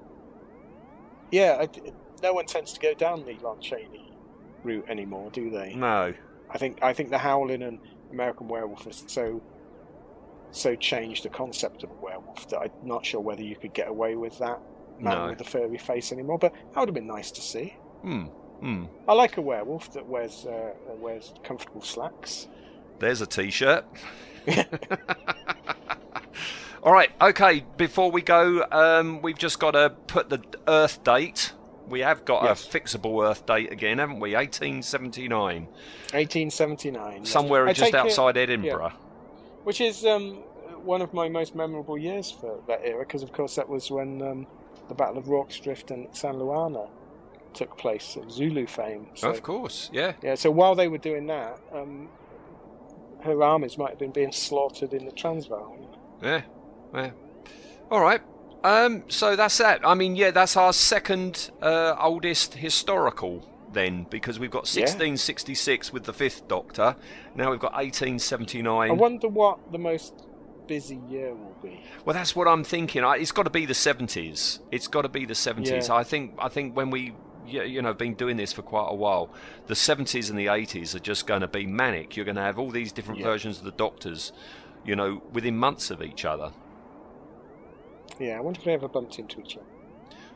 [1.31, 1.69] yeah, I,
[2.23, 4.13] no one tends to go down the Lon Chaney
[4.63, 5.75] route anymore, do they?
[5.75, 6.15] No,
[6.51, 7.79] I think I think the Howling and
[8.11, 9.43] American Werewolf has so
[10.53, 13.89] so changed the concept of a werewolf that I'm not sure whether you could get
[13.89, 14.61] away with that
[14.99, 15.29] man No.
[15.29, 16.39] with the furry face anymore.
[16.39, 17.75] But that would have been nice to see.
[18.03, 18.27] hmm,
[18.61, 18.85] hmm.
[19.09, 22.47] I like a werewolf that wears uh, wears comfortable slacks.
[22.99, 23.85] There's a T-shirt.
[26.83, 27.65] All right, okay.
[27.77, 31.53] Before we go, um, we've just got to put the Earth date.
[31.89, 32.65] We have got Yes.
[32.67, 34.35] a fixable Earth date again, haven't we?
[34.35, 35.67] 1879,
[36.13, 38.93] 1879, somewhere just take it- outside Edinburgh.
[39.65, 40.35] which is um,
[40.85, 44.23] one of my most memorable years for that era, because of course that was when
[44.23, 44.47] um,
[44.89, 46.89] the Battle of Rorke's Drift and Isandlwana
[47.57, 49.09] took place of Zulu fame.
[49.15, 50.13] So, Of course, yeah.
[50.23, 52.09] Yeah, so while they were doing that, um,
[53.23, 55.77] her armies might have been being slaughtered in the Transvaal.
[56.23, 56.43] Yeah,
[56.95, 57.11] yeah.
[57.91, 58.21] All right.
[58.65, 59.81] Um, so that's that.
[59.87, 64.83] I mean, yeah, that's our second uh, oldest historical then, because we've got Yeah.
[64.83, 66.97] 1666 with the Fifth Doctor.
[67.35, 68.91] Now we've got 1879.
[68.91, 70.15] I wonder what the most
[70.67, 71.81] busy year will be.
[72.05, 73.05] Well, that's what I'm thinking.
[73.05, 74.61] I, it's got to be the 70s.
[74.73, 75.89] It's got to be the 70s.
[75.89, 75.95] Yeah.
[75.95, 76.35] I think.
[76.39, 77.15] I think when we,
[77.49, 79.31] you know, been doing this for quite a while,
[79.67, 82.17] the 70s and the 80s are just going to be manic.
[82.17, 83.27] You're going to have all these different Yeah.
[83.27, 84.33] versions of the Doctors,
[84.85, 86.53] you know, within months of each other.
[88.19, 89.67] Yeah, I wonder if they ever bumped into each other.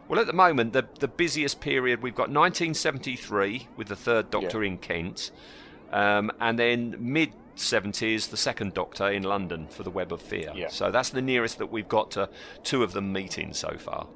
[0.09, 4.65] Well, at the moment, the the busiest period we've got 1973 with the third Doctor
[4.65, 5.31] in Kent,
[5.93, 10.53] um, and then mid 70s the second Doctor in London for the Web of Fear.
[10.55, 10.69] Yeah.
[10.69, 12.29] So that's the nearest that we've got to
[12.65, 14.09] two of them meeting so far.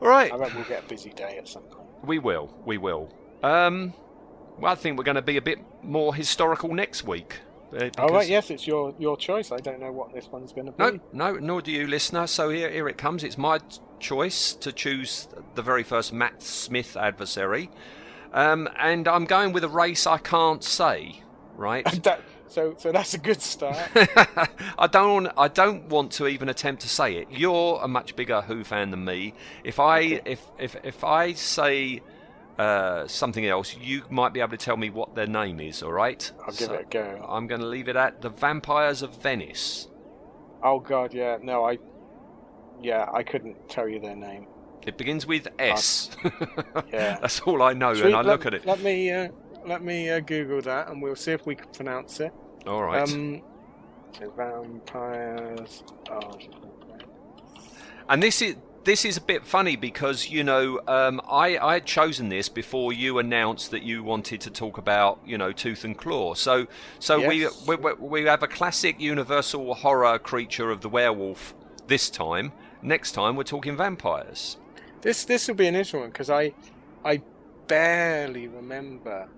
[0.00, 0.32] All right.
[0.32, 1.88] I bet we'll get a busy day at some point.
[2.04, 2.54] We will.
[2.64, 3.12] We will.
[3.42, 3.94] Um,
[4.58, 7.40] well, I think we're going to be a bit more historical next week.
[7.78, 9.50] uh, All right, yes, it's your your choice.
[9.52, 10.78] I don't know what this one's going to be.
[10.82, 12.26] No, no, nor do you, listener.
[12.26, 13.24] So here, here it comes.
[13.24, 13.58] It's my
[13.98, 17.70] choice to choose the very first Matt Smith adversary.
[18.32, 21.22] Um, and I'm going with a race I can't say,
[21.56, 21.84] right?
[22.48, 23.76] So, so that's a good start.
[24.78, 25.24] I don't.
[25.24, 27.28] want- I don't want to even attempt to say it.
[27.30, 29.34] You're a much bigger Who fan than me.
[29.64, 32.02] If I if if if I say
[32.58, 35.82] uh, something else, you might be able to tell me what their name is.
[35.82, 36.30] All right?
[36.46, 37.26] I'll give it a go.
[37.28, 39.88] I'm going to leave it at the Vampires of Venice.
[40.62, 41.38] Oh God, yeah.
[41.42, 41.78] No, I.
[42.80, 44.46] Yeah, I couldn't tell you their name.
[44.86, 46.10] It begins with S.
[46.92, 47.18] Yeah.
[47.20, 48.64] That's all I know, and I let, look at it.
[48.66, 49.28] Let me uh,
[49.66, 52.32] let me uh, Google that, and we'll see if we can pronounce it.
[52.66, 53.08] All right.
[53.08, 53.42] Um,
[54.36, 55.82] vampires.
[56.10, 56.40] Of...
[58.08, 61.86] And this is this is a bit funny because you know um, I I had
[61.86, 65.98] chosen this before you announced that you wanted to talk about you know Tooth and
[65.98, 66.34] Claw.
[66.34, 66.66] So
[66.98, 67.66] so Yes.
[67.66, 71.54] we, we we have a classic universal horror creature of the werewolf
[71.88, 72.52] this time.
[72.80, 74.56] Next time we're talking vampires.
[75.02, 76.54] This this will be an interesting one because I
[77.04, 77.22] I
[77.66, 79.28] barely remember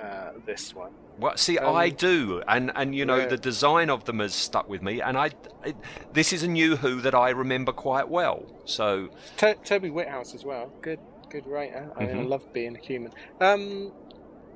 [0.00, 0.92] uh, this one.
[1.18, 3.26] Well, see, Um, I do, and and you know yeah.
[3.26, 5.30] the design of them has stuck with me, and I,
[5.64, 5.74] I
[6.12, 8.44] this is a new Who that I remember quite well.
[8.64, 10.72] So To- Toby Whithouse as well.
[10.82, 10.98] Good
[11.30, 11.90] good writer.
[11.96, 13.12] I, mean, I love being a human.
[13.40, 13.92] Um,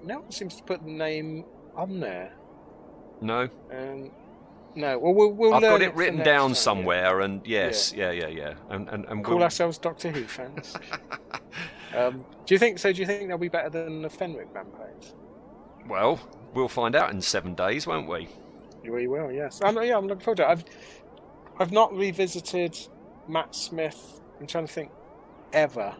[0.05, 1.45] no one seems to put the name
[1.77, 2.33] on there.
[3.21, 4.11] no, Um,
[4.75, 4.99] no.
[4.99, 6.55] Well, we'll, we'll I've got it it written down time, yeah.
[6.55, 10.77] somewhere, and yes, yeah, yeah, yeah, and and, and Call we'll, ourselves Doctor Who fans.
[11.97, 12.93] um, do you think so?
[12.93, 15.15] Do you think they'll be better than the Fenric vampires?
[15.89, 16.21] Well,
[16.55, 18.29] we'll find out in seven days, won't we?
[18.89, 19.61] We will, yes.
[19.63, 20.49] I'm, yeah, I'm looking forward to it.
[20.49, 20.65] I've,
[21.59, 22.79] I've not revisited
[23.27, 24.21] Matt Smith.
[24.41, 24.91] I'm trying to think,
[25.53, 25.95] ever,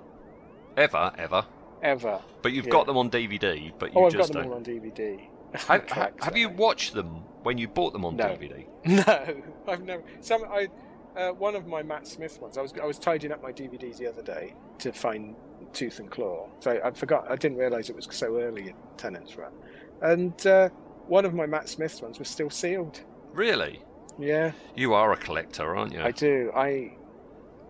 [0.77, 1.45] Ever, ever.
[1.83, 2.21] ever.
[2.43, 2.71] But you've Yeah.
[2.73, 4.53] got them on DVD, but you Oh, I've got just them don't.
[4.53, 5.29] all on DVD.
[5.55, 8.25] Have, ha- have you watched them when you bought them on No.
[8.27, 8.65] DVD?
[8.87, 9.43] No,
[9.73, 10.03] I've never.
[10.21, 10.69] Some I,
[11.17, 12.57] uh, one of my Matt Smith ones.
[12.57, 15.35] I was I was tidying up my DVDs the other day to find
[15.73, 16.49] Tooth and Claw.
[16.61, 17.29] So I, I forgot.
[17.29, 19.53] I didn't realise it was so early in Tennant's run,
[20.03, 20.69] and uh,
[21.07, 23.01] one of my Matt Smith ones was still sealed.
[23.33, 23.83] Really?
[24.19, 26.03] Yeah, You are a collector, aren't you?
[26.03, 26.51] I do.
[26.55, 26.93] I.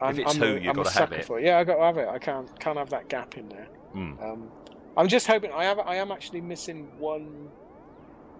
[0.00, 1.24] I'm, it's I'm Who, a, you I'm gotta have sucker it.
[1.26, 1.44] For it.
[1.44, 2.08] Yeah, I got to have it.
[2.08, 3.66] I can't can't have that gap in there.
[3.92, 4.12] Hmm.
[4.22, 4.50] Um,
[4.96, 5.50] I'm just hoping.
[5.52, 5.78] I have.
[5.80, 7.48] I am actually missing one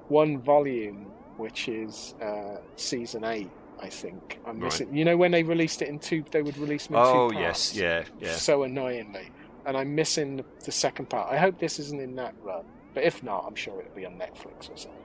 [0.09, 1.07] one volume,
[1.37, 3.51] which is uh, season eight.
[3.81, 4.65] I think I'm Right.
[4.65, 4.97] missing.
[4.97, 7.39] You know when they released it in two, they would release them in Oh two
[7.39, 8.35] yes, yeah, yeah.
[8.37, 9.31] So annoyingly,
[9.67, 11.31] and I'm missing the, the second part.
[11.33, 14.15] I hope this isn't in that run, but if not, I'm sure it'll be on
[14.19, 15.03] Netflix or something.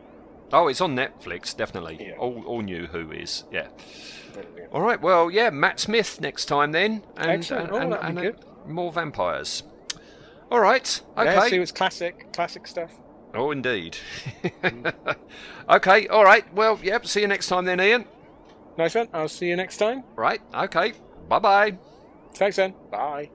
[0.51, 1.97] Oh, it's on Netflix, definitely.
[1.99, 2.15] Yeah.
[2.17, 3.67] All, all new Who is, yeah.
[4.33, 4.71] Brilliant.
[4.71, 7.65] All right, well, yeah, Matt Smith next time then, and Excellent.
[7.69, 8.39] and, Oh, and, that'd and, good.
[8.67, 9.63] more vampires.
[10.51, 11.49] All right, Yeah, okay.
[11.49, 12.91] see, it's classic, classic stuff.
[13.33, 13.97] oh, indeed.
[15.69, 16.51] okay, all right.
[16.53, 17.07] Well, yep.
[17.07, 18.05] See you next time then, Ian.
[18.77, 19.07] Nice one.
[19.13, 20.03] I'll see you next time.
[20.15, 20.41] Right.
[20.53, 20.93] Okay.
[21.27, 21.77] Bye bye.
[22.35, 22.73] Thanks, then.
[22.91, 23.29] Bye.